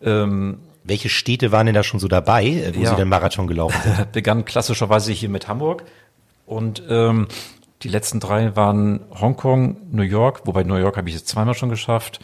Ähm, 0.03 0.59
Welche 0.83 1.09
Städte 1.09 1.51
waren 1.51 1.67
denn 1.67 1.75
da 1.75 1.83
schon 1.83 1.99
so 1.99 2.07
dabei, 2.07 2.45
äh, 2.45 2.75
wo 2.75 2.81
Ja. 2.81 2.89
Sie 2.91 2.95
den 2.95 3.09
Marathon 3.09 3.47
gelaufen 3.47 3.79
sind? 3.83 4.11
begann 4.13 4.45
klassischerweise 4.45 5.11
hier 5.11 5.29
mit 5.29 5.47
Hamburg. 5.47 5.83
Und 6.45 6.83
ähm, 6.89 7.27
die 7.83 7.87
letzten 7.87 8.19
drei 8.19 8.55
waren 8.55 9.01
Hongkong, 9.19 9.77
New 9.91 10.03
York, 10.03 10.41
wobei 10.45 10.63
New 10.63 10.75
York 10.75 10.97
habe 10.97 11.09
ich 11.09 11.15
jetzt 11.15 11.27
zweimal 11.27 11.53
schon 11.53 11.69
geschafft. 11.69 12.19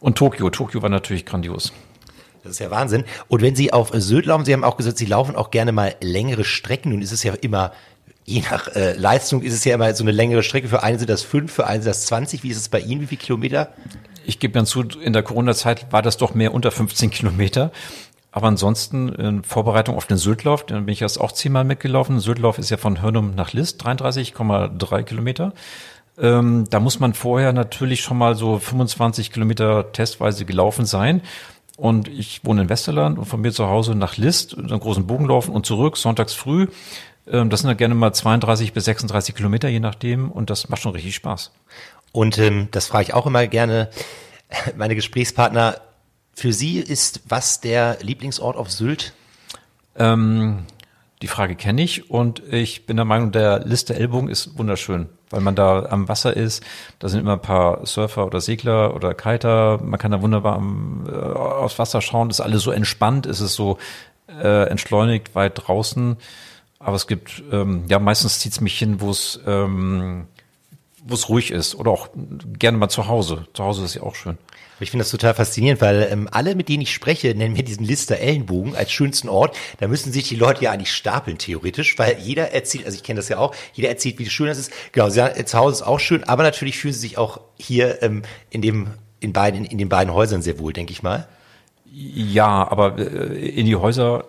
Und 0.00 0.16
Tokio. 0.18 0.50
Tokio 0.50 0.82
war 0.82 0.88
natürlich 0.88 1.24
grandios. 1.26 1.72
Das 2.42 2.52
ist 2.52 2.58
ja 2.58 2.70
Wahnsinn. 2.70 3.04
Und 3.28 3.40
wenn 3.40 3.56
Sie 3.56 3.72
auf 3.72 3.90
Sylt 3.94 4.26
laufen, 4.26 4.44
Sie 4.44 4.52
haben 4.52 4.64
auch 4.64 4.76
gesagt, 4.76 4.98
Sie 4.98 5.06
laufen 5.06 5.34
auch 5.34 5.50
gerne 5.50 5.72
mal 5.72 5.94
längere 6.02 6.44
Strecken. 6.44 6.90
Nun 6.90 7.00
ist 7.00 7.12
es 7.12 7.22
ja 7.22 7.32
immer, 7.34 7.72
je 8.24 8.40
nach 8.40 8.68
äh, 8.74 8.94
Leistung 8.94 9.42
ist 9.42 9.54
es 9.54 9.64
ja 9.64 9.74
immer 9.74 9.94
so 9.94 10.04
eine 10.04 10.12
längere 10.12 10.42
Strecke. 10.42 10.68
Für 10.68 10.82
einen 10.82 10.98
sind 10.98 11.10
das 11.10 11.22
fünf, 11.22 11.52
für 11.52 11.66
einen 11.66 11.82
sind 11.82 11.90
das 11.90 12.06
20. 12.06 12.42
Wie 12.42 12.48
ist 12.48 12.56
es 12.56 12.68
bei 12.68 12.80
Ihnen? 12.80 13.00
Wie 13.02 13.06
viele 13.06 13.20
Kilometer? 13.20 13.68
Ich 14.24 14.38
gebe 14.38 14.54
dann 14.54 14.66
zu, 14.66 14.82
in 14.82 15.12
der 15.12 15.22
Corona-Zeit 15.22 15.92
war 15.92 16.02
das 16.02 16.16
doch 16.16 16.34
mehr 16.34 16.54
unter 16.54 16.70
15 16.70 17.10
Kilometer. 17.10 17.70
Aber 18.32 18.48
ansonsten 18.48 19.10
in 19.10 19.44
Vorbereitung 19.44 19.96
auf 19.96 20.06
den 20.06 20.16
Syltlauf, 20.16 20.66
dann 20.66 20.86
bin 20.86 20.92
ich 20.92 21.02
erst 21.02 21.20
auch 21.20 21.30
zehnmal 21.30 21.62
mitgelaufen. 21.62 22.18
Syltlauf 22.18 22.58
ist 22.58 22.70
ja 22.70 22.78
von 22.78 23.00
Hörnum 23.00 23.34
nach 23.36 23.52
List, 23.52 23.84
33,3 23.86 25.02
Kilometer. 25.04 25.52
Ähm, 26.18 26.64
da 26.70 26.80
muss 26.80 26.98
man 26.98 27.14
vorher 27.14 27.52
natürlich 27.52 28.00
schon 28.00 28.18
mal 28.18 28.34
so 28.34 28.58
25 28.58 29.30
Kilometer 29.30 29.92
testweise 29.92 30.44
gelaufen 30.44 30.84
sein. 30.84 31.22
Und 31.76 32.08
ich 32.08 32.44
wohne 32.44 32.62
in 32.62 32.68
Westerland 32.68 33.18
und 33.18 33.24
von 33.26 33.40
mir 33.40 33.52
zu 33.52 33.66
Hause 33.66 33.94
nach 33.94 34.16
List, 34.16 34.56
einen 34.56 34.80
großen 34.80 35.06
Bogen 35.06 35.26
laufen 35.26 35.52
und 35.52 35.66
zurück, 35.66 35.96
sonntags 35.96 36.32
früh. 36.32 36.68
Ähm, 37.26 37.50
das 37.50 37.60
sind 37.60 37.68
dann 37.68 37.76
gerne 37.76 37.94
mal 37.94 38.12
32 38.12 38.72
bis 38.72 38.84
36 38.84 39.34
Kilometer, 39.34 39.68
je 39.68 39.80
nachdem. 39.80 40.30
Und 40.30 40.50
das 40.50 40.68
macht 40.68 40.82
schon 40.82 40.92
richtig 40.92 41.14
Spaß. 41.14 41.52
Und 42.12 42.38
ähm, 42.38 42.68
das 42.70 42.86
frage 42.86 43.04
ich 43.04 43.14
auch 43.14 43.26
immer 43.26 43.46
gerne 43.46 43.90
meine 44.76 44.94
Gesprächspartner. 44.94 45.80
Für 46.34 46.52
Sie 46.52 46.78
ist 46.78 47.22
was 47.28 47.60
der 47.60 47.98
Lieblingsort 48.00 48.56
auf 48.56 48.70
Sylt? 48.70 49.12
Ähm, 49.96 50.64
die 51.22 51.28
Frage 51.28 51.54
kenne 51.54 51.82
ich 51.82 52.10
und 52.10 52.42
ich 52.52 52.86
bin 52.86 52.96
der 52.96 53.06
Meinung, 53.06 53.32
der 53.32 53.60
Liste 53.60 53.94
Ellbogen 53.94 54.28
ist 54.28 54.58
wunderschön, 54.58 55.08
weil 55.30 55.40
man 55.40 55.54
da 55.54 55.86
am 55.86 56.08
Wasser 56.08 56.36
ist. 56.36 56.62
Da 56.98 57.08
sind 57.08 57.20
immer 57.20 57.34
ein 57.34 57.40
paar 57.40 57.86
Surfer 57.86 58.26
oder 58.26 58.40
Segler 58.40 58.94
oder 58.94 59.14
Kiter. 59.14 59.80
Man 59.82 59.98
kann 59.98 60.10
da 60.10 60.20
wunderbar 60.20 60.56
am, 60.56 61.06
äh, 61.08 61.14
aufs 61.14 61.78
Wasser 61.78 62.00
schauen. 62.00 62.30
ist 62.30 62.40
alles 62.40 62.62
so 62.62 62.72
entspannt, 62.72 63.26
ist 63.26 63.40
es 63.40 63.54
so 63.54 63.78
äh, 64.28 64.68
entschleunigt 64.68 65.34
weit 65.34 65.52
draußen. 65.54 66.16
Aber 66.84 66.96
es 66.96 67.06
gibt, 67.06 67.42
ähm, 67.50 67.84
ja, 67.88 67.98
meistens 67.98 68.40
zieht 68.40 68.52
es 68.52 68.60
mich 68.60 68.78
hin, 68.78 69.00
wo 69.00 69.10
es 69.10 69.40
ähm, 69.46 70.26
wo 71.06 71.14
es 71.14 71.28
ruhig 71.28 71.50
ist 71.50 71.74
oder 71.74 71.90
auch 71.90 72.08
gerne 72.58 72.78
mal 72.78 72.88
zu 72.88 73.08
Hause. 73.08 73.46
Zu 73.52 73.64
Hause 73.64 73.84
ist 73.84 73.94
ja 73.94 74.02
auch 74.02 74.14
schön. 74.14 74.38
Ich 74.80 74.90
finde 74.90 75.04
das 75.04 75.10
total 75.10 75.34
faszinierend, 75.34 75.80
weil 75.80 76.08
ähm, 76.10 76.28
alle, 76.32 76.54
mit 76.54 76.68
denen 76.68 76.82
ich 76.82 76.92
spreche, 76.92 77.34
nennen 77.34 77.54
mir 77.54 77.62
diesen 77.62 77.84
Lister 77.84 78.18
Ellenbogen 78.18 78.74
als 78.74 78.90
schönsten 78.90 79.28
Ort. 79.28 79.56
Da 79.78 79.86
müssen 79.86 80.12
sich 80.12 80.28
die 80.28 80.36
Leute 80.36 80.64
ja 80.64 80.72
eigentlich 80.72 80.92
stapeln, 80.92 81.38
theoretisch, 81.38 81.98
weil 81.98 82.18
jeder 82.18 82.52
erzählt, 82.52 82.84
also 82.84 82.96
ich 82.96 83.02
kenne 83.02 83.18
das 83.18 83.28
ja 83.28 83.38
auch, 83.38 83.54
jeder 83.72 83.88
erzählt, 83.88 84.18
wie 84.18 84.28
schön 84.28 84.46
das 84.46 84.58
ist. 84.58 84.72
Genau, 84.92 85.08
sie 85.08 85.16
sagen, 85.16 85.46
zu 85.46 85.58
Hause 85.58 85.76
ist 85.76 85.86
auch 85.86 86.00
schön, 86.00 86.24
aber 86.24 86.42
natürlich 86.42 86.76
fühlen 86.76 86.94
sie 86.94 87.00
sich 87.00 87.18
auch 87.18 87.40
hier 87.56 88.02
ähm, 88.02 88.22
in 88.50 88.62
dem, 88.62 88.88
in 89.20 89.32
beiden, 89.32 89.64
in, 89.64 89.70
in 89.70 89.78
den 89.78 89.88
beiden 89.88 90.12
Häusern 90.12 90.42
sehr 90.42 90.58
wohl, 90.58 90.72
denke 90.72 90.92
ich 90.92 91.02
mal. 91.02 91.28
Ja, 91.90 92.68
aber 92.68 92.98
äh, 92.98 93.48
in 93.48 93.66
die 93.66 93.76
Häuser 93.76 94.24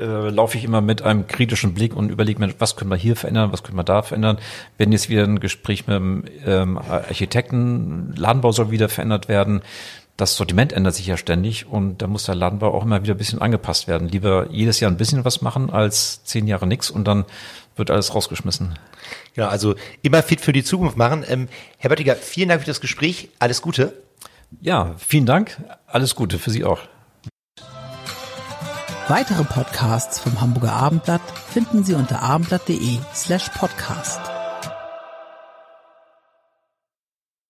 äh, 0.00 0.30
laufe 0.30 0.58
ich 0.58 0.64
immer 0.64 0.80
mit 0.80 1.02
einem 1.02 1.26
kritischen 1.26 1.74
Blick 1.74 1.94
und 1.94 2.10
überlege 2.10 2.40
mir, 2.40 2.52
was 2.58 2.76
können 2.76 2.90
wir 2.90 2.96
hier 2.96 3.16
verändern, 3.16 3.52
was 3.52 3.62
können 3.62 3.76
wir 3.76 3.84
da 3.84 4.02
verändern. 4.02 4.38
Wenn 4.78 4.92
jetzt 4.92 5.08
wieder 5.08 5.24
ein 5.24 5.40
Gespräch 5.40 5.86
mit 5.86 5.96
dem 5.96 6.24
ähm, 6.44 6.78
Architekten, 6.78 8.14
Ladenbau 8.16 8.52
soll 8.52 8.70
wieder 8.70 8.88
verändert 8.88 9.28
werden. 9.28 9.62
Das 10.16 10.36
Sortiment 10.36 10.72
ändert 10.72 10.94
sich 10.94 11.06
ja 11.06 11.16
ständig 11.16 11.66
und 11.66 12.00
da 12.00 12.06
muss 12.06 12.24
der 12.24 12.34
Ladenbau 12.34 12.72
auch 12.72 12.84
immer 12.84 13.02
wieder 13.02 13.14
ein 13.14 13.18
bisschen 13.18 13.42
angepasst 13.42 13.86
werden. 13.86 14.08
Lieber 14.08 14.48
jedes 14.50 14.80
Jahr 14.80 14.90
ein 14.90 14.96
bisschen 14.96 15.24
was 15.26 15.42
machen 15.42 15.68
als 15.70 16.24
zehn 16.24 16.46
Jahre 16.46 16.66
nichts 16.66 16.90
und 16.90 17.04
dann 17.04 17.26
wird 17.76 17.90
alles 17.90 18.14
rausgeschmissen. 18.14 18.78
Genau, 19.34 19.48
also 19.48 19.74
immer 20.02 20.22
fit 20.22 20.40
für 20.40 20.52
die 20.52 20.64
Zukunft 20.64 20.96
machen. 20.96 21.24
Ähm, 21.28 21.48
Herr 21.76 21.90
Böttiger, 21.90 22.16
vielen 22.16 22.48
Dank 22.48 22.62
für 22.62 22.66
das 22.66 22.80
Gespräch. 22.80 23.28
Alles 23.38 23.60
Gute. 23.60 23.92
Ja, 24.60 24.94
vielen 24.98 25.26
Dank. 25.26 25.62
Alles 25.86 26.14
Gute 26.14 26.38
für 26.38 26.50
Sie 26.50 26.64
auch. 26.64 26.80
Weitere 29.08 29.44
Podcasts 29.44 30.18
vom 30.18 30.40
Hamburger 30.40 30.72
Abendblatt 30.72 31.22
finden 31.30 31.84
Sie 31.84 31.94
unter 31.94 32.22
abendblatt.de 32.22 32.98
slash 33.14 33.50
podcast. 33.50 34.35